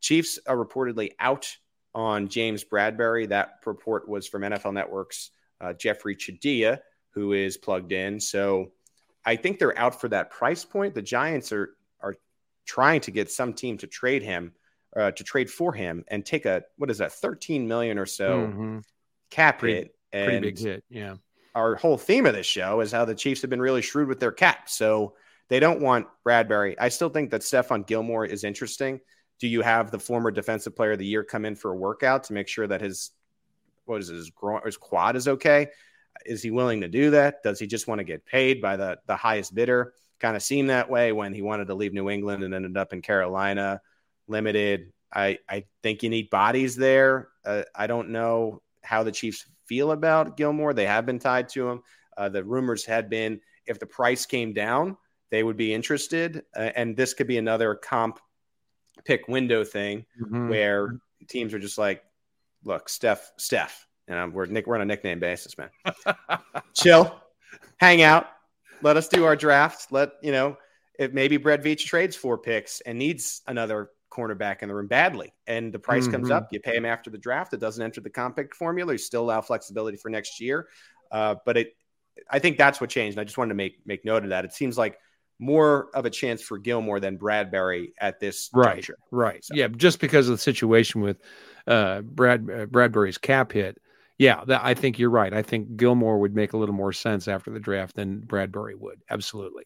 Chiefs 0.00 0.38
are 0.46 0.56
reportedly 0.56 1.10
out 1.18 1.56
on 1.94 2.28
James 2.28 2.64
Bradberry. 2.64 3.28
That 3.28 3.58
report 3.64 4.08
was 4.08 4.26
from 4.26 4.42
NFL 4.42 4.72
Network's 4.72 5.30
uh, 5.60 5.74
Jeffri 5.74 6.16
Chadiha, 6.16 6.78
who 7.10 7.32
is 7.32 7.56
plugged 7.56 7.92
in. 7.92 8.18
So 8.18 8.72
I 9.24 9.36
think 9.36 9.58
they're 9.58 9.78
out 9.78 10.00
for 10.00 10.08
that 10.08 10.30
price 10.30 10.64
point. 10.64 10.94
The 10.94 11.02
Giants 11.02 11.52
are 11.52 11.76
are 12.00 12.16
trying 12.66 13.00
to 13.02 13.10
get 13.10 13.30
some 13.30 13.52
team 13.52 13.78
to 13.78 13.86
trade 13.86 14.22
him, 14.22 14.52
uh, 14.96 15.12
to 15.12 15.22
trade 15.22 15.50
for 15.50 15.72
him, 15.72 16.04
and 16.08 16.24
take 16.24 16.46
a 16.46 16.64
what 16.78 16.90
is 16.90 16.98
that, 16.98 17.12
thirteen 17.12 17.68
million 17.68 17.98
or 17.98 18.06
so 18.06 18.46
mm-hmm. 18.46 18.78
cap 19.30 19.60
hit. 19.60 19.94
And 20.12 20.26
pretty 20.26 20.46
big 20.46 20.58
hit, 20.58 20.84
yeah 20.90 21.14
our 21.54 21.74
whole 21.76 21.98
theme 21.98 22.26
of 22.26 22.34
this 22.34 22.46
show 22.46 22.80
is 22.80 22.92
how 22.92 23.04
the 23.04 23.14
Chiefs 23.14 23.42
have 23.42 23.50
been 23.50 23.60
really 23.60 23.82
shrewd 23.82 24.08
with 24.08 24.20
their 24.20 24.32
cap. 24.32 24.68
So 24.68 25.14
they 25.48 25.60
don't 25.60 25.80
want 25.80 26.06
Bradberry. 26.26 26.76
I 26.78 26.88
still 26.88 27.10
think 27.10 27.30
that 27.30 27.42
Stephon 27.42 27.86
Gilmore 27.86 28.24
is 28.24 28.44
interesting. 28.44 29.00
Do 29.38 29.48
you 29.48 29.60
have 29.60 29.90
the 29.90 29.98
former 29.98 30.30
defensive 30.30 30.74
player 30.74 30.92
of 30.92 30.98
the 30.98 31.06
year 31.06 31.24
come 31.24 31.44
in 31.44 31.56
for 31.56 31.72
a 31.72 31.76
workout 31.76 32.24
to 32.24 32.32
make 32.32 32.48
sure 32.48 32.66
that 32.66 32.80
his 32.80 33.10
what 33.84 34.00
is 34.00 34.08
his 34.08 34.30
groin 34.30 34.62
his 34.64 34.76
quad 34.76 35.16
is 35.16 35.28
okay? 35.28 35.68
Is 36.24 36.42
he 36.42 36.50
willing 36.50 36.82
to 36.82 36.88
do 36.88 37.10
that? 37.10 37.42
Does 37.42 37.58
he 37.58 37.66
just 37.66 37.88
want 37.88 37.98
to 37.98 38.04
get 38.04 38.24
paid 38.24 38.62
by 38.62 38.76
the 38.76 38.98
the 39.06 39.16
highest 39.16 39.54
bidder? 39.54 39.94
Kind 40.20 40.36
of 40.36 40.42
seemed 40.42 40.70
that 40.70 40.88
way 40.88 41.12
when 41.12 41.34
he 41.34 41.42
wanted 41.42 41.66
to 41.66 41.74
leave 41.74 41.92
New 41.92 42.08
England 42.08 42.44
and 42.44 42.54
ended 42.54 42.76
up 42.76 42.92
in 42.92 43.02
Carolina, 43.02 43.80
limited. 44.28 44.92
I 45.12 45.38
I 45.48 45.64
think 45.82 46.02
you 46.02 46.08
need 46.08 46.30
bodies 46.30 46.76
there. 46.76 47.28
Uh, 47.44 47.62
I 47.74 47.88
don't 47.88 48.10
know 48.10 48.62
how 48.82 49.02
the 49.02 49.12
Chiefs 49.12 49.46
feel 49.72 49.92
about 49.92 50.36
Gilmore. 50.36 50.74
They 50.74 50.84
have 50.84 51.06
been 51.06 51.18
tied 51.18 51.48
to 51.50 51.66
him. 51.66 51.82
Uh, 52.14 52.28
the 52.28 52.44
rumors 52.44 52.84
had 52.84 53.08
been 53.08 53.40
if 53.64 53.78
the 53.78 53.86
price 53.86 54.26
came 54.26 54.52
down, 54.52 54.98
they 55.30 55.42
would 55.42 55.56
be 55.56 55.72
interested. 55.72 56.42
Uh, 56.54 56.72
and 56.76 56.94
this 56.94 57.14
could 57.14 57.26
be 57.26 57.38
another 57.38 57.74
comp 57.74 58.18
pick 59.06 59.28
window 59.28 59.64
thing 59.64 60.04
mm-hmm. 60.20 60.50
where 60.50 60.98
teams 61.26 61.54
are 61.54 61.58
just 61.58 61.78
like, 61.78 62.02
look, 62.64 62.90
Steph, 62.90 63.32
Steph, 63.38 63.86
and 64.08 64.34
we're 64.34 64.44
Nick, 64.44 64.66
we're 64.66 64.74
on 64.74 64.82
a 64.82 64.84
nickname 64.84 65.20
basis, 65.20 65.56
man. 65.56 65.70
Chill, 66.74 67.18
hang 67.78 68.02
out, 68.02 68.26
let 68.82 68.98
us 68.98 69.08
do 69.08 69.24
our 69.24 69.36
drafts. 69.36 69.86
Let 69.90 70.10
you 70.22 70.32
know 70.32 70.58
if 70.98 71.14
maybe 71.14 71.38
Brett 71.38 71.62
Veach 71.62 71.86
trades 71.86 72.14
four 72.14 72.36
picks 72.36 72.82
and 72.82 72.98
needs 72.98 73.40
another 73.46 73.88
cornerback 74.12 74.62
in 74.62 74.68
the 74.68 74.74
room 74.74 74.88
badly, 74.88 75.32
and 75.46 75.72
the 75.72 75.78
price 75.78 76.04
mm-hmm. 76.04 76.12
comes 76.12 76.30
up, 76.30 76.48
you 76.52 76.60
pay 76.60 76.76
him 76.76 76.84
after 76.84 77.10
the 77.10 77.18
draft. 77.18 77.54
It 77.54 77.60
doesn't 77.60 77.82
enter 77.82 78.00
the 78.00 78.10
comp 78.10 78.36
pick 78.36 78.54
formula. 78.54 78.92
You 78.92 78.98
still 78.98 79.22
allow 79.22 79.40
flexibility 79.40 79.96
for 79.96 80.10
next 80.10 80.40
year, 80.40 80.68
uh, 81.10 81.36
but 81.46 81.56
it. 81.56 81.76
I 82.30 82.40
think 82.40 82.58
that's 82.58 82.78
what 82.78 82.90
changed. 82.90 83.18
I 83.18 83.24
just 83.24 83.38
wanted 83.38 83.50
to 83.50 83.54
make 83.54 83.78
make 83.86 84.04
note 84.04 84.24
of 84.24 84.30
that. 84.30 84.44
It 84.44 84.52
seems 84.52 84.76
like 84.76 84.98
more 85.38 85.88
of 85.94 86.04
a 86.04 86.10
chance 86.10 86.42
for 86.42 86.58
Gilmore 86.58 87.00
than 87.00 87.18
Bradberry 87.18 87.92
at 87.98 88.20
this 88.20 88.50
right, 88.54 88.74
juncture. 88.74 88.98
Right. 89.10 89.44
So. 89.44 89.54
Yeah, 89.54 89.68
just 89.68 89.98
because 89.98 90.28
of 90.28 90.36
the 90.36 90.42
situation 90.42 91.00
with 91.00 91.18
uh, 91.66 92.02
Brad 92.02 92.42
uh, 92.42 92.66
Bradberry's 92.66 93.18
cap 93.18 93.52
hit. 93.52 93.78
Yeah, 94.18 94.44
that, 94.46 94.60
I 94.62 94.74
think 94.74 94.98
you're 94.98 95.10
right. 95.10 95.32
I 95.32 95.42
think 95.42 95.76
Gilmore 95.76 96.18
would 96.18 96.34
make 96.34 96.52
a 96.52 96.56
little 96.56 96.74
more 96.74 96.92
sense 96.92 97.26
after 97.26 97.50
the 97.50 97.58
draft 97.58 97.96
than 97.96 98.20
Bradberry 98.20 98.78
would. 98.78 99.00
Absolutely. 99.10 99.64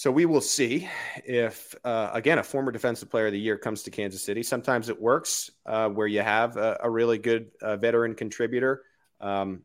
So 0.00 0.10
we 0.10 0.24
will 0.24 0.40
see 0.40 0.88
if, 1.26 1.74
uh, 1.84 2.08
again, 2.14 2.38
a 2.38 2.42
former 2.42 2.72
defensive 2.72 3.10
player 3.10 3.26
of 3.26 3.32
the 3.32 3.38
year 3.38 3.58
comes 3.58 3.82
to 3.82 3.90
Kansas 3.90 4.24
City. 4.24 4.42
Sometimes 4.42 4.88
it 4.88 4.98
works 4.98 5.50
uh, 5.66 5.90
where 5.90 6.06
you 6.06 6.22
have 6.22 6.56
a, 6.56 6.78
a 6.84 6.88
really 6.88 7.18
good 7.18 7.50
uh, 7.60 7.76
veteran 7.76 8.14
contributor. 8.14 8.80
Um, 9.20 9.60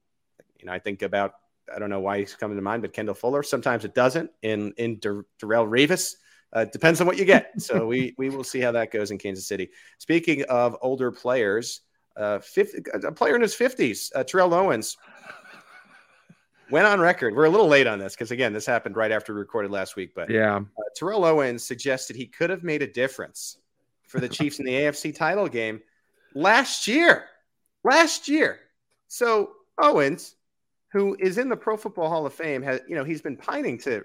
you 0.60 0.66
know, 0.66 0.74
I 0.74 0.80
think 0.80 1.04
about 1.04 1.36
I 1.74 1.80
don't 1.80 1.90
know 1.90 2.02
why 2.02 2.20
he's 2.20 2.36
coming 2.36 2.58
to 2.58 2.62
mind, 2.62 2.82
but 2.82 2.92
Kendall 2.92 3.16
Fuller. 3.16 3.44
Sometimes 3.44 3.86
it 3.86 3.96
doesn't. 3.96 4.30
In 4.42 4.74
in 4.76 5.00
Dar- 5.00 5.26
Darrelle 5.42 5.70
Revis, 5.70 6.16
uh, 6.52 6.66
depends 6.66 7.00
on 7.00 7.08
what 7.08 7.18
you 7.18 7.24
get. 7.24 7.54
So 7.62 7.88
we 7.88 8.14
we 8.18 8.30
will 8.30 8.44
see 8.44 8.60
how 8.60 8.74
that 8.74 8.92
goes 8.92 9.12
in 9.12 9.18
Kansas 9.18 9.48
City. 9.48 9.70
Speaking 10.00 10.44
of 10.50 10.76
older 10.82 11.14
players, 11.14 11.80
uh, 12.18 12.40
50, 12.40 12.84
a 13.06 13.12
player 13.14 13.38
in 13.38 13.42
his 13.42 13.54
fifties, 13.54 14.12
uh, 14.14 14.26
Terrell 14.26 14.54
Owens 14.54 14.98
went 16.70 16.88
on 16.88 17.00
record. 17.00 17.36
We're 17.36 17.46
a 17.46 17.50
little 17.50 17.68
late 17.68 17.88
on 17.88 18.00
this 18.00 18.14
because 18.14 18.32
again, 18.32 18.54
this 18.54 18.66
happened 18.66 18.96
right 18.96 19.12
after 19.12 19.34
we 19.34 19.40
recorded 19.40 19.72
last 19.72 19.96
week. 19.96 20.14
But 20.16 20.30
yeah, 20.30 20.58
uh, 20.58 20.82
Terrell 20.96 21.26
Owens 21.26 21.64
suggested 21.64 22.16
he 22.16 22.28
could 22.28 22.50
have 22.50 22.64
made 22.64 22.82
a 22.82 22.88
difference 22.88 23.58
for 24.08 24.20
the 24.20 24.30
Chiefs 24.30 24.60
in 24.60 24.66
the 24.66 24.74
AFC 24.74 25.16
title 25.16 25.48
game 25.48 25.82
last 26.34 26.88
year. 26.88 27.26
Last 27.84 28.28
year. 28.28 28.60
So 29.08 29.52
Owens, 29.82 30.36
who 30.92 31.16
is 31.20 31.38
in 31.38 31.50
the 31.50 31.58
Pro 31.58 31.78
Football 31.78 32.10
Hall 32.10 32.26
of 32.26 32.34
Fame, 32.34 32.62
has 32.64 32.82
you 32.88 32.96
know 32.96 33.04
he's 33.04 33.22
been 33.22 33.38
pining 33.38 33.78
to 33.80 34.04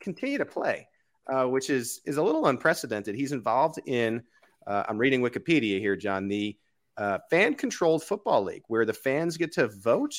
continue 0.00 0.38
to 0.38 0.46
play, 0.46 0.88
uh, 1.32 1.44
which 1.44 1.70
is 1.70 2.00
is 2.04 2.16
a 2.16 2.22
little 2.22 2.46
unprecedented. 2.46 3.14
He's 3.14 3.32
involved 3.32 3.80
in. 3.86 4.22
Uh, 4.66 4.84
I'm 4.88 4.98
reading 4.98 5.20
Wikipedia 5.20 5.80
here, 5.80 5.96
John. 5.96 6.28
The 6.28 6.56
uh, 6.96 7.18
fan 7.30 7.54
controlled 7.54 8.04
football 8.04 8.44
league 8.44 8.62
where 8.68 8.84
the 8.84 8.92
fans 8.92 9.36
get 9.36 9.52
to 9.52 9.68
vote 9.68 10.14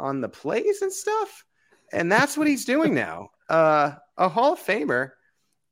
on 0.00 0.20
the 0.20 0.28
plays 0.28 0.82
and 0.82 0.92
stuff. 0.92 1.44
And 1.92 2.10
that's 2.10 2.36
what 2.36 2.48
he's 2.48 2.64
doing 2.64 2.94
now. 2.94 3.30
Uh, 3.50 3.96
a 4.16 4.28
Hall 4.28 4.52
of 4.52 4.60
Famer. 4.60 5.10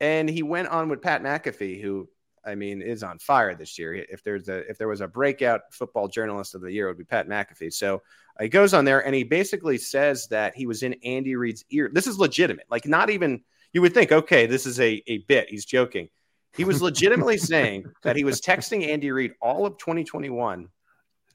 And 0.00 0.28
he 0.28 0.42
went 0.42 0.66
on 0.66 0.88
with 0.88 1.00
Pat 1.00 1.22
McAfee, 1.22 1.80
who 1.80 2.08
I 2.44 2.56
mean 2.56 2.82
is 2.82 3.04
on 3.04 3.20
fire 3.20 3.54
this 3.54 3.78
year. 3.78 3.94
If 3.94 4.24
there's 4.24 4.48
a 4.48 4.68
if 4.68 4.78
there 4.78 4.88
was 4.88 5.00
a 5.00 5.06
breakout 5.06 5.60
football 5.70 6.08
journalist 6.08 6.56
of 6.56 6.60
the 6.60 6.72
year, 6.72 6.86
it 6.86 6.90
would 6.90 6.98
be 6.98 7.04
Pat 7.04 7.28
McAfee. 7.28 7.72
So 7.72 8.02
uh, 8.36 8.42
he 8.42 8.48
goes 8.48 8.74
on 8.74 8.84
there 8.84 9.06
and 9.06 9.14
he 9.14 9.22
basically 9.22 9.78
says 9.78 10.26
that 10.26 10.56
he 10.56 10.66
was 10.66 10.82
in 10.82 10.96
Andy 11.04 11.36
Reid's 11.36 11.64
ear. 11.70 11.88
This 11.92 12.08
is 12.08 12.18
legitimate. 12.18 12.66
Like 12.68 12.84
not 12.84 13.10
even 13.10 13.44
you 13.72 13.80
would 13.82 13.94
think, 13.94 14.10
okay, 14.10 14.46
this 14.46 14.66
is 14.66 14.80
a, 14.80 15.00
a 15.06 15.18
bit. 15.18 15.48
He's 15.48 15.64
joking. 15.64 16.08
He 16.56 16.64
was 16.64 16.82
legitimately 16.82 17.38
saying 17.38 17.84
that 18.02 18.16
he 18.16 18.24
was 18.24 18.40
texting 18.40 18.88
Andy 18.88 19.10
Reid 19.10 19.34
all 19.40 19.66
of 19.66 19.78
2021 19.78 20.68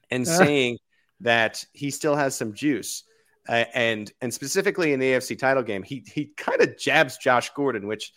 and 0.10 0.28
saying 0.28 0.78
that 1.21 1.63
he 1.73 1.91
still 1.91 2.15
has 2.15 2.36
some 2.36 2.54
juice. 2.54 3.04
Uh, 3.47 3.65
and 3.73 4.12
and 4.21 4.34
specifically 4.34 4.93
in 4.93 4.99
the 4.99 5.12
AFC 5.12 5.38
title 5.38 5.63
game, 5.63 5.84
he 5.84 6.04
he 6.08 6.28
kind 6.38 6.62
of 6.62 6.78
jabs 6.78 7.17
Josh 7.17 7.49
Gordon, 7.54 7.88
which 7.88 8.13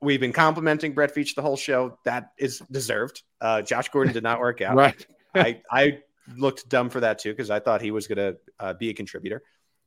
we've 0.00 0.20
been 0.20 0.32
complimenting 0.32 0.94
Brett 0.94 1.14
Veach 1.14 1.34
the 1.34 1.42
whole 1.42 1.56
show. 1.56 1.98
That 2.04 2.30
is 2.38 2.62
deserved. 2.70 3.22
Uh, 3.40 3.62
Josh 3.62 3.88
Gordon 3.88 4.12
did 4.12 4.22
not 4.22 4.38
work 4.38 4.60
out. 4.62 4.76
right. 4.76 5.06
I 5.34 5.60
I 5.70 5.98
looked 6.36 6.68
dumb 6.68 6.90
for 6.90 7.00
that 7.00 7.18
too 7.18 7.32
because 7.32 7.50
I 7.50 7.58
thought 7.60 7.80
he 7.80 7.90
was 7.90 8.06
going 8.06 8.18
to 8.18 8.36
uh, 8.60 8.74
be 8.74 8.90
a 8.90 8.94
contributor. 8.94 9.42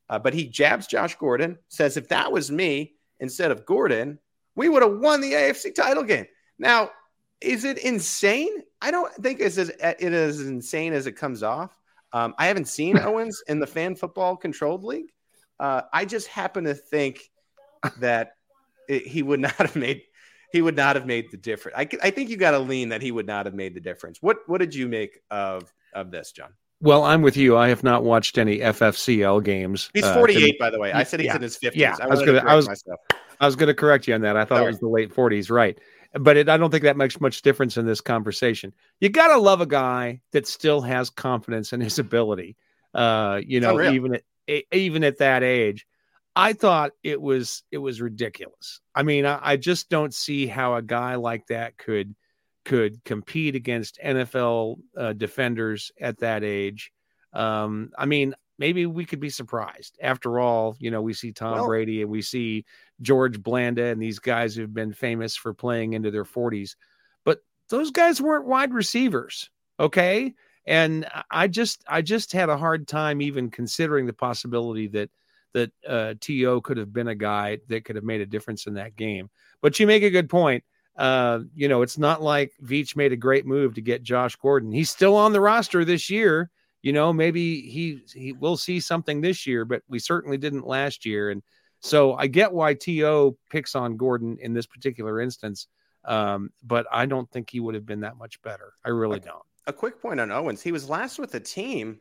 Uh, 0.09 0.19
but 0.19 0.33
he 0.33 0.45
jabs 0.45 0.87
Josh 0.87 1.15
Gordon, 1.15 1.57
says 1.69 1.95
if 1.95 2.09
that 2.09 2.31
was 2.31 2.51
me 2.51 2.95
instead 3.21 3.51
of 3.51 3.65
Gordon, 3.65 4.19
we 4.55 4.67
would 4.67 4.83
have 4.83 4.97
won 4.97 5.21
the 5.21 5.31
AFC 5.31 5.73
title 5.73 6.03
game. 6.03 6.25
Now, 6.59 6.91
is 7.39 7.63
it 7.63 7.77
insane? 7.77 8.63
I 8.81 8.91
don't 8.91 9.11
think 9.15 9.39
it's 9.39 9.57
as 9.57 9.69
it 9.69 10.13
is 10.13 10.41
insane 10.41 10.93
as 10.93 11.07
it 11.07 11.13
comes 11.13 11.43
off. 11.43 11.75
Um, 12.13 12.33
I 12.37 12.47
haven't 12.47 12.67
seen 12.67 12.97
Owens 12.99 13.41
in 13.47 13.59
the 13.59 13.67
fan 13.67 13.95
football 13.95 14.35
controlled 14.37 14.83
league. 14.83 15.11
Uh, 15.59 15.83
I 15.93 16.05
just 16.05 16.27
happen 16.27 16.63
to 16.65 16.73
think 16.73 17.29
that 17.99 18.33
it, 18.89 19.05
he 19.07 19.23
would 19.23 19.39
not 19.39 19.53
have 19.53 19.75
made 19.75 20.03
he 20.51 20.61
would 20.61 20.75
not 20.75 20.97
have 20.97 21.05
made 21.05 21.31
the 21.31 21.37
difference. 21.37 21.77
I, 21.77 21.87
I 22.03 22.09
think 22.09 22.29
you 22.29 22.35
got 22.35 22.51
to 22.51 22.59
lean 22.59 22.89
that 22.89 23.01
he 23.01 23.11
would 23.11 23.25
not 23.25 23.45
have 23.45 23.55
made 23.55 23.73
the 23.73 23.79
difference. 23.79 24.21
What 24.21 24.37
what 24.47 24.57
did 24.57 24.75
you 24.75 24.87
make 24.87 25.19
of 25.29 25.71
of 25.93 26.11
this, 26.11 26.31
John? 26.31 26.49
Well, 26.81 27.03
I'm 27.03 27.21
with 27.21 27.37
you. 27.37 27.55
I 27.55 27.69
have 27.69 27.83
not 27.83 28.03
watched 28.03 28.39
any 28.39 28.57
FFCL 28.57 29.43
games. 29.43 29.91
He's 29.93 30.03
48, 30.03 30.43
uh, 30.43 30.57
by 30.59 30.71
the 30.71 30.79
way. 30.79 30.91
I 30.91 31.03
said 31.03 31.19
he's 31.19 31.27
yeah, 31.27 31.35
in 31.35 31.41
his 31.43 31.59
50s. 31.59 31.71
Yeah, 31.75 31.95
I, 32.01 32.07
was 32.07 32.21
going 32.21 32.41
to. 32.41 32.49
I 32.49 32.55
was. 32.55 32.67
I 33.39 33.45
was 33.45 33.55
going 33.55 33.67
to 33.67 33.75
correct 33.75 34.07
you 34.07 34.15
on 34.15 34.21
that. 34.21 34.35
I 34.35 34.45
thought 34.45 34.57
Sorry. 34.57 34.65
it 34.65 34.67
was 34.67 34.79
the 34.79 34.87
late 34.87 35.13
40s. 35.13 35.51
Right 35.51 35.77
but 36.13 36.37
it, 36.37 36.49
I 36.49 36.57
don't 36.57 36.71
think 36.71 36.83
that 36.83 36.97
makes 36.97 37.21
much 37.21 37.41
difference 37.41 37.77
in 37.77 37.85
this 37.85 38.01
conversation. 38.01 38.73
You 38.99 39.09
got 39.09 39.29
to 39.29 39.37
love 39.37 39.61
a 39.61 39.65
guy 39.65 40.21
that 40.31 40.47
still 40.47 40.81
has 40.81 41.09
confidence 41.09 41.73
in 41.73 41.81
his 41.81 41.99
ability. 41.99 42.57
Uh, 42.93 43.39
you 43.45 43.59
know, 43.59 43.79
even 43.81 44.15
at 44.15 44.23
even 44.71 45.03
at 45.03 45.19
that 45.19 45.43
age. 45.43 45.85
I 46.35 46.53
thought 46.53 46.91
it 47.03 47.21
was 47.21 47.63
it 47.71 47.77
was 47.77 48.01
ridiculous. 48.01 48.79
I 48.95 49.03
mean, 49.03 49.25
I, 49.25 49.39
I, 49.41 49.57
just 49.57 49.89
don't 49.89 50.13
see 50.13 50.47
how 50.47 50.75
a 50.75 50.81
guy 50.81 51.15
like 51.15 51.47
that 51.47 51.77
could 51.77 52.15
could 52.63 53.03
compete 53.03 53.55
against 53.55 53.99
NFL 54.03 54.77
uh, 54.95 55.13
defenders 55.13 55.91
at 55.99 56.19
that 56.19 56.43
age. 56.43 56.91
Um, 57.33 57.91
I 57.97 58.05
mean, 58.05 58.33
maybe 58.57 58.85
we 58.85 59.05
could 59.05 59.19
be 59.19 59.29
surprised. 59.29 59.97
After 60.01 60.39
all, 60.39 60.75
you 60.79 60.91
know, 60.91 61.01
we 61.01 61.13
see 61.13 61.31
Tom 61.31 61.53
well, 61.53 61.67
Brady 61.67 62.01
and 62.01 62.11
we 62.11 62.21
see 62.21 62.65
George 63.01 63.41
Blanda 63.41 63.85
and 63.85 64.01
these 64.01 64.19
guys 64.19 64.55
who've 64.55 64.73
been 64.73 64.93
famous 64.93 65.35
for 65.35 65.53
playing 65.53 65.93
into 65.93 66.11
their 66.11 66.25
40s, 66.25 66.75
but 67.25 67.39
those 67.69 67.91
guys 67.91 68.21
weren't 68.21 68.45
wide 68.45 68.73
receivers. 68.73 69.49
Okay. 69.79 70.33
And 70.65 71.07
I 71.31 71.47
just 71.47 71.83
I 71.87 72.01
just 72.01 72.31
had 72.31 72.49
a 72.49 72.57
hard 72.57 72.87
time 72.87 73.21
even 73.21 73.49
considering 73.49 74.05
the 74.05 74.13
possibility 74.13 74.87
that 74.89 75.09
that 75.53 75.71
uh, 75.87 76.13
T.O. 76.19 76.61
could 76.61 76.77
have 76.77 76.93
been 76.93 77.09
a 77.09 77.15
guy 77.15 77.57
that 77.67 77.83
could 77.83 77.95
have 77.95 78.05
made 78.05 78.21
a 78.21 78.25
difference 78.25 78.67
in 78.67 78.75
that 78.75 78.95
game. 78.95 79.29
But 79.61 79.79
you 79.79 79.87
make 79.87 80.03
a 80.03 80.09
good 80.09 80.29
point. 80.29 80.63
Uh, 80.97 81.39
you 81.55 81.67
know, 81.67 81.81
it's 81.81 81.97
not 81.97 82.21
like 82.21 82.53
Veach 82.63 82.95
made 82.95 83.11
a 83.11 83.17
great 83.17 83.45
move 83.45 83.73
to 83.75 83.81
get 83.81 84.03
Josh 84.03 84.35
Gordon. 84.35 84.71
He's 84.71 84.89
still 84.89 85.15
on 85.15 85.33
the 85.33 85.41
roster 85.41 85.83
this 85.83 86.09
year. 86.09 86.49
You 86.83 86.93
know, 86.93 87.13
maybe 87.13 87.61
he 87.61 88.01
he 88.13 88.33
will 88.33 88.57
see 88.57 88.79
something 88.79 89.21
this 89.21 89.45
year, 89.45 89.65
but 89.65 89.83
we 89.87 89.99
certainly 89.99 90.37
didn't 90.37 90.67
last 90.67 91.05
year. 91.05 91.29
And 91.29 91.41
so 91.81 92.13
I 92.13 92.27
get 92.27 92.51
why 92.53 92.73
T.O. 92.73 93.37
picks 93.49 93.75
on 93.75 93.97
Gordon 93.97 94.37
in 94.39 94.53
this 94.53 94.65
particular 94.65 95.19
instance, 95.19 95.67
um, 96.05 96.51
but 96.63 96.85
I 96.91 97.05
don't 97.05 97.29
think 97.31 97.49
he 97.49 97.59
would 97.59 97.75
have 97.75 97.85
been 97.85 98.01
that 98.01 98.17
much 98.17 98.41
better. 98.41 98.73
I 98.85 98.89
really 98.89 99.19
don't. 99.19 99.43
A 99.67 99.73
quick 99.73 100.01
point 100.01 100.19
on 100.19 100.31
Owens: 100.31 100.61
he 100.61 100.71
was 100.71 100.89
last 100.89 101.19
with 101.19 101.31
the 101.31 101.39
team 101.39 101.99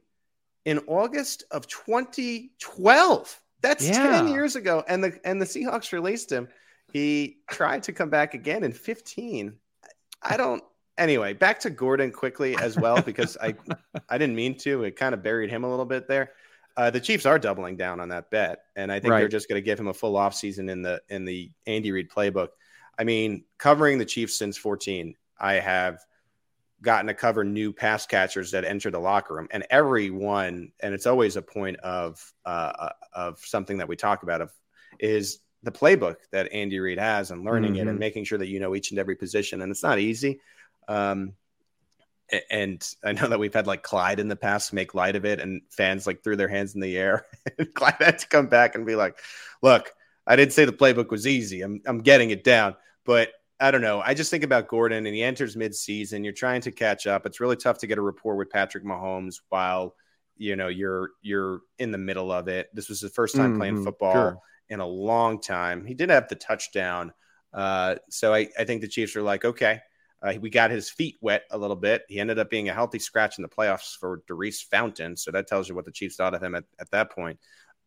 in 0.64 0.78
August 0.86 1.44
of 1.50 1.66
2012. 1.66 3.40
That's 3.62 3.86
yeah. 3.86 4.22
10 4.22 4.28
years 4.28 4.56
ago. 4.56 4.84
And 4.88 5.04
the 5.04 5.18
and 5.24 5.40
the 5.40 5.46
Seahawks 5.46 5.92
released 5.92 6.30
him. 6.30 6.48
He 6.92 7.38
tried 7.48 7.82
to 7.84 7.92
come 7.92 8.10
back 8.10 8.34
again 8.34 8.64
in 8.64 8.72
15. 8.72 9.54
I 10.22 10.36
don't 10.36 10.62
anyway, 10.98 11.32
back 11.32 11.60
to 11.60 11.70
Gordon 11.70 12.10
quickly 12.10 12.56
as 12.56 12.76
well, 12.76 13.00
because 13.02 13.36
I 13.40 13.54
I 14.08 14.18
didn't 14.18 14.36
mean 14.36 14.56
to. 14.58 14.84
It 14.84 14.96
kind 14.96 15.14
of 15.14 15.22
buried 15.22 15.50
him 15.50 15.64
a 15.64 15.70
little 15.70 15.84
bit 15.84 16.08
there. 16.08 16.32
Uh, 16.80 16.88
the 16.88 16.98
Chiefs 16.98 17.26
are 17.26 17.38
doubling 17.38 17.76
down 17.76 18.00
on 18.00 18.08
that 18.08 18.30
bet, 18.30 18.60
and 18.74 18.90
I 18.90 19.00
think 19.00 19.10
right. 19.10 19.18
they're 19.18 19.28
just 19.28 19.50
going 19.50 19.60
to 19.60 19.64
give 19.64 19.78
him 19.78 19.88
a 19.88 19.92
full 19.92 20.14
offseason 20.14 20.70
in 20.70 20.80
the 20.80 21.02
in 21.10 21.26
the 21.26 21.50
Andy 21.66 21.92
Reid 21.92 22.08
playbook. 22.08 22.48
I 22.98 23.04
mean, 23.04 23.44
covering 23.58 23.98
the 23.98 24.06
Chiefs 24.06 24.34
since 24.34 24.56
14, 24.56 25.14
I 25.38 25.54
have 25.54 25.98
gotten 26.80 27.08
to 27.08 27.12
cover 27.12 27.44
new 27.44 27.74
pass 27.74 28.06
catchers 28.06 28.52
that 28.52 28.64
enter 28.64 28.90
the 28.90 28.98
locker 28.98 29.34
room, 29.34 29.46
and 29.50 29.66
everyone, 29.68 30.72
and 30.80 30.94
it's 30.94 31.04
always 31.04 31.36
a 31.36 31.42
point 31.42 31.76
of 31.80 32.18
uh, 32.46 32.72
uh, 32.78 32.92
of 33.12 33.40
something 33.40 33.76
that 33.76 33.88
we 33.88 33.94
talk 33.94 34.22
about 34.22 34.40
of 34.40 34.50
is 34.98 35.40
the 35.62 35.70
playbook 35.70 36.16
that 36.32 36.50
Andy 36.50 36.80
Reid 36.80 36.98
has 36.98 37.30
and 37.30 37.44
learning 37.44 37.72
mm-hmm. 37.72 37.80
it 37.80 37.80
and 37.80 37.90
mm-hmm. 37.90 37.98
making 37.98 38.24
sure 38.24 38.38
that 38.38 38.48
you 38.48 38.58
know 38.58 38.74
each 38.74 38.90
and 38.90 38.98
every 38.98 39.16
position, 39.16 39.60
and 39.60 39.70
it's 39.70 39.82
not 39.82 39.98
easy. 39.98 40.40
Um, 40.88 41.34
and 42.50 42.86
I 43.04 43.12
know 43.12 43.28
that 43.28 43.38
we've 43.38 43.54
had 43.54 43.66
like 43.66 43.82
Clyde 43.82 44.20
in 44.20 44.28
the 44.28 44.36
past 44.36 44.72
make 44.72 44.94
light 44.94 45.16
of 45.16 45.24
it, 45.24 45.40
and 45.40 45.62
fans 45.70 46.06
like 46.06 46.22
threw 46.22 46.36
their 46.36 46.48
hands 46.48 46.74
in 46.74 46.80
the 46.80 46.96
air. 46.96 47.26
Clyde 47.74 47.96
had 48.00 48.18
to 48.20 48.28
come 48.28 48.46
back 48.46 48.74
and 48.74 48.86
be 48.86 48.96
like, 48.96 49.18
"Look, 49.62 49.92
I 50.26 50.36
didn't 50.36 50.52
say 50.52 50.64
the 50.64 50.72
playbook 50.72 51.10
was 51.10 51.26
easy. 51.26 51.62
I'm 51.62 51.80
I'm 51.86 51.98
getting 51.98 52.30
it 52.30 52.44
down, 52.44 52.76
but 53.04 53.30
I 53.58 53.70
don't 53.70 53.82
know. 53.82 54.00
I 54.00 54.14
just 54.14 54.30
think 54.30 54.44
about 54.44 54.68
Gordon 54.68 55.06
and 55.06 55.14
he 55.14 55.22
enters 55.22 55.54
midseason. 55.54 56.24
You're 56.24 56.32
trying 56.32 56.62
to 56.62 56.72
catch 56.72 57.06
up. 57.06 57.26
It's 57.26 57.40
really 57.40 57.56
tough 57.56 57.78
to 57.78 57.86
get 57.86 57.98
a 57.98 58.02
rapport 58.02 58.36
with 58.36 58.48
Patrick 58.48 58.84
Mahomes 58.84 59.40
while 59.50 59.94
you 60.36 60.56
know 60.56 60.68
you're 60.68 61.10
you're 61.20 61.60
in 61.78 61.90
the 61.90 61.98
middle 61.98 62.32
of 62.32 62.48
it. 62.48 62.68
This 62.72 62.88
was 62.88 63.00
his 63.00 63.12
first 63.12 63.36
time 63.36 63.50
mm-hmm, 63.50 63.58
playing 63.58 63.84
football 63.84 64.12
sure. 64.12 64.38
in 64.70 64.80
a 64.80 64.86
long 64.86 65.40
time. 65.40 65.84
He 65.84 65.94
did 65.94 66.10
have 66.10 66.28
the 66.28 66.36
touchdown. 66.36 67.12
Uh, 67.52 67.96
so 68.08 68.32
I, 68.32 68.48
I 68.58 68.64
think 68.64 68.80
the 68.80 68.88
Chiefs 68.88 69.16
are 69.16 69.22
like, 69.22 69.44
okay, 69.44 69.80
uh, 70.22 70.34
we 70.40 70.50
got 70.50 70.70
his 70.70 70.90
feet 70.90 71.16
wet 71.20 71.44
a 71.50 71.58
little 71.58 71.76
bit. 71.76 72.02
He 72.08 72.20
ended 72.20 72.38
up 72.38 72.50
being 72.50 72.68
a 72.68 72.74
healthy 72.74 72.98
scratch 72.98 73.38
in 73.38 73.42
the 73.42 73.48
playoffs 73.48 73.96
for 73.98 74.22
Daurice 74.26 74.62
Fountain. 74.62 75.16
So 75.16 75.30
that 75.30 75.46
tells 75.46 75.68
you 75.68 75.74
what 75.74 75.86
the 75.86 75.92
Chiefs 75.92 76.16
thought 76.16 76.34
of 76.34 76.42
him 76.42 76.54
at, 76.54 76.64
at 76.78 76.90
that 76.90 77.10
point. 77.10 77.38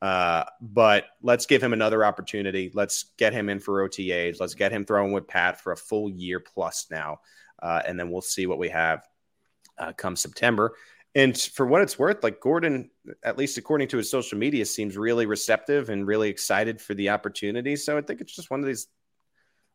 Uh, 0.02 0.44
but 0.60 1.06
let's 1.22 1.46
give 1.46 1.64
him 1.64 1.74
another 1.74 2.04
opportunity. 2.04 2.72
Let's 2.74 3.06
get 3.18 3.34
him 3.34 3.50
in 3.50 3.60
for 3.60 3.88
OTAs. 3.88 4.40
Let's 4.40 4.56
get 4.56 4.72
him 4.72 4.84
throwing 4.84 5.14
with 5.14 5.28
Pat 5.28 5.62
for 5.62 5.72
a 5.72 5.78
full 5.78 6.10
year 6.10 6.40
plus 6.40 6.88
now. 6.92 7.20
Uh, 7.62 7.82
and 7.88 7.98
then 8.00 8.10
we'll 8.10 8.22
see 8.22 8.46
what 8.46 8.58
we 8.58 8.70
have 8.70 9.08
uh, 9.78 9.94
come 9.94 10.16
September. 10.16 10.76
And 11.16 11.40
for 11.40 11.68
what 11.68 11.84
it's 11.84 12.00
worth, 12.00 12.24
like 12.24 12.42
Gordon, 12.42 12.90
at 13.24 13.38
least 13.38 13.60
according 13.60 13.88
to 13.90 13.98
his 13.98 14.10
social 14.10 14.38
media, 14.38 14.66
seems 14.66 14.98
really 14.98 15.28
receptive 15.28 15.90
and 15.90 16.08
really 16.08 16.30
excited 16.30 16.82
for 16.82 16.96
the 16.96 17.10
opportunity. 17.10 17.76
So 17.76 17.98
I 17.98 18.02
think 18.02 18.20
it's 18.20 18.36
just 18.36 18.50
one 18.50 18.60
of 18.60 18.66
these 18.66 18.88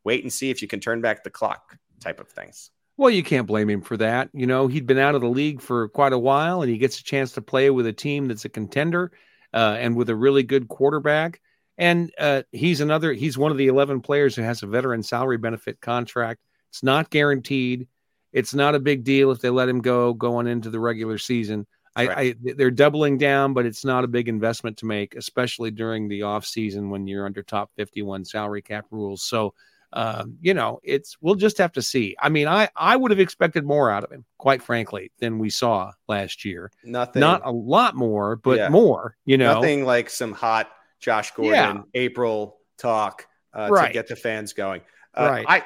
wait 0.04 0.24
and 0.24 0.32
see 0.32 0.50
if 0.50 0.60
you 0.60 0.68
can 0.68 0.80
turn 0.80 1.00
back 1.00 1.22
the 1.22 1.30
clock 1.30 1.78
type 2.00 2.20
of 2.20 2.28
things. 2.28 2.70
Well, 2.96 3.10
you 3.10 3.22
can't 3.22 3.46
blame 3.46 3.70
him 3.70 3.80
for 3.80 3.96
that. 3.98 4.28
You 4.32 4.46
know, 4.46 4.66
he'd 4.66 4.86
been 4.86 4.98
out 4.98 5.14
of 5.14 5.20
the 5.20 5.28
league 5.28 5.60
for 5.60 5.88
quite 5.88 6.12
a 6.12 6.18
while 6.18 6.62
and 6.62 6.70
he 6.70 6.78
gets 6.78 6.98
a 6.98 7.04
chance 7.04 7.32
to 7.32 7.42
play 7.42 7.70
with 7.70 7.86
a 7.86 7.92
team 7.92 8.26
that's 8.26 8.44
a 8.44 8.48
contender 8.48 9.12
uh, 9.54 9.76
and 9.78 9.96
with 9.96 10.10
a 10.10 10.16
really 10.16 10.42
good 10.42 10.66
quarterback. 10.68 11.40
And 11.76 12.10
uh, 12.18 12.42
he's 12.50 12.80
another, 12.80 13.12
he's 13.12 13.38
one 13.38 13.52
of 13.52 13.56
the 13.56 13.68
11 13.68 14.00
players 14.00 14.34
who 14.34 14.42
has 14.42 14.64
a 14.64 14.66
veteran 14.66 15.04
salary 15.04 15.38
benefit 15.38 15.80
contract. 15.80 16.40
It's 16.70 16.82
not 16.82 17.08
guaranteed. 17.08 17.86
It's 18.32 18.52
not 18.52 18.74
a 18.74 18.80
big 18.80 19.04
deal 19.04 19.30
if 19.30 19.40
they 19.40 19.50
let 19.50 19.68
him 19.68 19.80
go 19.80 20.12
going 20.12 20.48
into 20.48 20.70
the 20.70 20.80
regular 20.80 21.18
season. 21.18 21.68
I, 21.94 22.06
right. 22.06 22.36
I, 22.46 22.52
they're 22.54 22.70
doubling 22.70 23.18
down, 23.18 23.54
but 23.54 23.64
it's 23.66 23.84
not 23.84 24.04
a 24.04 24.08
big 24.08 24.28
investment 24.28 24.76
to 24.78 24.86
make, 24.86 25.14
especially 25.14 25.70
during 25.70 26.08
the 26.08 26.22
off 26.22 26.44
season 26.44 26.90
when 26.90 27.06
you're 27.06 27.26
under 27.26 27.42
top 27.42 27.70
51 27.76 28.24
salary 28.24 28.62
cap 28.62 28.86
rules. 28.90 29.22
So, 29.22 29.54
um, 29.92 30.36
you 30.40 30.54
know, 30.54 30.80
it's 30.82 31.16
we'll 31.20 31.34
just 31.34 31.58
have 31.58 31.72
to 31.72 31.82
see. 31.82 32.14
I 32.20 32.28
mean, 32.28 32.46
I 32.46 32.68
I 32.76 32.96
would 32.96 33.10
have 33.10 33.20
expected 33.20 33.64
more 33.64 33.90
out 33.90 34.04
of 34.04 34.12
him, 34.12 34.24
quite 34.36 34.62
frankly, 34.62 35.12
than 35.18 35.38
we 35.38 35.50
saw 35.50 35.92
last 36.08 36.44
year. 36.44 36.70
Nothing, 36.84 37.20
not 37.20 37.42
a 37.44 37.50
lot 37.50 37.94
more, 37.94 38.36
but 38.36 38.58
yeah. 38.58 38.68
more. 38.68 39.16
You 39.24 39.38
know, 39.38 39.54
nothing 39.54 39.84
like 39.84 40.10
some 40.10 40.32
hot 40.32 40.70
Josh 41.00 41.30
Gordon 41.32 41.52
yeah. 41.54 41.82
April 41.94 42.58
talk 42.76 43.26
uh, 43.54 43.68
right. 43.70 43.86
to 43.86 43.92
get 43.92 44.08
the 44.08 44.16
fans 44.16 44.52
going. 44.52 44.82
Uh, 45.14 45.28
right. 45.30 45.46
I 45.48 45.64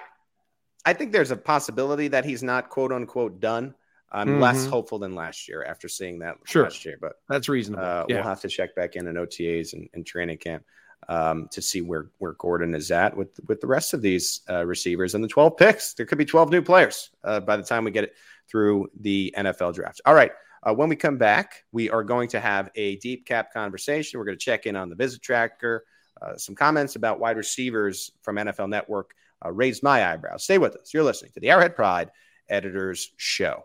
I 0.85 0.93
think 0.93 1.13
there's 1.13 1.33
a 1.33 1.37
possibility 1.37 2.09
that 2.09 2.25
he's 2.25 2.43
not 2.43 2.71
quote 2.71 2.93
unquote 2.93 3.41
done. 3.41 3.75
I'm 4.15 4.29
mm-hmm. 4.29 4.41
less 4.41 4.67
hopeful 4.67 4.99
than 4.99 5.15
last 5.15 5.49
year 5.49 5.65
after 5.65 5.89
seeing 5.89 6.19
that 6.19 6.37
sure. 6.45 6.65
last 6.65 6.85
year, 6.85 6.99
but 7.01 7.15
that's 7.29 7.49
reasonable. 7.49 7.83
Uh, 7.83 8.05
yeah. 8.09 8.17
We'll 8.17 8.25
have 8.25 8.43
to 8.43 8.49
check 8.49 8.75
back 8.77 8.95
in 8.95 9.09
in 9.09 9.17
OTAs 9.17 9.73
and, 9.73 9.89
and 9.95 10.05
training 10.07 10.37
camp 10.37 10.65
um, 11.09 11.49
to 11.51 11.61
see 11.63 11.81
where 11.81 12.11
where 12.19 12.33
Gordon 12.35 12.75
is 12.75 12.91
at 12.91 13.17
with 13.17 13.41
with 13.47 13.61
the 13.61 13.67
rest 13.67 13.95
of 13.95 14.03
these 14.03 14.41
uh, 14.49 14.65
receivers 14.65 15.15
and 15.15 15.23
the 15.23 15.29
12 15.29 15.57
picks. 15.57 15.95
There 15.95 16.07
could 16.07 16.19
be 16.19 16.25
12 16.25 16.51
new 16.51 16.63
players 16.63 17.11
uh, 17.25 17.41
by 17.41 17.57
the 17.57 17.63
time 17.63 17.85
we 17.85 17.91
get 17.91 18.05
it 18.05 18.15
through 18.49 18.91
the 19.01 19.35
NFL 19.37 19.75
draft. 19.75 20.01
All 20.05 20.15
right. 20.15 20.33
Uh, 20.65 20.73
when 20.73 20.89
we 20.89 20.95
come 20.95 21.19
back, 21.19 21.65
we 21.73 21.91
are 21.91 22.05
going 22.05 22.29
to 22.29 22.39
have 22.39 22.71
a 22.77 22.97
deep 22.97 23.27
cap 23.27 23.53
conversation. 23.53 24.19
We're 24.19 24.27
going 24.27 24.39
to 24.39 24.45
check 24.45 24.67
in 24.67 24.77
on 24.77 24.91
the 24.91 24.95
visit 24.95 25.21
tracker, 25.21 25.85
uh, 26.21 26.37
some 26.37 26.55
comments 26.55 26.95
about 26.95 27.19
wide 27.19 27.37
receivers 27.37 28.13
from 28.23 28.37
NFL 28.37 28.69
Network 28.69 29.15
uh, 29.45 29.51
raised 29.51 29.83
my 29.83 30.13
eyebrows. 30.13 30.45
Stay 30.45 30.59
with 30.59 30.77
us. 30.77 30.95
You're 30.95 31.03
listening 31.03 31.33
to 31.33 31.41
the 31.41 31.51
Arrowhead 31.51 31.75
Pride 31.75 32.11
Editors 32.49 33.13
Show. 33.17 33.65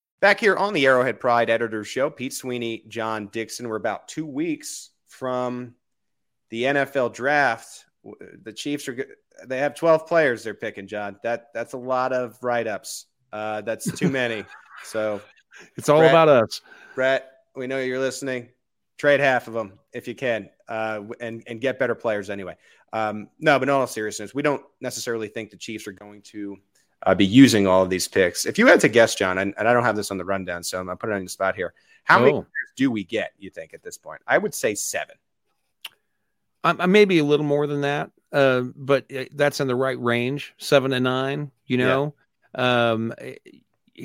Back 0.21 0.39
here 0.39 0.55
on 0.55 0.73
the 0.73 0.85
Arrowhead 0.85 1.19
Pride 1.19 1.49
Editors 1.49 1.87
Show, 1.87 2.11
Pete 2.11 2.31
Sweeney, 2.33 2.83
John 2.87 3.25
Dixon. 3.31 3.67
We're 3.67 3.75
about 3.75 4.07
two 4.07 4.27
weeks 4.27 4.91
from 5.07 5.73
the 6.51 6.61
NFL 6.63 7.15
draft. 7.15 7.85
The 8.43 8.53
Chiefs 8.53 8.87
are 8.87 9.03
they 9.47 9.57
have 9.57 9.73
12 9.73 10.05
players 10.05 10.43
they're 10.43 10.53
picking, 10.53 10.85
John. 10.85 11.17
That 11.23 11.47
that's 11.55 11.73
a 11.73 11.77
lot 11.77 12.13
of 12.13 12.37
write-ups. 12.43 13.07
Uh, 13.33 13.61
that's 13.61 13.91
too 13.97 14.09
many. 14.09 14.45
so 14.83 15.21
it's 15.75 15.89
all 15.89 15.97
Brett, 15.97 16.11
about 16.11 16.29
us. 16.29 16.61
Brett, 16.93 17.31
we 17.55 17.65
know 17.65 17.79
you're 17.79 17.97
listening. 17.97 18.49
Trade 18.99 19.21
half 19.21 19.47
of 19.47 19.55
them 19.55 19.79
if 19.91 20.07
you 20.07 20.13
can, 20.13 20.51
uh, 20.67 21.01
and 21.19 21.41
and 21.47 21.59
get 21.59 21.79
better 21.79 21.95
players 21.95 22.29
anyway. 22.29 22.55
Um, 22.93 23.27
no, 23.39 23.57
but 23.57 23.69
in 23.69 23.73
all 23.73 23.87
seriousness, 23.87 24.35
we 24.35 24.43
don't 24.43 24.61
necessarily 24.81 25.29
think 25.29 25.49
the 25.49 25.57
Chiefs 25.57 25.87
are 25.87 25.93
going 25.93 26.21
to 26.23 26.57
uh, 27.03 27.15
be 27.15 27.25
using 27.25 27.67
all 27.67 27.81
of 27.81 27.89
these 27.89 28.07
picks. 28.07 28.45
If 28.45 28.57
you 28.57 28.67
had 28.67 28.79
to 28.81 28.89
guess, 28.89 29.15
John, 29.15 29.37
and, 29.37 29.53
and 29.57 29.67
I 29.67 29.73
don't 29.73 29.83
have 29.83 29.95
this 29.95 30.11
on 30.11 30.17
the 30.17 30.25
rundown, 30.25 30.63
so 30.63 30.79
I'm 30.79 30.85
gonna 30.85 30.97
put 30.97 31.09
it 31.09 31.13
on 31.13 31.23
the 31.23 31.29
spot 31.29 31.55
here. 31.55 31.73
How 32.03 32.19
oh. 32.19 32.25
many 32.25 32.43
do 32.75 32.91
we 32.91 33.03
get? 33.03 33.33
You 33.37 33.49
think 33.49 33.73
at 33.73 33.83
this 33.83 33.97
point? 33.97 34.21
I 34.27 34.37
would 34.37 34.53
say 34.53 34.75
seven. 34.75 35.15
I, 36.63 36.85
maybe 36.85 37.17
a 37.17 37.23
little 37.23 37.45
more 37.45 37.65
than 37.65 37.81
that, 37.81 38.11
uh, 38.31 38.61
but 38.75 39.05
uh, 39.11 39.25
that's 39.33 39.59
in 39.59 39.67
the 39.67 39.75
right 39.75 39.99
range, 39.99 40.53
seven 40.57 40.91
to 40.91 40.99
nine. 40.99 41.51
You 41.65 41.77
know, 41.77 42.13
yeah. 42.55 42.91
um, 42.91 43.13
eh, 43.17 43.35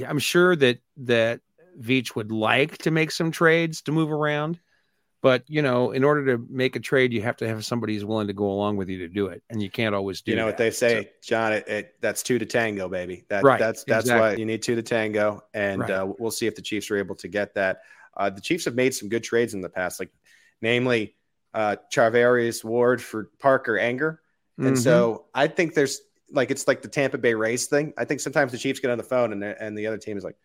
I'm 0.06 0.18
sure 0.18 0.56
that 0.56 0.78
that 0.98 1.40
Veach 1.78 2.14
would 2.14 2.32
like 2.32 2.78
to 2.78 2.90
make 2.90 3.10
some 3.10 3.30
trades 3.30 3.82
to 3.82 3.92
move 3.92 4.10
around, 4.10 4.58
but 5.22 5.44
you 5.48 5.62
know, 5.62 5.92
in 5.92 6.04
order 6.04 6.36
to 6.36 6.46
make 6.48 6.76
a 6.76 6.80
trade, 6.80 7.12
you 7.12 7.22
have 7.22 7.36
to 7.38 7.48
have 7.48 7.64
somebody 7.64 7.94
who's 7.94 8.04
willing 8.04 8.26
to 8.26 8.32
go 8.32 8.50
along 8.50 8.76
with 8.76 8.88
you 8.88 8.98
to 8.98 9.08
do 9.08 9.26
it, 9.28 9.42
and 9.50 9.62
you 9.62 9.70
can't 9.70 9.94
always 9.94 10.20
do. 10.20 10.30
It. 10.30 10.34
You 10.34 10.36
know 10.36 10.46
that. 10.46 10.52
what 10.52 10.58
they 10.58 10.70
say, 10.70 11.04
so, 11.04 11.10
John? 11.22 11.52
It, 11.52 11.68
it, 11.68 11.94
that's 12.00 12.22
two 12.22 12.38
to 12.38 12.46
tango, 12.46 12.88
baby. 12.88 13.24
That, 13.28 13.42
right. 13.42 13.58
That's 13.58 13.84
that's 13.84 14.04
exactly. 14.04 14.20
why 14.20 14.36
you 14.36 14.46
need 14.46 14.62
two 14.62 14.74
to 14.74 14.82
tango, 14.82 15.42
and 15.54 15.80
right. 15.80 15.90
uh, 15.90 16.12
we'll 16.18 16.30
see 16.30 16.46
if 16.46 16.54
the 16.54 16.62
Chiefs 16.62 16.90
are 16.90 16.96
able 16.96 17.16
to 17.16 17.28
get 17.28 17.54
that. 17.54 17.80
Uh, 18.16 18.30
the 18.30 18.40
Chiefs 18.40 18.66
have 18.66 18.74
made 18.74 18.94
some 18.94 19.08
good 19.08 19.22
trades 19.22 19.54
in 19.54 19.60
the 19.60 19.68
past, 19.68 20.00
like 20.00 20.10
namely 20.60 21.16
uh, 21.54 21.76
Charvarius 21.92 22.62
Ward 22.62 23.02
for 23.02 23.30
Parker 23.38 23.72
Ehinger, 23.72 24.18
and 24.58 24.66
mm-hmm. 24.66 24.76
so 24.76 25.26
I 25.34 25.48
think 25.48 25.74
there's 25.74 26.00
like 26.30 26.50
it's 26.50 26.68
like 26.68 26.82
the 26.82 26.88
Tampa 26.88 27.18
Bay 27.18 27.34
Rays 27.34 27.66
thing. 27.66 27.94
I 27.96 28.04
think 28.04 28.20
sometimes 28.20 28.52
the 28.52 28.58
Chiefs 28.58 28.80
get 28.80 28.90
on 28.90 28.98
the 28.98 29.04
phone 29.04 29.32
and 29.32 29.42
and 29.42 29.76
the 29.76 29.86
other 29.86 29.98
team 29.98 30.18
is 30.18 30.24
like, 30.24 30.36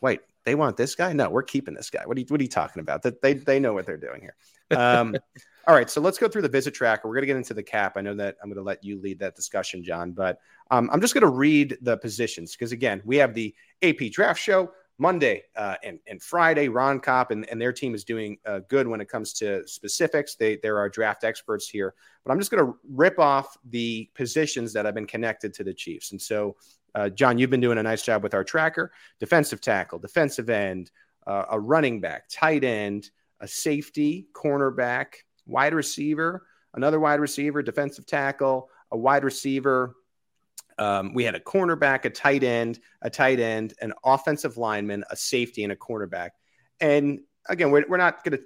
wait, 0.00 0.20
they 0.44 0.54
want 0.54 0.76
this 0.76 0.94
guy? 0.94 1.12
No, 1.12 1.30
we're 1.30 1.42
keeping 1.42 1.74
this 1.74 1.90
guy. 1.90 2.02
What 2.04 2.16
are 2.16 2.20
you, 2.20 2.26
what 2.28 2.40
are 2.40 2.44
you 2.44 2.48
talking 2.48 2.80
about? 2.80 3.02
That 3.02 3.22
they, 3.22 3.34
they 3.34 3.60
know 3.60 3.72
what 3.72 3.86
they're 3.86 3.96
doing 3.96 4.20
here. 4.20 4.34
Um, 4.76 5.16
all 5.68 5.74
right, 5.74 5.88
so 5.88 6.00
let's 6.00 6.18
go 6.18 6.28
through 6.28 6.42
the 6.42 6.48
visit 6.48 6.74
tracker. 6.74 7.08
We're 7.08 7.14
going 7.14 7.22
to 7.22 7.26
get 7.28 7.36
into 7.36 7.54
the 7.54 7.62
cap. 7.62 7.96
I 7.96 8.00
know 8.00 8.14
that 8.14 8.36
I'm 8.42 8.48
going 8.48 8.56
to 8.56 8.62
let 8.62 8.82
you 8.82 9.00
lead 9.00 9.18
that 9.20 9.36
discussion, 9.36 9.84
John, 9.84 10.12
but 10.12 10.40
um, 10.70 10.90
I'm 10.92 11.00
just 11.00 11.14
going 11.14 11.22
to 11.22 11.28
read 11.28 11.78
the 11.82 11.96
positions 11.96 12.52
because, 12.52 12.72
again, 12.72 13.02
we 13.04 13.16
have 13.16 13.34
the 13.34 13.54
AP 13.82 14.10
draft 14.10 14.40
show 14.40 14.72
Monday 14.98 15.42
uh, 15.56 15.76
and, 15.82 15.98
and 16.06 16.22
Friday. 16.22 16.68
Ron 16.68 17.00
Kopp 17.00 17.30
and, 17.30 17.48
and 17.50 17.60
their 17.60 17.72
team 17.72 17.94
is 17.94 18.04
doing 18.04 18.38
uh, 18.46 18.60
good 18.68 18.86
when 18.86 19.00
it 19.00 19.08
comes 19.08 19.32
to 19.34 19.66
specifics. 19.66 20.36
They, 20.36 20.56
there 20.56 20.78
are 20.78 20.88
draft 20.88 21.24
experts 21.24 21.68
here, 21.68 21.94
but 22.24 22.32
I'm 22.32 22.38
just 22.38 22.50
going 22.50 22.64
to 22.64 22.78
rip 22.88 23.18
off 23.18 23.56
the 23.70 24.10
positions 24.14 24.72
that 24.74 24.84
have 24.84 24.94
been 24.94 25.06
connected 25.06 25.52
to 25.54 25.64
the 25.64 25.74
Chiefs. 25.74 26.12
And 26.12 26.20
so 26.20 26.56
uh, 26.94 27.08
John, 27.08 27.38
you've 27.38 27.50
been 27.50 27.60
doing 27.60 27.78
a 27.78 27.82
nice 27.82 28.02
job 28.02 28.22
with 28.22 28.34
our 28.34 28.44
tracker 28.44 28.92
defensive 29.18 29.60
tackle, 29.60 29.98
defensive 29.98 30.50
end, 30.50 30.90
uh, 31.26 31.46
a 31.50 31.58
running 31.58 32.00
back, 32.00 32.28
tight 32.28 32.64
end, 32.64 33.10
a 33.40 33.48
safety, 33.48 34.28
cornerback, 34.34 35.14
wide 35.46 35.74
receiver, 35.74 36.46
another 36.74 37.00
wide 37.00 37.20
receiver, 37.20 37.62
defensive 37.62 38.06
tackle, 38.06 38.68
a 38.90 38.96
wide 38.96 39.24
receiver. 39.24 39.94
Um, 40.78 41.14
we 41.14 41.24
had 41.24 41.34
a 41.34 41.40
cornerback, 41.40 42.04
a 42.04 42.10
tight 42.10 42.42
end, 42.42 42.80
a 43.02 43.10
tight 43.10 43.40
end, 43.40 43.74
an 43.80 43.92
offensive 44.04 44.56
lineman, 44.56 45.04
a 45.10 45.16
safety, 45.16 45.64
and 45.64 45.72
a 45.72 45.76
cornerback. 45.76 46.30
And 46.80 47.20
again, 47.48 47.70
we're, 47.70 47.84
we're 47.88 47.96
not 47.96 48.24
going 48.24 48.38
to 48.38 48.44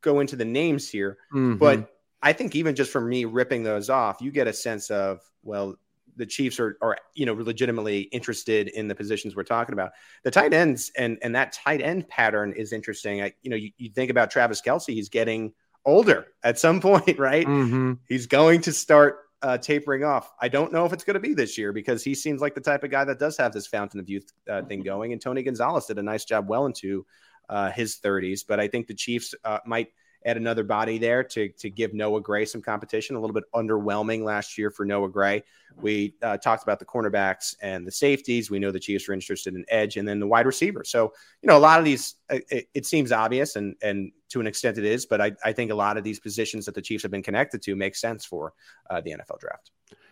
go 0.00 0.20
into 0.20 0.36
the 0.36 0.44
names 0.44 0.88
here, 0.88 1.18
mm-hmm. 1.32 1.56
but 1.56 1.88
I 2.22 2.32
think 2.32 2.54
even 2.54 2.74
just 2.74 2.90
from 2.90 3.08
me 3.08 3.24
ripping 3.24 3.62
those 3.62 3.90
off, 3.90 4.20
you 4.20 4.30
get 4.30 4.46
a 4.46 4.52
sense 4.52 4.90
of, 4.90 5.20
well, 5.42 5.76
the 6.16 6.26
Chiefs 6.26 6.60
are 6.60 6.76
are 6.82 6.98
you 7.14 7.24
know 7.24 7.32
legitimately 7.32 8.02
interested 8.02 8.68
in 8.68 8.86
the 8.86 8.94
positions 8.94 9.34
we're 9.34 9.44
talking 9.44 9.72
about. 9.72 9.92
The 10.24 10.30
tight 10.30 10.52
ends 10.52 10.92
and 10.96 11.18
and 11.22 11.34
that 11.34 11.52
tight 11.52 11.80
end 11.80 12.08
pattern 12.08 12.52
is 12.52 12.72
interesting. 12.72 13.22
I, 13.22 13.32
you 13.42 13.50
know, 13.50 13.56
you, 13.56 13.70
you 13.78 13.90
think 13.90 14.10
about 14.10 14.30
Travis 14.30 14.60
Kelce, 14.60 14.92
he's 14.92 15.08
getting 15.08 15.52
older 15.84 16.26
at 16.42 16.58
some 16.58 16.80
point, 16.82 17.18
right? 17.18 17.46
Mm-hmm. 17.46 17.94
He's 18.08 18.26
going 18.26 18.60
to 18.62 18.72
start 18.72 19.20
uh, 19.42 19.58
tapering 19.58 20.04
off. 20.04 20.32
I 20.40 20.48
don't 20.48 20.72
know 20.72 20.84
if 20.84 20.92
it's 20.92 21.04
going 21.04 21.14
to 21.14 21.20
be 21.20 21.34
this 21.34 21.58
year 21.58 21.72
because 21.72 22.02
he 22.02 22.14
seems 22.14 22.40
like 22.40 22.54
the 22.54 22.60
type 22.60 22.84
of 22.84 22.90
guy 22.90 23.04
that 23.04 23.18
does 23.18 23.36
have 23.38 23.52
this 23.52 23.66
fountain 23.66 24.00
of 24.00 24.08
youth 24.08 24.32
uh, 24.48 24.62
thing 24.62 24.82
going. 24.82 25.12
And 25.12 25.20
Tony 25.20 25.42
Gonzalez 25.42 25.86
did 25.86 25.98
a 25.98 26.02
nice 26.02 26.24
job 26.24 26.48
well 26.48 26.66
into 26.66 27.04
uh, 27.48 27.70
his 27.70 27.98
30s, 27.98 28.40
but 28.46 28.60
I 28.60 28.68
think 28.68 28.86
the 28.86 28.94
Chiefs 28.94 29.34
uh, 29.44 29.58
might 29.66 29.88
add 30.24 30.36
another 30.36 30.64
body 30.64 30.98
there 30.98 31.22
to, 31.24 31.48
to 31.48 31.70
give 31.70 31.94
Noah 31.94 32.20
Gray 32.20 32.44
some 32.44 32.62
competition. 32.62 33.16
A 33.16 33.20
little 33.20 33.34
bit 33.34 33.44
underwhelming 33.54 34.24
last 34.24 34.56
year 34.56 34.70
for 34.70 34.84
Noah 34.84 35.08
Gray. 35.08 35.42
We 35.80 36.14
uh, 36.22 36.36
talked 36.36 36.62
about 36.62 36.78
the 36.78 36.84
cornerbacks 36.84 37.56
and 37.62 37.86
the 37.86 37.90
safeties. 37.90 38.50
We 38.50 38.58
know 38.58 38.70
the 38.70 38.80
Chiefs 38.80 39.08
are 39.08 39.12
interested 39.12 39.54
in 39.54 39.64
edge 39.68 39.96
and 39.96 40.06
then 40.06 40.20
the 40.20 40.26
wide 40.26 40.46
receiver. 40.46 40.84
So, 40.84 41.12
you 41.40 41.48
know, 41.48 41.56
a 41.56 41.60
lot 41.60 41.78
of 41.78 41.84
these, 41.84 42.16
uh, 42.30 42.38
it, 42.50 42.68
it, 42.74 42.86
seems 42.86 43.10
obvious 43.12 43.56
and, 43.56 43.74
and 43.82 44.12
to 44.28 44.40
an 44.40 44.46
extent 44.46 44.78
it 44.78 44.84
is, 44.84 45.06
but 45.06 45.20
I, 45.20 45.32
I 45.44 45.52
think 45.52 45.70
a 45.70 45.74
lot 45.74 45.96
of 45.96 46.04
these 46.04 46.20
positions 46.20 46.66
that 46.66 46.74
the 46.74 46.82
Chiefs 46.82 47.02
have 47.02 47.10
been 47.10 47.22
connected 47.22 47.62
to 47.62 47.76
make 47.76 47.96
sense 47.96 48.24
for 48.24 48.52
uh, 48.90 49.00
the 49.00 49.12
NFL 49.12 49.40
draft. 49.40 49.70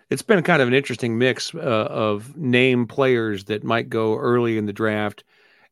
It's 0.08 0.22
been 0.22 0.42
kind 0.42 0.60
of 0.60 0.68
an 0.68 0.74
interesting 0.74 1.18
mix 1.18 1.54
uh, 1.54 1.58
of 1.58 2.36
name 2.36 2.86
players 2.86 3.44
that 3.44 3.62
might 3.62 3.88
go 3.88 4.16
early 4.16 4.58
in 4.58 4.66
the 4.66 4.72
draft 4.72 5.24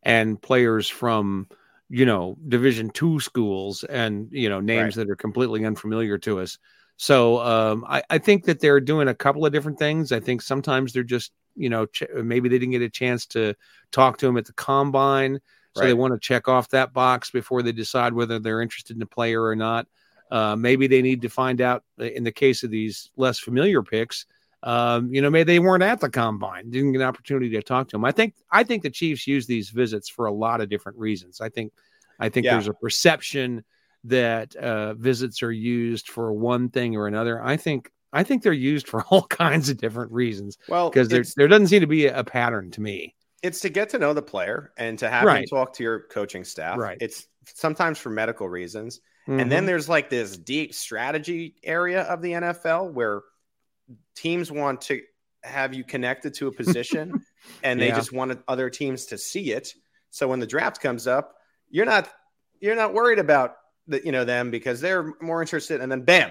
and 0.03 0.41
players 0.41 0.89
from 0.89 1.49
you 1.91 2.05
know 2.05 2.37
division 2.49 2.91
two 2.91 3.19
schools 3.21 3.85
and 3.85 4.29
you 4.31 4.49
know 4.49 4.61
names 4.61 4.97
right. 4.97 5.07
that 5.07 5.11
are 5.11 5.17
completely 5.17 5.65
unfamiliar 5.65 6.19
to 6.19 6.41
us 6.41 6.59
so 6.97 7.39
um, 7.39 7.85
I, 7.89 8.03
I, 8.11 8.19
think 8.19 8.45
that 8.47 8.59
they're 8.59 8.81
doing 8.81 9.07
a 9.07 9.15
couple 9.15 9.47
of 9.47 9.53
different 9.53 9.79
things 9.79 10.13
i 10.13 10.21
think 10.21 10.43
sometimes 10.43 10.93
they're 10.93 11.03
just 11.03 11.33
you 11.57 11.69
know 11.69 11.87
ch- 11.87 12.05
maybe 12.15 12.49
they 12.49 12.59
didn't 12.59 12.73
get 12.73 12.83
a 12.83 12.91
chance 12.91 13.27
to 13.27 13.55
talk 13.91 14.19
to 14.19 14.27
them 14.27 14.37
at 14.37 14.47
the 14.47 14.53
combine 14.53 15.41
so 15.75 15.83
right. 15.83 15.89
they 15.89 15.95
want 15.95 16.13
to 16.13 16.21
check 16.21 16.49
off 16.49 16.69
that 16.69 16.93
box 16.93 17.31
before 17.31 17.63
they 17.63 17.73
decide 17.73 18.13
whether 18.13 18.39
they're 18.39 18.63
interested 18.63 18.95
in 18.95 19.01
the 19.01 19.07
player 19.07 19.43
or 19.43 19.57
not 19.57 19.87
uh, 20.31 20.55
maybe 20.55 20.87
they 20.87 21.01
need 21.01 21.23
to 21.23 21.31
find 21.31 21.63
out 21.63 21.85
in 21.99 22.23
the 22.23 22.33
case 22.33 22.63
of 22.63 22.71
these 22.71 23.11
less 23.17 23.39
familiar 23.39 23.83
picks 23.83 24.27
um, 24.63 25.13
you 25.13 25.23
know, 25.23 25.31
maybe 25.31 25.53
they 25.53 25.59
weren't 25.59 25.83
at 25.83 26.01
the 26.01 26.11
combine, 26.11 26.71
didn't 26.71 26.93
get 26.93 27.01
an 27.01 27.07
opportunity 27.07 27.51
to 27.51 27.63
talk 27.63 27.89
to 27.89 27.93
them. 27.93 28.05
I 28.05 28.13
think 28.13 28.35
I 28.51 28.65
think 28.65 28.83
the 28.83 28.91
Chiefs 28.91 29.27
use 29.27 29.47
these 29.47 29.71
visits 29.71 30.09
for 30.09 30.27
a 30.27 30.33
lot 30.33 30.61
of 30.61 30.69
different 30.69 30.99
reasons. 30.99 31.41
I 31.41 31.49
think 31.49 31.73
I 32.19 32.29
think 32.29 32.47
yeah. 32.47 32.55
there's 32.55 32.69
a 32.69 32.75
perception 32.75 33.65
that 34.05 34.57
uh, 34.57 34.95
visits 34.95 35.43
are 35.43 35.53
used 35.53 36.09
for 36.09 36.33
one 36.33 36.71
thing 36.71 36.97
or 36.97 37.07
another. 37.07 37.43
I 37.43 37.57
think 37.57 37.91
I 38.13 38.25
think 38.25 38.43
they're 38.43 38.53
used 38.53 38.89
for 38.89 39.03
all 39.11 39.23
kinds 39.27 39.69
of 39.69 39.77
different 39.77 40.13
reasons. 40.13 40.59
Well, 40.69 40.91
because 40.91 41.09
there 41.09 41.25
there 41.37 41.49
doesn't 41.49 41.69
seem 41.69 41.81
to 41.81 41.87
be 41.87 42.07
a, 42.07 42.25
pattern 42.25 42.71
to 42.73 42.81
me. 42.81 43.15
It's 43.43 43.61
to 43.61 43.69
get 43.69 43.91
to 43.91 43.99
know 43.99 44.15
the 44.15 44.23
player 44.23 44.73
and 44.77 44.99
to 44.99 45.09
have 45.09 45.25
right. 45.25 45.43
him 45.43 45.47
talk 45.47 45.75
to 45.75 45.85
your 45.85 46.01
coaching 46.11 46.43
staff. 46.43 46.79
Right. 46.79 46.99
It's 47.01 47.29
sometimes 47.45 47.99
for 47.99 48.11
medical 48.11 48.49
reasons. 48.49 49.01
Mm-hmm. 49.29 49.41
And 49.41 49.53
then 49.53 49.61
mm-hmm. 49.61 49.67
there's 49.67 49.89
like 49.89 50.11
this 50.11 50.37
deep 50.37 50.75
strategy 50.75 51.55
area 51.63 52.03
of 52.03 52.21
the 52.21 52.33
NFL 52.33 52.93
where 52.93 53.23
teams 54.15 54.51
want 54.51 54.81
to 54.83 55.01
have 55.45 55.73
you 55.73 55.85
connected 55.85 56.35
to 56.35 56.49
a 56.49 56.53
position 56.53 57.25
and 57.63 57.81
they 57.81 57.89
yeah. 57.89 57.97
just 57.97 58.13
want 58.13 58.39
other 58.49 58.69
teams 58.69 59.07
to 59.07 59.19
see 59.19 59.53
it. 59.53 59.75
So 60.11 60.29
when 60.29 60.41
the 60.41 60.47
draft 60.47 60.81
comes 60.81 61.07
up, 61.07 61.37
you're 61.71 61.87
not 61.87 62.11
you're 62.61 62.77
not 62.77 62.93
worried 62.93 63.19
about 63.19 63.57
the, 63.87 64.05
you 64.05 64.13
know 64.13 64.25
them 64.25 64.51
because 64.51 64.81
they're 64.81 65.13
more 65.21 65.41
interested. 65.41 65.81
And 65.81 65.91
then 65.91 66.03
bam, 66.03 66.31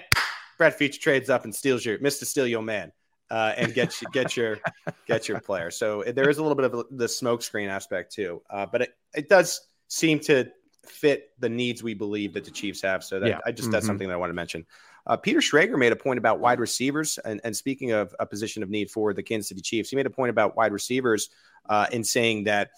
Brett 0.57 0.77
Veach 0.77 0.99
trades 0.99 1.29
up 1.29 1.45
and 1.45 1.53
steals 1.53 1.85
your 1.85 1.97
Mr. 1.99 2.25
Steal 2.25 2.47
Your 2.47 2.61
Man. 2.61 2.91
Uh, 3.29 3.53
and 3.57 3.73
get 3.73 4.01
you, 4.01 4.07
get 4.13 4.37
your 4.37 4.57
get 5.05 5.27
your 5.27 5.41
player. 5.41 5.69
So 5.69 6.01
there 6.15 6.29
is 6.29 6.37
a 6.37 6.41
little 6.41 6.55
bit 6.55 6.63
of 6.63 6.85
the 6.91 7.07
smokescreen 7.07 7.67
aspect 7.67 8.13
too, 8.13 8.41
uh, 8.49 8.65
but 8.65 8.83
it, 8.83 8.93
it 9.13 9.27
does 9.27 9.67
seem 9.89 10.19
to 10.21 10.49
fit 10.85 11.31
the 11.39 11.49
needs 11.49 11.83
we 11.83 11.93
believe 11.93 12.33
that 12.33 12.45
the 12.45 12.51
Chiefs 12.51 12.81
have. 12.81 13.03
So 13.03 13.19
that 13.19 13.27
yeah. 13.27 13.39
I 13.45 13.51
just 13.51 13.63
mm-hmm. 13.63 13.73
that's 13.73 13.85
something 13.85 14.07
that 14.07 14.13
I 14.13 14.17
want 14.17 14.29
to 14.29 14.33
mention. 14.33 14.65
Uh, 15.07 15.15
Peter 15.15 15.39
Schrager 15.39 15.77
made 15.77 15.93
a 15.93 15.95
point 15.95 16.19
about 16.19 16.39
wide 16.39 16.59
receivers, 16.59 17.17
and, 17.19 17.39
and, 17.43 17.55
speaking 17.55 17.91
of 17.91 18.13
a 18.19 18.25
position 18.25 18.61
of 18.61 18.69
need 18.69 18.91
for 18.91 19.13
the 19.13 19.23
Kansas 19.23 19.47
City 19.49 19.61
Chiefs, 19.61 19.89
he 19.89 19.95
made 19.95 20.05
a 20.05 20.09
point 20.11 20.29
about 20.29 20.55
wide 20.57 20.73
receivers 20.73 21.29
uh, 21.69 21.87
in 21.91 22.03
saying 22.03 22.43
that 22.43 22.71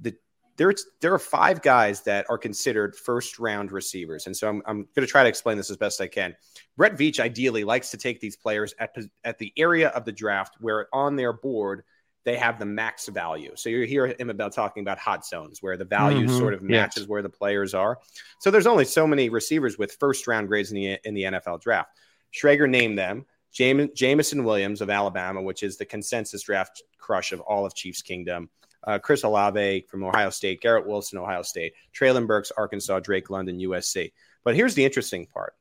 the 0.00 0.14
there, 0.56 0.72
there 1.00 1.12
are 1.12 1.18
five 1.18 1.62
guys 1.62 2.02
that 2.02 2.26
are 2.28 2.38
considered 2.38 2.94
first 2.94 3.40
round 3.40 3.72
receivers. 3.72 4.26
And 4.26 4.36
so 4.36 4.48
I'm, 4.48 4.62
I'm 4.66 4.76
going 4.94 5.04
to 5.04 5.06
try 5.06 5.24
to 5.24 5.28
explain 5.28 5.56
this 5.56 5.68
as 5.68 5.76
best 5.76 6.00
I 6.00 6.06
can. 6.06 6.36
Brett 6.76 6.96
Veach 6.96 7.18
ideally 7.18 7.64
likes 7.64 7.90
to 7.90 7.96
take 7.96 8.20
these 8.20 8.36
players 8.36 8.72
at, 8.78 8.94
at 9.24 9.38
the 9.38 9.52
area 9.56 9.88
of 9.88 10.04
the 10.04 10.12
draft 10.12 10.54
where 10.60 10.86
on 10.92 11.16
their 11.16 11.32
board 11.32 11.82
they 12.24 12.36
have 12.36 12.58
the 12.58 12.64
max 12.64 13.06
value. 13.08 13.52
So 13.54 13.68
you 13.68 13.82
hear 13.82 14.14
him 14.18 14.30
about 14.30 14.52
talking 14.52 14.82
about 14.82 14.98
hot 14.98 15.26
zones 15.26 15.62
where 15.62 15.76
the 15.76 15.84
value 15.84 16.26
mm-hmm. 16.26 16.38
sort 16.38 16.54
of 16.54 16.62
matches 16.62 17.02
yes. 17.02 17.08
where 17.08 17.22
the 17.22 17.28
players 17.28 17.74
are. 17.74 17.98
So 18.40 18.50
there's 18.50 18.66
only 18.66 18.86
so 18.86 19.06
many 19.06 19.28
receivers 19.28 19.78
with 19.78 19.96
first 20.00 20.26
round 20.26 20.48
grades 20.48 20.72
in 20.72 20.76
the 20.76 20.98
in 21.04 21.14
the 21.14 21.24
NFL 21.24 21.60
draft. 21.60 21.90
Schrager 22.32 22.68
named 22.68 22.98
them. 22.98 23.26
Jam- 23.52 23.90
Jameson 23.94 24.42
Williams 24.42 24.80
of 24.80 24.90
Alabama, 24.90 25.40
which 25.40 25.62
is 25.62 25.76
the 25.76 25.84
consensus 25.84 26.42
draft 26.42 26.82
crush 26.98 27.32
of 27.32 27.40
all 27.40 27.64
of 27.64 27.74
Chiefs 27.74 28.02
Kingdom. 28.02 28.50
Uh, 28.82 28.98
Chris 28.98 29.22
Olave 29.22 29.86
from 29.88 30.04
Ohio 30.04 30.28
State, 30.28 30.60
Garrett 30.60 30.86
Wilson, 30.86 31.18
Ohio 31.18 31.42
State, 31.42 31.72
Treylon 31.94 32.26
Burks, 32.26 32.52
Arkansas, 32.56 33.00
Drake 33.00 33.30
London, 33.30 33.58
USC. 33.58 34.12
But 34.42 34.56
here's 34.56 34.74
the 34.74 34.84
interesting 34.84 35.26
part. 35.26 35.54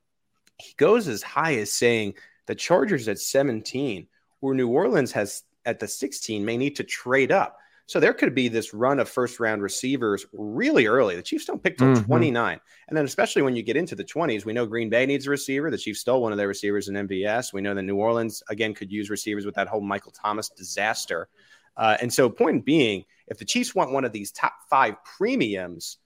He 0.59 0.74
goes 0.76 1.07
as 1.07 1.24
high 1.24 1.55
as 1.55 1.72
saying 1.72 2.16
the 2.47 2.55
Chargers 2.55 3.07
at 3.07 3.20
17, 3.20 4.07
where 4.41 4.55
New 4.55 4.68
Orleans 4.68 5.14
has 5.14 5.43
at 5.66 5.80
the 5.80 5.88
16 5.88 6.43
may 6.43 6.57
need 6.57 6.76
to 6.78 6.84
trade 6.84 7.32
up. 7.32 7.57
So 7.86 7.99
there 7.99 8.14
could 8.14 8.34
be 8.34 8.47
this 8.47 8.74
run 8.74 8.99
of 8.99 9.09
first 9.09 9.39
round 9.39 9.61
receivers 9.61 10.26
really 10.32 10.88
early. 10.88 11.16
The 11.16 11.22
Chiefs 11.22 11.45
don't 11.45 11.61
pick 11.61 11.78
till 11.78 11.88
mm-hmm. 11.88 12.05
29. 12.05 12.59
And 12.88 12.97
then, 12.97 13.03
especially 13.03 13.41
when 13.41 13.55
you 13.55 13.61
get 13.61 13.76
into 13.76 13.93
the 13.93 14.05
20s, 14.05 14.45
we 14.45 14.53
know 14.53 14.66
Green 14.66 14.89
Bay 14.89 15.05
needs 15.05 15.28
a 15.28 15.30
receiver. 15.30 15.70
The 15.70 15.78
Chiefs 15.78 15.99
stole 15.99 16.22
one 16.22 16.32
of 16.32 16.38
their 16.38 16.47
receivers 16.47 16.88
in 16.88 16.95
MVS. 16.95 17.51
We 17.51 17.61
know 17.61 17.74
that 17.74 17.84
New 17.84 17.97
Orleans, 17.97 18.41
again, 18.49 18.74
could 18.74 18.91
use 18.91 19.09
receivers 19.09 19.45
with 19.45 19.55
that 19.55 19.68
whole 19.68 19.82
Michael 19.82 20.14
Thomas 20.14 20.49
disaster. 20.49 21.28
Uh, 21.76 21.97
and 22.01 22.14
so, 22.14 22.30
point 22.30 22.64
being, 22.64 23.03
if 23.28 23.38
the 23.38 23.45
Chiefs 23.45 23.76
want 23.76 23.91
one 23.91 24.05
of 24.05 24.14
these 24.14 24.32
top 24.32 24.53
five 24.70 24.95
premiums, 25.03 25.97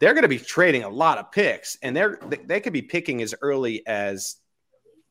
they're 0.00 0.12
going 0.12 0.22
to 0.22 0.28
be 0.28 0.38
trading 0.38 0.82
a 0.82 0.88
lot 0.88 1.18
of 1.18 1.30
picks, 1.32 1.78
and 1.82 1.96
they're 1.96 2.18
they 2.46 2.60
could 2.60 2.72
be 2.72 2.82
picking 2.82 3.22
as 3.22 3.34
early 3.40 3.86
as 3.86 4.36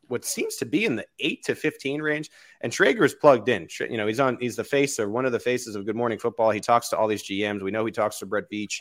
what 0.07 0.25
seems 0.25 0.57
to 0.57 0.65
be 0.65 0.85
in 0.85 0.95
the 0.95 1.05
eight 1.19 1.43
to 1.45 1.55
15 1.55 2.01
range. 2.01 2.29
And 2.64 2.72
Schrager 2.72 3.03
is 3.03 3.14
plugged 3.14 3.49
in. 3.49 3.68
You 3.80 3.97
know, 3.97 4.07
he's 4.07 4.22
on, 4.22 4.38
he's 4.39 4.55
the 4.55 4.64
face 4.64 4.97
or 4.99 5.09
one 5.09 5.26
of 5.26 5.34
the 5.34 5.39
faces 5.39 5.76
of 5.76 5.86
Good 5.86 5.97
Morning 5.97 6.18
Football. 6.18 6.49
He 6.51 6.61
talks 6.61 6.88
to 6.89 6.97
all 6.97 7.07
these 7.07 7.24
GMs. 7.24 7.61
We 7.61 7.72
know 7.72 7.86
he 7.86 7.91
talks 7.91 8.20
to 8.20 8.26
Brett 8.26 8.45
Veach. 8.51 8.76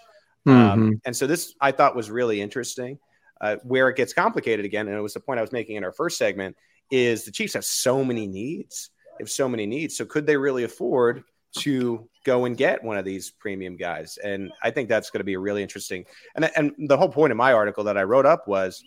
Um, 0.47 0.55
mm-hmm. 0.55 0.83
Um, 0.83 1.01
and 1.05 1.17
so 1.17 1.27
this 1.27 1.55
I 1.61 1.73
thought 1.73 1.97
was 1.97 2.11
really 2.11 2.41
interesting. 2.41 2.99
Uh, 3.41 3.57
where 3.65 3.89
it 3.89 3.97
gets 3.97 4.13
complicated 4.13 4.65
again, 4.65 4.87
and 4.87 4.97
it 4.97 5.01
was 5.01 5.15
the 5.15 5.21
point 5.21 5.41
I 5.41 5.43
was 5.43 5.51
making 5.51 5.75
in 5.75 5.83
our 5.83 5.91
first 5.91 6.17
segment, 6.17 6.57
is 6.93 7.25
the 7.25 7.33
Chiefs 7.33 7.55
have 7.55 7.65
so 7.65 8.05
many 8.05 8.29
needs. 8.29 8.91
They 9.19 9.25
have 9.25 9.31
so 9.31 9.49
many 9.49 9.67
needs. 9.67 9.97
So 9.97 10.05
could 10.05 10.27
they 10.27 10.37
really 10.37 10.63
afford 10.63 11.25
to 11.59 12.09
go 12.25 12.45
and 12.45 12.57
get 12.57 12.85
one 12.85 12.97
of 12.97 13.05
these 13.05 13.33
premium 13.33 13.77
guys? 13.77 14.17
And 14.23 14.53
I 14.63 14.71
think 14.71 14.89
that's 14.89 15.11
going 15.11 15.21
to 15.21 15.25
be 15.25 15.37
really 15.37 15.61
interesting. 15.61 16.05
And 16.37 16.49
and 16.55 16.73
the 16.89 16.97
whole 16.97 17.09
point 17.09 17.33
of 17.33 17.37
my 17.37 17.53
article 17.53 17.83
that 17.85 17.99
I 17.99 18.05
wrote 18.05 18.27
up 18.27 18.47
was, 18.47 18.85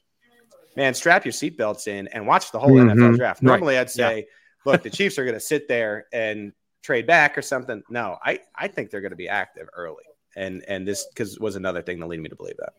man, 0.78 0.93
strap 0.93 1.26
your 1.26 1.34
seatbelts 1.34 1.89
in 1.89 2.08
and 2.08 2.26
watch 2.26 2.52
the 2.54 2.60
whole 2.60 2.72
mm-hmm. 2.72 2.98
NFL 2.98 3.18
draft. 3.18 3.43
Normally, 3.43 3.76
right. 3.76 3.82
I'd 3.82 3.89
say, 3.89 4.18
yeah. 4.20 4.24
Look, 4.66 4.84
the 4.84 4.89
Chiefs 4.89 5.18
are 5.18 5.24
going 5.24 5.36
to 5.36 5.39
sit 5.39 5.68
there 5.68 6.05
and 6.11 6.51
trade 6.84 7.07
back 7.07 7.38
or 7.38 7.41
something. 7.41 7.84
No, 7.89 8.18
I 8.24 8.39
I 8.55 8.68
think 8.68 8.89
they're 8.89 9.01
going 9.01 9.11
to 9.11 9.18
be 9.18 9.30
active 9.30 9.68
early. 9.74 10.03
And 10.36 10.63
and 10.68 10.88
this 10.88 11.05
because 11.07 11.39
was 11.39 11.55
another 11.55 11.82
thing 11.82 11.99
that 11.99 12.07
led 12.07 12.20
me 12.20 12.30
to 12.30 12.36
believe 12.36 12.57
that. 12.57 12.74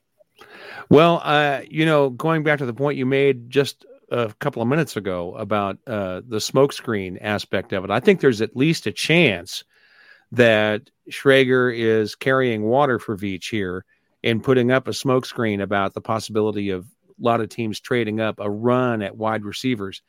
Well, 0.91 1.21
uh, 1.25 1.63
you 1.69 1.87
know, 1.87 2.11
going 2.11 2.43
back 2.43 2.59
to 2.59 2.67
the 2.67 2.75
point 2.75 2.99
you 2.99 3.07
made 3.07 3.51
just 3.51 3.87
a 4.11 4.33
couple 4.39 4.63
of 4.63 4.69
minutes 4.69 4.97
ago 4.97 5.35
about 5.35 5.79
uh, 5.87 6.21
the 6.27 6.37
smokescreen 6.37 7.19
aspect 7.21 7.73
of 7.73 7.85
it, 7.85 7.91
I 7.91 8.01
think 8.01 8.21
there's 8.21 8.43
at 8.43 8.57
least 8.57 8.87
a 8.87 8.93
chance 8.93 9.65
that 10.33 10.91
Schrager 11.11 11.75
is 11.75 12.15
carrying 12.15 12.63
water 12.63 12.99
for 12.99 13.17
Veach 13.17 13.51
here 13.51 13.85
and 14.23 14.43
putting 14.43 14.71
up 14.71 14.89
a 14.89 14.93
smokescreen 14.93 15.63
about 15.63 15.95
the 15.95 16.01
possibility 16.01 16.71
of 16.71 16.85
a 16.85 17.13
lot 17.19 17.41
of 17.41 17.49
teams 17.49 17.81
trading 17.81 18.21
up 18.21 18.41
a 18.41 18.51
run 18.51 19.03
at 19.03 19.17
wide 19.17 19.45
receivers 19.45 20.03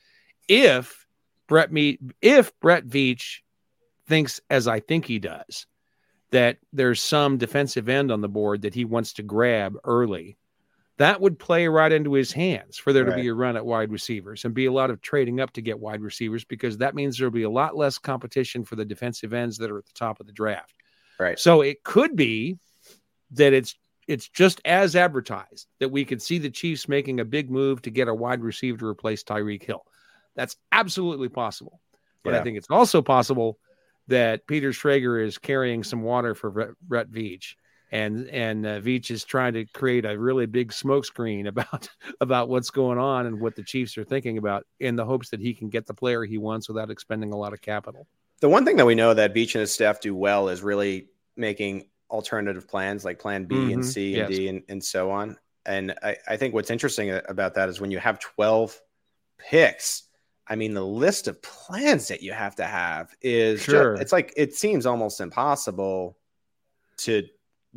if 0.47 1.06
Brett 1.47 1.71
Me- 1.71 1.99
if 2.21 2.57
Brett 2.59 2.85
Veach 2.85 3.39
thinks 4.07 4.39
as 4.49 4.67
I 4.67 4.79
think 4.79 5.05
he 5.05 5.19
does 5.19 5.65
that 6.31 6.57
there's 6.73 7.01
some 7.01 7.37
defensive 7.37 7.89
end 7.89 8.11
on 8.11 8.21
the 8.21 8.29
board 8.29 8.61
that 8.61 8.73
he 8.73 8.85
wants 8.85 9.13
to 9.13 9.23
grab 9.23 9.75
early 9.83 10.37
that 10.97 11.21
would 11.21 11.37
play 11.37 11.67
right 11.67 11.91
into 11.91 12.13
his 12.13 12.31
hands 12.31 12.77
for 12.77 12.91
there 12.91 13.05
right. 13.05 13.15
to 13.15 13.21
be 13.21 13.27
a 13.27 13.33
run 13.33 13.55
at 13.55 13.65
wide 13.65 13.91
receivers 13.91 14.45
and 14.45 14.53
be 14.53 14.65
a 14.65 14.71
lot 14.71 14.89
of 14.89 15.01
trading 15.01 15.39
up 15.39 15.53
to 15.53 15.61
get 15.61 15.79
wide 15.79 16.01
receivers 16.01 16.43
because 16.43 16.77
that 16.77 16.95
means 16.95 17.17
there'll 17.17 17.31
be 17.31 17.43
a 17.43 17.49
lot 17.49 17.77
less 17.77 17.97
competition 17.97 18.63
for 18.63 18.75
the 18.75 18.85
defensive 18.85 19.33
ends 19.33 19.57
that 19.57 19.71
are 19.71 19.77
at 19.77 19.85
the 19.85 19.93
top 19.93 20.19
of 20.19 20.25
the 20.25 20.33
draft. 20.33 20.73
Right. 21.19 21.39
So 21.39 21.61
it 21.61 21.83
could 21.83 22.15
be 22.15 22.57
that 23.31 23.53
it's 23.53 23.75
it's 24.07 24.29
just 24.29 24.61
as 24.65 24.95
advertised 24.95 25.67
that 25.79 25.89
we 25.89 26.05
could 26.05 26.21
see 26.21 26.37
the 26.37 26.49
Chiefs 26.49 26.87
making 26.87 27.19
a 27.19 27.25
big 27.25 27.51
move 27.51 27.81
to 27.81 27.91
get 27.91 28.07
a 28.07 28.13
wide 28.13 28.41
receiver 28.41 28.77
to 28.77 28.87
replace 28.87 29.23
Tyreek 29.23 29.63
Hill. 29.63 29.83
That's 30.37 30.55
absolutely 30.71 31.27
possible. 31.27 31.81
But 32.23 32.33
yeah. 32.33 32.39
I 32.39 32.43
think 32.43 32.57
it's 32.57 32.67
also 32.69 33.01
possible 33.01 33.59
that 34.07 34.47
Peter 34.47 34.69
Schrager 34.69 35.21
is 35.21 35.37
carrying 35.37 35.83
some 35.83 36.03
water 36.03 36.33
for 36.33 36.75
Brett 36.81 37.09
Veach 37.09 37.55
and 37.91 38.27
and 38.29 38.65
uh, 38.65 38.79
Veach 38.79 39.11
is 39.11 39.23
trying 39.23 39.53
to 39.53 39.65
create 39.65 40.05
a 40.05 40.17
really 40.17 40.45
big 40.45 40.71
smokescreen 40.71 41.47
about 41.47 41.89
about 42.21 42.49
what's 42.49 42.69
going 42.69 42.97
on 42.97 43.25
and 43.25 43.39
what 43.39 43.55
the 43.55 43.63
Chiefs 43.63 43.97
are 43.97 44.03
thinking 44.03 44.37
about 44.37 44.65
in 44.79 44.95
the 44.95 45.05
hopes 45.05 45.29
that 45.29 45.39
he 45.39 45.53
can 45.53 45.69
get 45.69 45.85
the 45.85 45.93
player 45.93 46.23
he 46.23 46.37
wants 46.37 46.67
without 46.67 46.89
expending 46.89 47.33
a 47.33 47.37
lot 47.37 47.53
of 47.53 47.61
capital. 47.61 48.07
The 48.39 48.49
one 48.49 48.65
thing 48.65 48.77
that 48.77 48.85
we 48.85 48.95
know 48.95 49.13
that 49.13 49.33
Veach 49.33 49.55
and 49.55 49.61
his 49.61 49.73
staff 49.73 49.99
do 49.99 50.15
well 50.15 50.49
is 50.49 50.61
really 50.61 51.09
making 51.35 51.87
alternative 52.09 52.67
plans 52.67 53.03
like 53.03 53.19
Plan 53.19 53.45
B 53.45 53.55
mm-hmm. 53.55 53.73
and 53.73 53.85
C 53.85 54.19
and 54.19 54.29
yes. 54.29 54.37
D 54.37 54.47
and, 54.49 54.63
and 54.69 54.83
so 54.83 55.11
on. 55.11 55.37
And 55.65 55.95
I, 56.01 56.15
I 56.27 56.37
think 56.37 56.53
what's 56.53 56.69
interesting 56.69 57.11
about 57.27 57.55
that 57.55 57.67
is 57.67 57.81
when 57.81 57.91
you 57.91 57.99
have 57.99 58.19
12 58.19 58.79
picks, 59.37 60.03
I 60.49 60.55
mean, 60.55 60.73
the 60.73 60.85
list 60.85 61.27
of 61.27 61.41
plans 61.41 62.07
that 62.07 62.21
you 62.21 62.31
have 62.31 62.55
to 62.55 62.65
have 62.65 63.13
is 63.21 63.61
sure. 63.61 63.93
Just, 63.93 64.01
it's 64.01 64.11
like 64.11 64.33
it 64.37 64.55
seems 64.55 64.85
almost 64.85 65.19
impossible 65.19 66.17
to 66.97 67.23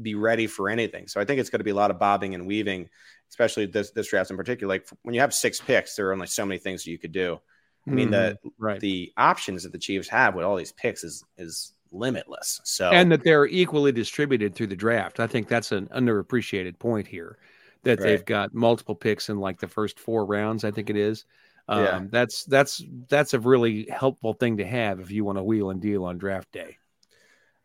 be 0.01 0.14
ready 0.14 0.47
for 0.47 0.68
anything. 0.68 1.09
So 1.09 1.21
I 1.21 1.25
think 1.25 1.41
it's 1.41 1.51
going 1.51 1.61
to 1.61 1.64
be 1.64 1.73
a 1.73 1.75
lot 1.75 1.91
of 1.91 1.99
bobbing 1.99 2.35
and 2.35 2.47
weaving, 2.47 2.89
especially 3.29 3.66
this 3.66 3.91
this 3.91 4.09
draft 4.09 4.31
in 4.31 4.37
particular. 4.37 4.73
Like 4.73 4.89
when 5.03 5.14
you 5.14 5.21
have 5.21 5.35
six 5.35 5.61
picks, 5.61 5.97
there 5.97 6.09
are 6.09 6.12
only 6.12 6.27
so 6.27 6.47
many 6.47 6.59
things 6.59 6.87
you 6.87 6.99
could 6.99 7.12
do. 7.12 7.41
I 7.87 7.91
mean, 7.91 8.11
the 8.11 8.39
mm, 8.45 8.51
right. 8.59 8.81
the 8.81 9.12
options 9.16 9.62
that 9.62 9.73
the 9.73 9.79
Chiefs 9.79 10.09
have 10.09 10.35
with 10.35 10.45
all 10.45 10.57
these 10.57 10.73
picks 10.73 11.03
is 11.03 11.25
is 11.39 11.73
limitless. 11.93 12.61
So 12.64 12.91
and 12.91 13.11
that 13.11 13.25
they're 13.25 13.47
equally 13.47 13.93
distributed 13.93 14.55
through 14.55 14.68
the 14.68 14.77
draft. 14.77 15.18
I 15.18 15.27
think 15.27 15.49
that's 15.49 15.73
an 15.73 15.89
underappreciated 15.89 16.79
point 16.79 17.07
here. 17.07 17.39
That 17.83 17.99
right. 17.99 18.07
they've 18.07 18.25
got 18.25 18.55
multiple 18.55 18.95
picks 18.95 19.31
in 19.31 19.41
like 19.41 19.59
the 19.59 19.66
first 19.66 19.99
four 19.99 20.27
rounds, 20.27 20.64
I 20.64 20.71
think 20.71 20.91
it 20.91 20.97
is. 20.97 21.25
Um, 21.68 21.84
yeah. 21.84 22.02
that's 22.11 22.44
that's 22.44 22.82
that's 23.08 23.34
a 23.34 23.40
really 23.40 23.86
helpful 23.88 24.32
thing 24.32 24.56
to 24.56 24.66
have 24.66 25.00
if 25.00 25.11
you 25.11 25.24
want 25.24 25.38
to 25.38 25.42
wheel 25.44 25.70
and 25.70 25.80
deal 25.80 26.04
on 26.04 26.18
draft 26.18 26.50
day. 26.52 26.76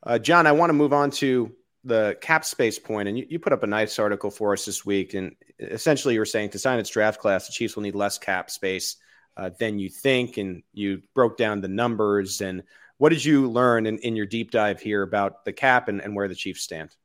Uh, 0.03 0.19
John, 0.19 0.45
I 0.45 0.51
want 0.51 0.69
to 0.69 0.73
move 0.73 0.93
on 0.93 1.09
to 1.11 1.51
the 1.83 2.17
cap 2.21 2.45
space 2.45 2.77
point, 2.77 3.07
and 3.07 3.17
you, 3.17 3.25
you 3.29 3.39
put 3.39 3.53
up 3.53 3.63
a 3.63 3.67
nice 3.67 3.97
article 3.99 4.29
for 4.29 4.53
us 4.53 4.65
this 4.65 4.85
week. 4.85 5.13
And 5.13 5.35
essentially, 5.59 6.13
you 6.13 6.19
were 6.19 6.25
saying 6.25 6.49
to 6.51 6.59
sign 6.59 6.79
its 6.79 6.89
draft 6.89 7.19
class, 7.19 7.47
the 7.47 7.53
Chiefs 7.53 7.75
will 7.75 7.83
need 7.83 7.95
less 7.95 8.17
cap 8.17 8.49
space 8.51 8.97
uh, 9.37 9.51
than 9.59 9.79
you 9.79 9.89
think. 9.89 10.37
And 10.37 10.63
you 10.73 11.01
broke 11.13 11.37
down 11.37 11.61
the 11.61 11.67
numbers. 11.67 12.41
And 12.41 12.63
what 12.97 13.09
did 13.09 13.23
you 13.23 13.49
learn 13.49 13.85
in, 13.85 13.99
in 13.99 14.15
your 14.15 14.25
deep 14.25 14.51
dive 14.51 14.79
here 14.79 15.01
about 15.03 15.45
the 15.45 15.53
cap 15.53 15.87
and, 15.87 16.01
and 16.01 16.15
where 16.15 16.27
the 16.27 16.35
Chiefs 16.35 16.61
stand? 16.61 16.95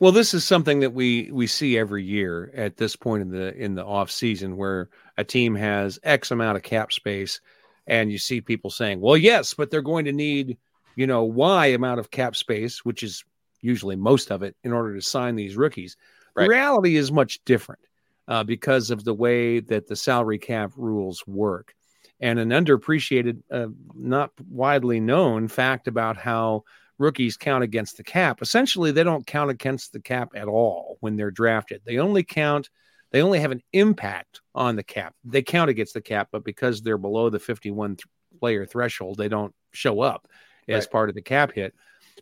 Well, 0.00 0.12
this 0.12 0.34
is 0.34 0.44
something 0.44 0.80
that 0.80 0.94
we 0.94 1.30
we 1.30 1.46
see 1.46 1.78
every 1.78 2.02
year 2.02 2.50
at 2.54 2.76
this 2.76 2.96
point 2.96 3.22
in 3.22 3.30
the 3.30 3.54
in 3.54 3.74
the 3.74 3.84
off 3.84 4.10
season, 4.10 4.56
where 4.56 4.88
a 5.18 5.24
team 5.24 5.54
has 5.54 5.98
X 6.02 6.30
amount 6.30 6.56
of 6.56 6.62
cap 6.62 6.92
space, 6.92 7.40
and 7.86 8.10
you 8.10 8.18
see 8.18 8.40
people 8.40 8.70
saying, 8.70 9.00
"Well, 9.00 9.16
yes, 9.16 9.54
but 9.54 9.70
they're 9.70 9.82
going 9.82 10.06
to 10.06 10.12
need." 10.12 10.58
you 10.96 11.06
know, 11.06 11.24
Y 11.24 11.68
amount 11.68 12.00
of 12.00 12.10
cap 12.10 12.36
space, 12.36 12.84
which 12.84 13.02
is 13.02 13.24
usually 13.62 13.96
most 13.96 14.30
of 14.30 14.42
it, 14.42 14.56
in 14.64 14.72
order 14.72 14.94
to 14.94 15.00
sign 15.00 15.36
these 15.36 15.56
rookies. 15.56 15.96
Right. 16.34 16.44
The 16.44 16.50
reality 16.50 16.96
is 16.96 17.10
much 17.10 17.42
different 17.44 17.80
uh, 18.28 18.44
because 18.44 18.90
of 18.90 19.04
the 19.04 19.14
way 19.14 19.60
that 19.60 19.86
the 19.86 19.96
salary 19.96 20.38
cap 20.38 20.72
rules 20.76 21.26
work. 21.26 21.74
And 22.20 22.38
an 22.38 22.50
underappreciated, 22.50 23.42
uh, 23.50 23.68
not 23.94 24.32
widely 24.50 25.00
known 25.00 25.48
fact 25.48 25.88
about 25.88 26.18
how 26.18 26.64
rookies 27.00 27.36
count 27.36 27.64
against 27.64 27.96
the 27.96 28.04
cap. 28.04 28.42
Essentially, 28.42 28.92
they 28.92 29.02
don't 29.02 29.26
count 29.26 29.50
against 29.50 29.92
the 29.92 30.00
cap 30.00 30.30
at 30.36 30.46
all 30.46 30.98
when 31.00 31.16
they're 31.16 31.30
drafted. 31.30 31.80
They 31.84 31.98
only 31.98 32.22
count, 32.22 32.68
they 33.10 33.22
only 33.22 33.40
have 33.40 33.50
an 33.50 33.62
impact 33.72 34.42
on 34.54 34.76
the 34.76 34.84
cap. 34.84 35.14
They 35.24 35.42
count 35.42 35.70
against 35.70 35.94
the 35.94 36.02
cap, 36.02 36.28
but 36.30 36.44
because 36.44 36.82
they're 36.82 36.98
below 36.98 37.30
the 37.30 37.40
51 37.40 37.96
th- 37.96 38.04
player 38.38 38.66
threshold, 38.66 39.16
they 39.16 39.28
don't 39.28 39.54
show 39.72 40.00
up 40.02 40.28
as 40.68 40.84
right. 40.84 40.92
part 40.92 41.08
of 41.08 41.14
the 41.14 41.22
cap 41.22 41.52
hit. 41.52 41.74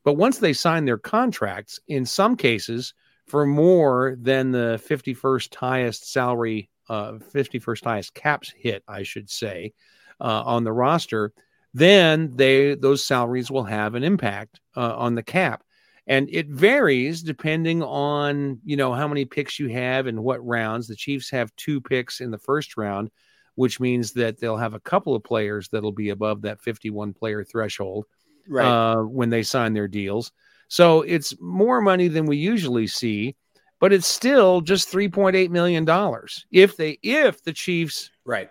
But 0.05 0.15
once 0.15 0.39
they 0.39 0.53
sign 0.53 0.85
their 0.85 0.97
contracts, 0.97 1.81
in 1.89 2.07
some 2.07 2.37
cases, 2.37 2.95
for 3.27 3.45
more 3.45 4.17
than 4.21 4.53
the 4.53 4.81
51st 4.89 5.55
highest 5.57 6.11
salary, 6.11 6.71
uh, 6.89 7.15
51st 7.35 7.85
highest 7.85 8.15
caps 8.15 8.55
hit, 8.57 8.85
I 8.87 9.03
should 9.03 9.29
say, 9.29 9.75
uh, 10.21 10.43
on 10.47 10.65
the 10.65 10.73
roster, 10.73 11.33
then 11.75 12.33
they 12.35 12.75
those 12.75 13.05
salaries 13.05 13.51
will 13.51 13.65
have 13.65 13.95
an 13.95 14.05
impact 14.05 14.61
uh, 14.77 14.97
on 14.97 15.15
the 15.15 15.23
cap. 15.23 15.63
And 16.07 16.29
it 16.33 16.49
varies 16.49 17.23
depending 17.23 17.83
on 17.83 18.61
you 18.65 18.77
know 18.77 18.93
how 18.93 19.07
many 19.07 19.25
picks 19.25 19.59
you 19.59 19.69
have 19.69 20.07
and 20.07 20.23
what 20.23 20.45
rounds. 20.47 20.89
The 20.89 20.97
Chiefs 20.97 21.31
have 21.31 21.55
two 21.57 21.81
picks 21.81 22.21
in 22.21 22.31
the 22.31 22.39
first 22.39 22.77
round, 22.77 23.11
which 23.57 23.79
means 23.81 24.13
that 24.13 24.39
they'll 24.39 24.57
have 24.57 24.75
a 24.75 24.81
couple 24.81 25.15
of 25.15 25.25
players 25.25 25.69
that'll 25.69 25.93
be 25.93 26.11
above 26.11 26.43
that 26.43 26.61
51 26.61 27.13
player 27.13 27.45
threshold 27.45 28.07
right. 28.49 28.67
uh, 28.67 29.03
when 29.03 29.31
they 29.31 29.43
sign 29.43 29.75
their 29.75 29.89
deals. 29.89 30.33
So 30.69 31.03
it's 31.03 31.35
more 31.41 31.81
money 31.81 32.09
than 32.09 32.27
we 32.27 32.37
usually 32.37 32.87
see, 32.87 33.37
but 33.81 33.93
it's 33.93 34.07
still 34.07 34.61
just 34.61 34.89
three 34.89 35.09
point 35.09 35.37
eight 35.37 35.51
million 35.51 35.85
dollars 35.85 36.47
if 36.51 36.77
they 36.77 36.99
if 37.03 37.43
the 37.43 37.53
Chiefs 37.53 38.11
right 38.25 38.51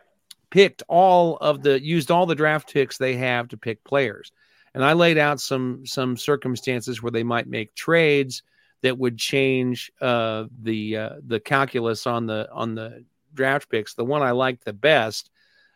picked 0.50 0.84
all 0.88 1.38
of 1.38 1.62
the 1.62 1.82
used 1.82 2.12
all 2.12 2.26
the 2.26 2.36
draft 2.36 2.74
picks 2.74 2.98
they 2.98 3.16
have 3.16 3.48
to 3.50 3.58
pick 3.58 3.84
players. 3.84 4.32
And 4.74 4.84
I 4.84 4.94
laid 4.94 5.18
out 5.18 5.42
some 5.42 5.86
some 5.86 6.18
circumstances 6.18 7.02
where 7.02 7.12
they 7.12 7.24
might 7.24 7.48
make 7.48 7.74
trades 7.76 8.44
that 8.84 8.98
would 8.98 9.18
change 9.18 9.92
uh, 10.02 10.46
the 10.62 10.98
uh, 10.98 11.10
the 11.26 11.40
calculus 11.40 12.06
on 12.06 12.28
the 12.28 12.48
on 12.52 12.76
the 12.76 13.04
draft 13.34 13.70
picks. 13.70 13.94
The 13.94 14.06
one 14.06 14.22
I 14.22 14.32
liked 14.32 14.66
the 14.66 14.74
best 14.74 15.30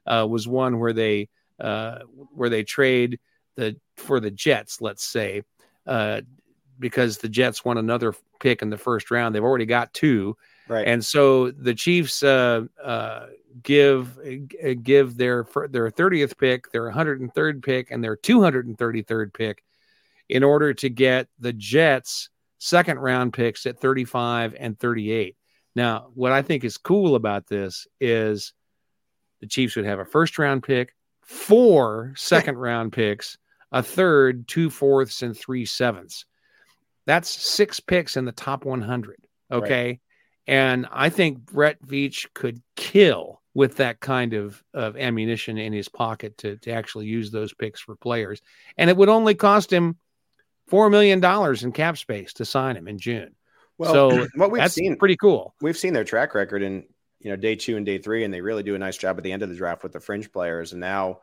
uh, 0.06 0.28
was 0.30 0.48
one 0.48 0.80
where 0.80 0.94
they 0.94 1.30
uh, 1.60 2.00
where 2.34 2.50
they 2.50 2.64
trade 2.64 3.20
the 3.56 3.78
for 3.98 4.20
the 4.20 4.32
Jets, 4.32 4.82
let's 4.82 5.04
say, 5.04 5.44
uh, 5.86 6.22
because 6.80 7.18
the 7.18 7.30
Jets 7.30 7.66
want 7.66 7.80
another 7.80 8.14
pick 8.40 8.62
in 8.62 8.70
the 8.70 8.78
first 8.78 9.12
round. 9.12 9.34
They've 9.34 9.44
already 9.44 9.66
got 9.66 9.94
two, 9.94 10.38
right? 10.72 10.88
And 10.88 11.06
so 11.06 11.52
the 11.52 11.76
Chiefs 11.76 12.24
uh, 12.24 12.62
uh, 12.82 13.28
give 13.62 14.18
uh, 14.20 14.74
give 14.82 15.18
their 15.18 15.46
their 15.70 15.92
thirtieth 15.92 16.38
pick, 16.38 16.72
their 16.72 16.90
103rd 16.90 17.64
pick, 17.64 17.92
and 17.92 18.04
their 18.04 18.16
233rd 18.16 19.34
pick 19.34 19.64
in 20.30 20.44
order 20.44 20.74
to 20.74 20.90
get 20.90 21.28
the 21.40 21.52
Jets' 21.52 22.30
second 22.58 23.00
round 23.00 23.34
picks 23.34 23.66
at 23.66 23.80
35 23.80 24.56
and 24.58 24.80
38. 24.80 25.36
Now, 25.76 26.08
what 26.14 26.32
I 26.32 26.42
think 26.42 26.64
is 26.64 26.78
cool 26.78 27.16
about 27.16 27.48
this 27.48 27.86
is 28.00 28.54
the 29.42 29.48
Chiefs 29.48 29.76
would 29.76 29.86
have 29.86 30.00
a 30.00 30.06
first 30.06 30.40
round 30.40 30.64
pick, 30.64 30.96
four 31.22 32.14
second 32.16 32.58
round 32.58 32.94
picks, 32.94 33.38
a 33.74 33.84
third, 33.84 34.48
two 34.48 34.70
fourths, 34.70 35.22
and 35.22 35.38
three 35.38 35.66
sevenths. 35.66 36.26
That's 37.06 37.30
six 37.30 37.82
picks 37.82 38.16
in 38.16 38.24
the 38.24 38.32
top 38.32 38.64
100. 38.64 39.18
Okay. 39.52 39.88
Right. 39.88 40.00
And 40.52 40.86
I 40.92 41.08
think 41.08 41.46
Brett 41.46 41.82
Veach 41.82 42.28
could 42.34 42.62
kill 42.76 43.40
with 43.54 43.78
that 43.78 44.02
kind 44.02 44.34
of, 44.34 44.62
of 44.74 44.98
ammunition 44.98 45.58
in 45.58 45.72
his 45.72 45.88
pocket 45.88 46.38
to, 46.40 46.58
to 46.58 46.72
actually 46.72 47.06
use 47.06 47.32
those 47.32 47.54
picks 47.54 47.80
for 47.80 47.96
players. 47.96 48.42
And 48.78 48.90
it 48.90 48.98
would 48.98 49.08
only 49.08 49.34
cost 49.34 49.72
him 49.72 49.96
$4 50.70 50.92
million 50.92 51.24
in 51.64 51.72
cap 51.72 51.98
space 51.98 52.34
to 52.34 52.44
sign 52.44 52.76
him 52.76 52.90
in 52.90 53.00
June. 53.00 53.34
Well, 53.78 53.94
so 53.94 54.28
what 54.36 54.52
we've 54.52 54.70
seen 54.70 54.98
pretty 54.98 55.16
cool. 55.16 55.56
We've 55.62 55.78
seen 55.78 55.94
their 55.94 56.04
track 56.04 56.36
record 56.36 56.64
in, 56.64 56.84
you 57.22 57.30
know, 57.30 57.38
day 57.38 57.56
two 57.56 57.78
and 57.78 57.86
day 57.86 58.00
three, 58.00 58.26
and 58.26 58.34
they 58.34 58.42
really 58.42 58.64
do 58.64 58.76
a 58.76 58.80
nice 58.80 58.98
job 58.98 59.18
at 59.18 59.24
the 59.24 59.32
end 59.32 59.44
of 59.44 59.50
the 59.50 59.56
draft 59.56 59.84
with 59.84 59.94
the 59.94 60.02
fringe 60.02 60.34
players. 60.34 60.74
And 60.74 60.82
now 60.82 61.20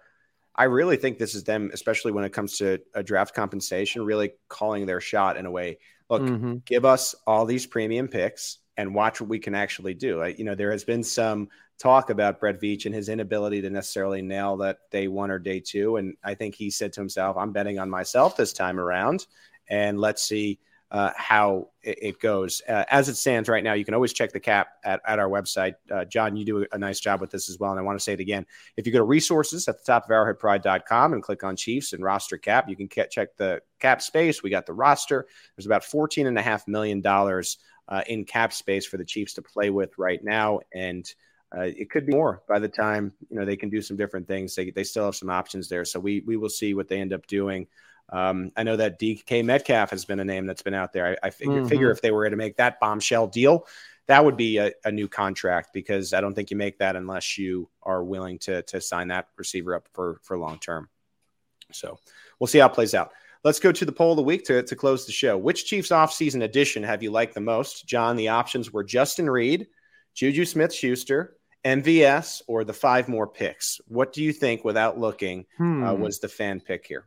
I 0.55 0.65
really 0.65 0.97
think 0.97 1.19
this 1.19 1.35
is 1.35 1.45
them, 1.45 1.69
especially 1.75 2.13
when 2.13 2.25
it 2.25 2.33
comes 2.33 2.57
to 2.59 2.79
a 2.95 3.03
draft 3.03 3.35
compensation, 3.35 4.07
really 4.07 4.33
calling 4.49 4.87
their 4.87 5.03
shot 5.03 5.37
in 5.37 5.45
a 5.45 5.51
way. 5.51 5.81
Look, 6.09 6.23
mm-hmm. 6.23 6.57
give 6.65 6.87
us 6.87 7.15
all 7.27 7.45
these 7.45 7.67
premium 7.67 8.09
picks 8.09 8.57
and 8.79 8.95
watch 8.95 9.21
what 9.21 9.29
we 9.29 9.41
can 9.41 9.55
actually 9.55 9.93
do. 9.93 10.23
I, 10.23 10.29
you 10.29 10.45
know, 10.45 10.55
there 10.55 10.71
has 10.71 10.85
been 10.85 11.03
some 11.03 11.49
talk 11.79 12.11
about 12.11 12.41
Brett 12.41 12.61
Veach 12.61 12.87
and 12.87 12.95
his 12.95 13.09
inability 13.09 13.61
to 13.61 13.71
necessarily 13.71 14.23
nail 14.23 14.57
that 14.59 14.79
day 14.91 15.09
one 15.09 15.31
or 15.31 15.39
day 15.41 15.61
two. 15.61 15.97
And 15.97 16.17
I 16.25 16.35
think 16.35 16.55
he 16.55 16.71
said 16.71 16.93
to 16.95 17.01
himself, 17.01 17.37
I'm 17.37 17.53
betting 17.53 17.81
on 17.81 17.91
myself 17.91 18.37
this 18.37 18.53
time 18.53 18.79
around. 18.79 19.27
And 19.69 20.01
let's 20.01 20.23
see 20.23 20.61
uh, 20.93 21.11
how 21.17 21.69
it, 21.83 21.99
it 22.01 22.21
goes. 22.21 22.63
Uh, 22.69 22.85
as 22.89 23.09
it 23.09 23.17
stands 23.17 23.49
right 23.49 23.65
now, 23.65 23.75
you 23.75 23.85
can 23.85 23.95
always 23.95 24.13
check 24.13 24.33
the 24.33 24.41
cap 24.41 24.69
at, 24.85 25.01
at 25.07 25.19
our 25.19 25.29
website. 25.29 25.75
Uh, 25.91 26.05
John, 26.05 26.37
you 26.37 26.45
do 26.45 26.65
a 26.71 26.79
nice 26.79 27.01
job 27.01 27.21
with 27.21 27.31
this 27.31 27.51
as 27.51 27.59
well. 27.59 27.73
And 27.73 27.81
I 27.81 27.83
want 27.83 27.99
to 27.99 28.03
say 28.03 28.13
it 28.13 28.21
again. 28.21 28.47
If 28.77 28.87
you 28.87 28.93
go 28.93 29.01
to 29.01 29.05
resources 29.05 29.67
at 29.67 29.77
the 29.77 29.85
top 29.85 30.05
of 30.05 30.11
arrowheadpride.com 30.11 31.13
and 31.15 31.23
click 31.23 31.43
on 31.43 31.57
Chiefs 31.57 31.93
and 31.93 32.03
roster 32.03 32.39
cap, 32.39 32.69
you 32.69 32.77
can 32.77 32.89
check 32.89 33.37
the 33.37 33.61
cap 33.81 34.01
space. 34.01 34.43
We 34.43 34.51
got 34.51 34.67
the 34.67 34.73
roster. 34.73 35.27
There's 35.57 35.67
about 35.67 35.83
$14.5 35.83 36.69
million 36.69 37.03
uh, 37.89 38.03
in 38.07 38.25
cap 38.25 38.53
space 38.53 38.87
for 38.87 38.97
the 38.97 39.05
Chiefs 39.05 39.35
to 39.35 39.43
play 39.43 39.71
with 39.71 39.97
right 39.99 40.23
now. 40.23 40.61
And 40.73 41.11
uh, 41.57 41.63
it 41.63 41.91
could 41.91 42.07
be 42.07 42.13
more 42.13 42.43
by 42.47 42.59
the 42.59 42.69
time 42.69 43.13
you 43.31 43.39
know 43.39 43.47
they 43.47 43.57
can 43.57 43.71
do 43.71 43.81
some 43.81 43.97
different 43.97 44.29
things. 44.29 44.55
They, 44.55 44.71
they 44.71 44.85
still 44.85 45.07
have 45.07 45.17
some 45.17 45.31
options 45.31 45.69
there, 45.69 45.85
so 45.85 45.99
we 45.99 46.23
we 46.27 46.37
will 46.37 46.51
see 46.51 46.75
what 46.75 46.89
they 46.89 47.01
end 47.01 47.15
up 47.15 47.27
doing. 47.27 47.67
Um, 48.11 48.53
I 48.57 48.63
know 48.63 48.77
that 48.77 48.99
DK 49.01 49.45
Metcalf 49.45 49.91
has 49.91 50.05
been 50.05 50.21
a 50.21 50.25
name 50.25 50.47
that's 50.47 50.63
been 50.63 50.75
out 50.75 50.93
there. 50.93 51.19
I, 51.23 51.27
I 51.27 51.31
figure, 51.31 51.61
mm-hmm. 51.61 51.69
figure 51.69 51.91
if 51.91 52.01
they 52.01 52.11
were 52.11 52.29
to 52.29 52.37
make 52.37 52.57
that 52.57 52.81
bombshell 52.81 53.27
deal, 53.27 53.67
that 54.07 54.25
would 54.25 54.37
be 54.37 54.57
a, 54.57 54.73
a, 54.85 54.91
new 54.91 55.09
contract 55.09 55.75
because 55.75 56.15
I 56.15 56.23
don't 56.23 56.33
think 56.33 56.51
you 56.51 56.57
make 56.57 56.79
that 56.79 56.97
unless 56.97 57.37
you 57.37 57.69
are 57.83 58.03
willing 58.03 58.39
to 58.41 58.63
to 58.63 58.81
sign 58.81 59.09
that 59.09 59.29
receiver 59.37 59.75
up 59.75 59.89
for 59.93 60.21
for 60.23 60.39
long 60.39 60.59
term. 60.59 60.89
So 61.73 61.99
we'll 62.39 62.47
see 62.47 62.59
how 62.59 62.67
it 62.67 62.75
plays 62.75 62.95
out. 62.95 63.13
Let's 63.45 63.61
go 63.61 63.71
to 63.73 63.85
the 63.85 63.93
poll 63.93 64.13
of 64.13 64.17
the 64.17 64.23
week 64.23 64.45
to, 64.47 64.63
to 64.63 64.77
close 64.77 65.07
the 65.07 65.13
show. 65.13 65.39
Which 65.39 65.67
Chiefs 65.67 65.91
offseason 65.91 66.43
addition 66.43 66.83
have 66.83 67.03
you 67.03 67.11
liked 67.11 67.35
the 67.35 67.41
most? 67.41 67.87
John, 67.87 68.17
the 68.17 68.29
options 68.29 68.73
were 68.73 68.83
Justin 68.83 69.31
Reid, 69.31 69.69
Juju 70.15 70.45
Smith 70.45 70.75
Schuster, 70.75 71.37
MVS, 71.65 72.43
or 72.49 72.65
the 72.65 72.73
five 72.73 73.09
more 73.09 73.27
picks. 73.27 73.81
What 73.87 74.13
do 74.13 74.23
you 74.23 74.33
think, 74.33 74.65
without 74.65 74.99
looking, 74.99 75.41
uh, 75.41 75.63
hmm. 75.63 75.85
uh, 75.85 75.95
was 75.95 76.19
the 76.19 76.29
fan 76.29 76.61
pick 76.61 76.87
here? 76.87 77.07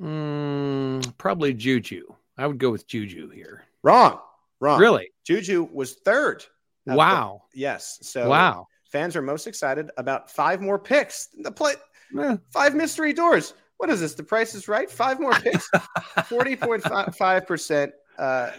Mm, 0.00 1.16
probably 1.18 1.54
Juju. 1.54 2.06
I 2.36 2.46
would 2.46 2.58
go 2.58 2.70
with 2.70 2.86
Juju 2.86 3.30
here. 3.30 3.64
Wrong. 3.82 4.18
Wrong. 4.60 4.80
Really? 4.80 5.10
Juju 5.24 5.68
was 5.72 5.94
third. 6.04 6.44
Wow. 6.86 7.42
The, 7.52 7.60
yes. 7.60 7.98
So 8.02 8.28
wow. 8.28 8.66
Fans 8.90 9.16
are 9.16 9.22
most 9.22 9.46
excited 9.46 9.90
about 9.96 10.30
five 10.30 10.60
more 10.60 10.78
picks. 10.78 11.28
The 11.38 11.50
play 11.50 11.74
eh. 12.18 12.36
five 12.52 12.74
mystery 12.74 13.12
doors. 13.12 13.54
What 13.78 13.90
is 13.90 14.00
this? 14.00 14.14
The 14.14 14.22
price 14.22 14.54
is 14.54 14.68
right. 14.68 14.90
Five 14.90 15.20
more 15.20 15.32
picks. 15.32 15.68
Forty 16.26 16.56
point 16.56 16.82
five 17.14 17.46
percent 17.46 17.92
uh, 18.18 18.52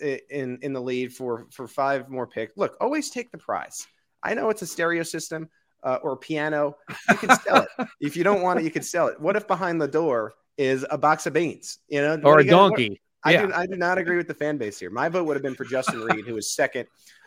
in 0.00 0.58
in 0.62 0.72
the 0.72 0.80
lead 0.80 1.12
for 1.12 1.46
for 1.50 1.66
five 1.66 2.08
more 2.08 2.26
picks. 2.26 2.56
Look, 2.56 2.76
always 2.80 3.10
take 3.10 3.30
the 3.30 3.38
prize. 3.38 3.86
I 4.22 4.34
know 4.34 4.50
it's 4.50 4.62
a 4.62 4.66
stereo 4.66 5.02
system 5.02 5.48
uh, 5.84 5.98
or 6.02 6.16
piano. 6.16 6.76
You 7.08 7.16
can 7.16 7.38
sell 7.40 7.62
it. 7.62 7.88
if 8.00 8.16
you 8.16 8.24
don't 8.24 8.42
want 8.42 8.60
it, 8.60 8.64
you 8.64 8.70
can 8.70 8.82
sell 8.82 9.08
it. 9.08 9.20
What 9.20 9.36
if 9.36 9.46
behind 9.46 9.80
the 9.80 9.88
door 9.88 10.34
is 10.58 10.84
a 10.90 10.98
box 10.98 11.26
of 11.26 11.32
beans, 11.32 11.78
you 11.88 12.02
know, 12.02 12.20
or 12.24 12.40
a 12.40 12.44
donkey. 12.44 13.00
I, 13.24 13.32
yeah. 13.32 13.46
do, 13.46 13.52
I 13.52 13.66
do 13.66 13.76
not 13.76 13.98
agree 13.98 14.16
with 14.16 14.28
the 14.28 14.34
fan 14.34 14.58
base 14.58 14.78
here. 14.78 14.90
My 14.90 15.08
vote 15.08 15.24
would 15.24 15.36
have 15.36 15.42
been 15.42 15.54
for 15.54 15.64
Justin 15.64 16.00
Reid, 16.00 16.26
who 16.26 16.34
was 16.34 16.52
second, 16.52 16.86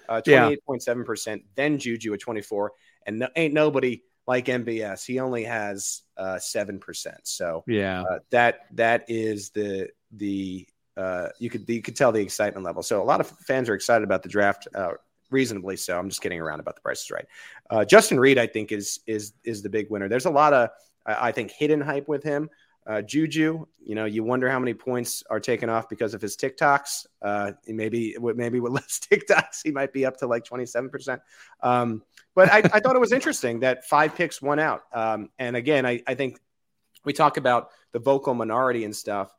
uh, 0.10 0.22
28.7%, 0.26 1.42
then 1.56 1.78
Juju 1.78 2.14
at 2.14 2.20
24. 2.20 2.72
And 3.08 3.20
no, 3.20 3.28
ain't 3.36 3.54
nobody 3.54 4.04
like 4.28 4.46
MVS, 4.46 5.06
He 5.06 5.20
only 5.20 5.44
has 5.44 6.04
uh, 6.18 6.36
7%. 6.36 7.14
So 7.24 7.64
yeah, 7.68 8.04
uh, 8.04 8.20
that 8.30 8.62
that 8.76 9.06
is 9.08 9.50
the 9.50 9.90
the 10.12 10.68
uh, 10.98 11.30
you 11.40 11.50
could 11.50 11.68
you 11.68 11.82
could 11.82 11.96
tell 11.96 12.12
the 12.12 12.22
excitement 12.22 12.66
level. 12.66 12.84
So 12.84 13.02
a 13.02 13.04
lot 13.04 13.20
of 13.20 13.28
fans 13.28 13.70
are 13.70 13.74
excited 13.74 14.04
about 14.04 14.24
the 14.24 14.30
draft, 14.30 14.68
uh, 14.76 14.92
reasonably 15.30 15.78
so. 15.78 15.98
I'm 15.98 16.10
just 16.10 16.22
kidding 16.22 16.40
around 16.40 16.60
about 16.60 16.76
the 16.76 16.82
prices 16.82 17.10
right. 17.12 17.26
Uh, 17.70 17.86
Justin 17.86 18.20
Reid, 18.20 18.38
I 18.38 18.48
think, 18.48 18.72
is 18.72 19.00
is 19.08 19.34
is 19.44 19.62
the 19.62 19.70
big 19.70 19.90
winner. 19.90 20.08
There's 20.08 20.26
a 20.26 20.32
lot 20.32 20.54
of 20.54 20.70
I 21.06 21.32
think 21.32 21.52
hidden 21.52 21.82
hype 21.82 22.08
with 22.08 22.24
him. 22.24 22.50
Uh, 22.86 23.02
Juju, 23.02 23.66
you 23.84 23.96
know, 23.96 24.06
you 24.06 24.24
wonder 24.24 24.50
how 24.50 24.58
many 24.58 24.74
points 24.74 25.24
are 25.30 25.40
taken 25.40 25.70
off 25.70 25.88
because 25.88 26.14
of 26.14 26.22
his 26.22 26.36
TikToks. 26.36 27.06
Uh, 27.22 27.52
maybe 27.68 28.16
maybe 28.20 28.60
with 28.60 28.72
less 28.74 29.00
TikToks, 29.00 29.62
he 29.64 29.72
might 29.72 29.94
be 29.94 30.06
up 30.06 30.18
to 30.18 30.28
like 30.28 30.44
27%. 30.44 31.20
Um, 31.62 32.04
but 32.34 32.52
I, 32.52 32.58
I, 32.58 32.80
thought 32.80 32.96
it 32.96 33.00
was 33.00 33.12
interesting 33.12 33.60
that 33.60 33.86
five 33.86 34.16
picks 34.16 34.42
won 34.42 34.58
out. 34.58 34.84
Um, 34.94 35.30
and 35.38 35.56
again, 35.56 35.86
I, 35.86 36.02
I, 36.08 36.16
think 36.16 36.40
we 37.04 37.14
talk 37.14 37.38
about 37.38 37.70
the 37.92 38.00
vocal 38.00 38.34
minority 38.34 38.84
and 38.84 38.96
stuff. 38.96 39.32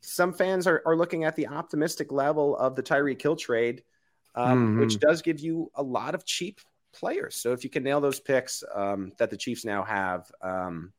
Some 0.00 0.32
fans 0.32 0.66
are, 0.66 0.82
are 0.86 0.96
looking 0.96 1.24
at 1.24 1.36
the 1.36 1.48
optimistic 1.48 2.10
level 2.10 2.56
of 2.56 2.74
the 2.74 2.82
Tyreek 2.82 3.20
Hill 3.20 3.36
trade, 3.36 3.82
um, 4.34 4.58
mm-hmm. 4.58 4.80
which 4.80 4.98
does 4.98 5.22
give 5.22 5.40
you 5.40 5.70
a 5.74 5.82
lot 5.82 6.14
of 6.14 6.24
cheap 6.24 6.60
players. 6.92 7.36
So 7.36 7.52
if 7.52 7.64
you 7.64 7.70
can 7.70 7.82
nail 7.84 8.00
those 8.00 8.18
picks 8.18 8.64
um, 8.74 9.12
that 9.18 9.30
the 9.30 9.36
Chiefs 9.36 9.64
now 9.64 9.84
have, 9.84 10.30
um, 10.42 10.92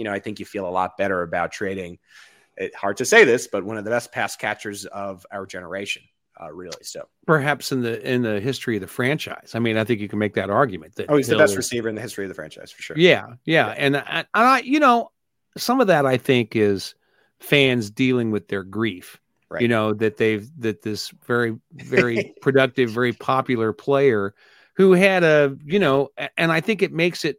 you 0.00 0.04
know, 0.04 0.12
I 0.12 0.18
think 0.18 0.40
you 0.40 0.46
feel 0.46 0.66
a 0.66 0.70
lot 0.70 0.96
better 0.96 1.20
about 1.20 1.52
trading. 1.52 1.98
It, 2.56 2.74
hard 2.74 2.96
to 2.96 3.04
say 3.04 3.24
this, 3.24 3.46
but 3.46 3.64
one 3.64 3.76
of 3.76 3.84
the 3.84 3.90
best 3.90 4.12
pass 4.12 4.34
catchers 4.34 4.86
of 4.86 5.26
our 5.30 5.44
generation, 5.44 6.02
uh, 6.40 6.50
really. 6.50 6.82
So 6.82 7.06
perhaps 7.26 7.70
in 7.70 7.82
the 7.82 8.00
in 8.10 8.22
the 8.22 8.40
history 8.40 8.76
of 8.76 8.80
the 8.80 8.86
franchise. 8.86 9.52
I 9.54 9.58
mean, 9.58 9.76
I 9.76 9.84
think 9.84 10.00
you 10.00 10.08
can 10.08 10.18
make 10.18 10.32
that 10.34 10.48
argument 10.48 10.94
that 10.94 11.10
oh, 11.10 11.18
he's 11.18 11.26
the 11.26 11.36
best 11.36 11.54
receiver 11.54 11.90
in 11.90 11.96
the 11.96 12.00
history 12.00 12.24
of 12.24 12.30
the 12.30 12.34
franchise 12.34 12.70
for 12.70 12.80
sure. 12.80 12.96
Yeah, 12.96 13.34
yeah, 13.44 13.66
yeah. 13.66 13.74
and 13.76 13.96
I, 13.98 14.24
I, 14.32 14.60
you 14.60 14.80
know, 14.80 15.10
some 15.58 15.82
of 15.82 15.88
that 15.88 16.06
I 16.06 16.16
think 16.16 16.56
is 16.56 16.94
fans 17.40 17.90
dealing 17.90 18.30
with 18.30 18.48
their 18.48 18.62
grief. 18.62 19.20
Right. 19.50 19.60
You 19.60 19.68
know 19.68 19.92
that 19.92 20.16
they've 20.16 20.48
that 20.60 20.80
this 20.80 21.10
very 21.26 21.58
very 21.74 22.32
productive, 22.40 22.88
very 22.88 23.12
popular 23.12 23.74
player 23.74 24.34
who 24.76 24.92
had 24.92 25.24
a 25.24 25.58
you 25.62 25.78
know, 25.78 26.08
and 26.38 26.50
I 26.50 26.62
think 26.62 26.80
it 26.80 26.90
makes 26.90 27.26
it 27.26 27.36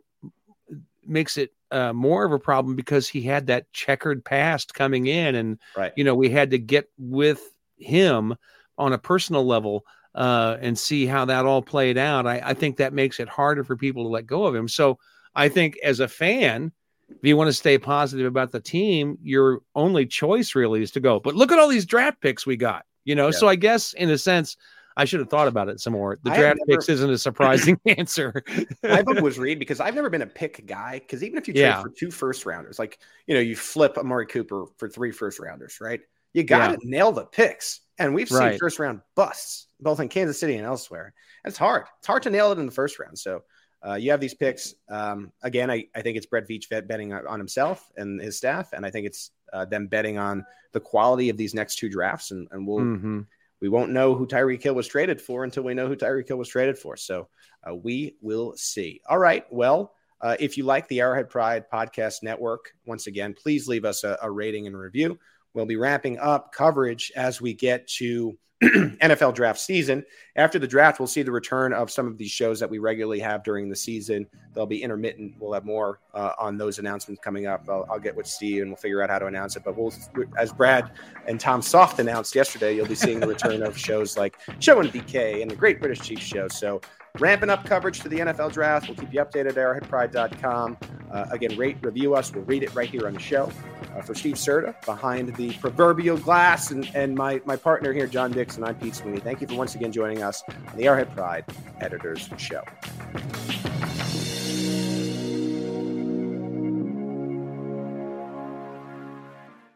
makes 1.06 1.38
it 1.38 1.52
uh, 1.72 1.94
more 1.94 2.26
of 2.26 2.32
a 2.32 2.40
problem 2.40 2.76
because 2.76 3.08
he 3.08 3.22
had 3.22 3.48
that 3.48 3.72
checkered 3.74 4.24
past 4.24 4.74
coming 4.74 5.08
in, 5.08 5.36
and 5.36 5.60
right. 5.76 5.94
you 5.96 6.04
know 6.04 6.16
we 6.16 6.30
had 6.30 6.52
to 6.52 6.60
get 6.60 6.90
with 6.98 7.42
him 7.78 8.36
on 8.78 8.94
a 8.94 8.98
personal 8.98 9.46
level 9.46 9.86
uh, 10.16 10.58
and 10.60 10.78
see 10.78 11.06
how 11.06 11.26
that 11.26 11.46
all 11.46 11.62
played 11.62 11.98
out. 11.98 12.28
I, 12.28 12.42
I 12.44 12.54
think 12.54 12.78
that 12.78 12.94
makes 12.94 13.20
it 13.20 13.30
harder 13.30 13.64
for 13.64 13.76
people 13.76 14.04
to 14.04 14.10
let 14.10 14.26
go 14.26 14.46
of 14.46 14.56
him. 14.56 14.68
So 14.68 15.00
I 15.36 15.50
think 15.50 15.78
as 15.84 16.00
a 16.00 16.08
fan, 16.08 16.72
if 17.10 17.20
you 17.24 17.38
want 17.38 17.50
to 17.50 17.54
stay 17.54 17.78
positive 17.78 18.26
about 18.26 18.52
the 18.52 18.60
team, 18.60 19.18
your 19.22 19.62
only 19.76 20.06
choice 20.06 20.56
really 20.56 20.82
is 20.82 20.92
to 20.92 21.00
go. 21.00 21.20
But 21.20 21.36
look 21.36 21.52
at 21.52 21.60
all 21.60 21.68
these 21.68 21.86
draft 21.86 22.22
picks 22.22 22.46
we 22.46 22.58
got. 22.58 22.86
You 23.04 23.16
know, 23.16 23.28
yeah. 23.28 23.38
so 23.38 23.48
I 23.48 23.56
guess 23.56 23.94
in 23.94 24.10
a 24.10 24.18
sense, 24.18 24.58
I 24.98 25.06
should 25.06 25.20
have 25.20 25.30
thought 25.30 25.48
about 25.48 25.70
it 25.70 25.80
some 25.80 25.94
more. 25.94 26.20
The 26.24 26.32
draft 26.32 26.60
never, 26.66 26.78
picks 26.78 26.90
isn't 26.90 27.10
a 27.10 27.18
surprising 27.18 27.80
answer. 27.86 28.44
my 28.84 29.02
book 29.02 29.22
was 29.22 29.40
Reid 29.40 29.60
because 29.60 29.80
I've 29.80 29.96
never 29.96 30.10
been 30.10 30.22
a 30.22 30.28
pick 30.28 30.66
guy. 30.66 31.00
Because 31.00 31.24
even 31.24 31.38
if 31.38 31.48
you 31.48 31.54
trade 31.54 31.62
yeah. 31.62 31.82
for 31.82 31.90
two 31.90 32.12
first 32.12 32.46
rounders, 32.46 32.80
like 32.80 33.00
you 33.28 33.34
know, 33.34 33.42
you 33.42 33.56
flip 33.56 33.98
Amari 33.98 34.26
Cooper 34.26 34.66
for 34.78 34.90
three 34.90 35.12
first 35.12 35.40
rounders, 35.40 35.80
right? 35.80 36.02
You 36.34 36.44
got 36.44 36.68
to 36.68 36.74
yeah. 36.74 36.98
nail 36.98 37.12
the 37.12 37.26
picks, 37.26 37.82
and 38.00 38.14
we've 38.14 38.32
right. 38.32 38.52
seen 38.52 38.60
first 38.60 38.80
round 38.80 39.02
busts 39.16 39.68
both 39.80 40.00
in 40.00 40.10
Kansas 40.10 40.40
City 40.40 40.56
and 40.56 40.66
elsewhere. 40.66 41.14
It's 41.44 41.58
hard. 41.58 41.86
It's 42.00 42.08
hard 42.08 42.24
to 42.24 42.30
nail 42.30 42.52
it 42.52 42.60
in 42.60 42.66
the 42.66 42.72
first 42.72 43.00
round. 43.00 43.18
So 43.18 43.44
uh, 43.86 43.96
you 43.96 44.12
have 44.12 44.22
these 44.22 44.34
picks. 44.34 44.76
Um, 44.90 45.32
again, 45.42 45.72
I, 45.72 45.88
I 45.96 46.02
think 46.02 46.18
it's 46.18 46.26
Brett 46.28 46.48
Veach 46.48 46.70
betting 46.88 47.14
on 47.14 47.40
himself 47.40 47.92
and 47.98 48.22
his 48.22 48.38
staff, 48.38 48.74
and 48.74 48.86
I 48.86 48.92
think 48.92 49.08
it's 49.08 49.32
uh, 49.52 49.66
them 49.66 49.88
betting 49.88 50.18
on 50.18 50.46
the 50.72 50.80
quality 50.80 51.30
of 51.30 51.38
these 51.38 51.54
next 51.54 51.78
two 51.78 51.90
drafts, 51.90 52.32
and, 52.32 52.48
and 52.52 52.68
we'll. 52.68 52.80
Mm-hmm 52.80 53.22
we 53.62 53.70
won't 53.70 53.92
know 53.92 54.16
who 54.16 54.28
Tyreek 54.28 54.62
Hill 54.62 54.76
was 54.76 54.88
traded 54.88 55.22
for 55.22 55.44
until 55.44 55.64
we 55.64 55.74
know 55.74 55.88
who 55.88 55.96
Tyreek 55.96 56.28
Hill 56.28 56.38
was 56.38 56.50
traded 56.50 56.78
for. 56.78 56.98
So 56.98 57.28
uh, 57.68 57.76
we 57.76 58.16
will 58.22 58.54
see. 58.58 59.02
All 59.08 59.20
right. 59.20 59.46
Well, 59.52 59.94
uh, 60.20 60.36
if 60.40 60.58
you 60.58 60.66
like 60.66 60.88
the 60.88 61.00
Arrowhead 61.00 61.30
Pride 61.30 61.66
Podcast 61.72 62.24
Network, 62.24 62.74
once 62.86 63.08
again, 63.08 63.34
please 63.34 63.68
leave 63.68 63.86
us 63.86 64.04
a, 64.04 64.18
a 64.22 64.30
rating 64.30 64.68
and 64.68 64.78
review. 64.78 65.20
We'll 65.54 65.66
be 65.66 65.76
ramping 65.76 66.18
up 66.18 66.52
coverage 66.52 67.12
as 67.16 67.42
we 67.42 67.54
get 67.54 67.88
to 67.98 68.38
NFL 69.02 69.34
draft 69.34 69.60
season. 69.60 70.06
After 70.36 70.60
the 70.60 70.68
draft, 70.68 71.00
we'll 71.00 71.08
see 71.08 71.24
the 71.24 71.32
return 71.32 71.74
of 71.74 71.90
some 71.90 72.06
of 72.06 72.18
these 72.18 72.30
shows 72.30 72.60
that 72.60 72.70
we 72.70 72.78
regularly 72.78 73.20
have 73.20 73.44
during 73.44 73.70
the 73.70 73.76
season. 73.76 74.28
They'll 74.54 74.68
be 74.68 74.84
intermittent. 74.84 75.34
We'll 75.40 75.54
have 75.54 75.66
more 75.66 76.00
uh, 76.14 76.34
on 76.38 76.58
those 76.58 76.78
announcements 76.78 77.22
coming 77.24 77.48
up. 77.48 77.68
I'll, 77.68 77.88
I'll, 77.90 78.00
get 78.00 78.16
with 78.16 78.28
Steve 78.28 78.62
and 78.62 78.72
we'll 78.72 78.78
figure 78.78 79.02
out 79.02 79.10
how 79.10 79.18
to 79.18 79.26
announce 79.26 79.56
it. 79.56 79.64
But 79.64 79.78
we'll, 79.78 79.94
as 80.38 80.54
Brad 80.54 80.92
and 81.28 81.40
Tom 81.40 81.62
Soft 81.62 82.00
announced 82.00 82.36
yesterday, 82.36 82.76
you'll 82.76 82.88
be 82.88 82.96
seeing 82.96 83.20
the 83.20 83.28
return 83.28 83.64
of 83.64 83.78
shows 83.78 84.16
like 84.16 84.38
Show 84.60 84.80
and 84.80 84.90
BK 84.92 85.42
and 85.42 85.50
the 85.50 85.56
Great 85.56 85.80
British 85.80 86.02
Chiefs 86.02 86.24
Show. 86.24 86.48
So 86.48 86.82
ramping 87.20 87.50
up 87.50 87.66
coverage 87.66 88.00
to 88.02 88.10
the 88.10 88.20
NFL 88.20 88.54
draft. 88.54 88.88
We'll 88.88 88.98
keep 88.98 89.14
you 89.14 89.22
updated 89.22 89.50
at 89.50 89.56
arrowheadpride.com. 89.56 90.78
Uh, 91.12 91.26
again, 91.32 91.58
rate, 91.58 91.78
review 91.82 92.16
us. 92.16 92.34
We'll 92.34 92.46
read 92.46 92.64
it 92.64 92.74
right 92.74 92.90
here 92.90 93.08
on 93.08 93.14
the 93.14 93.20
show. 93.20 93.52
Uh, 93.96 94.02
for 94.02 94.16
Steve 94.16 94.36
Serda, 94.36 94.74
behind 94.86 95.36
the 95.36 95.52
proverbial 95.56 96.18
glass, 96.18 96.72
and, 96.72 96.90
and 96.96 97.14
my, 97.14 97.42
my 97.44 97.58
partner 97.58 97.92
here, 97.92 98.08
John 98.08 98.32
Dixon, 98.52 98.66
I'm 98.66 98.76
Pete 98.76 98.96
Sweeney. 98.96 99.20
Thank 99.22 99.40
you 99.40 99.48
for 99.48 99.56
once 99.56 99.76
again 99.76 99.94
joining 99.94 100.24
us 100.24 100.44
on 100.50 100.76
the 100.76 100.86
Arrowhead 100.86 101.16
Pride 101.16 101.46
Editors 101.80 102.30
Show. 102.38 102.62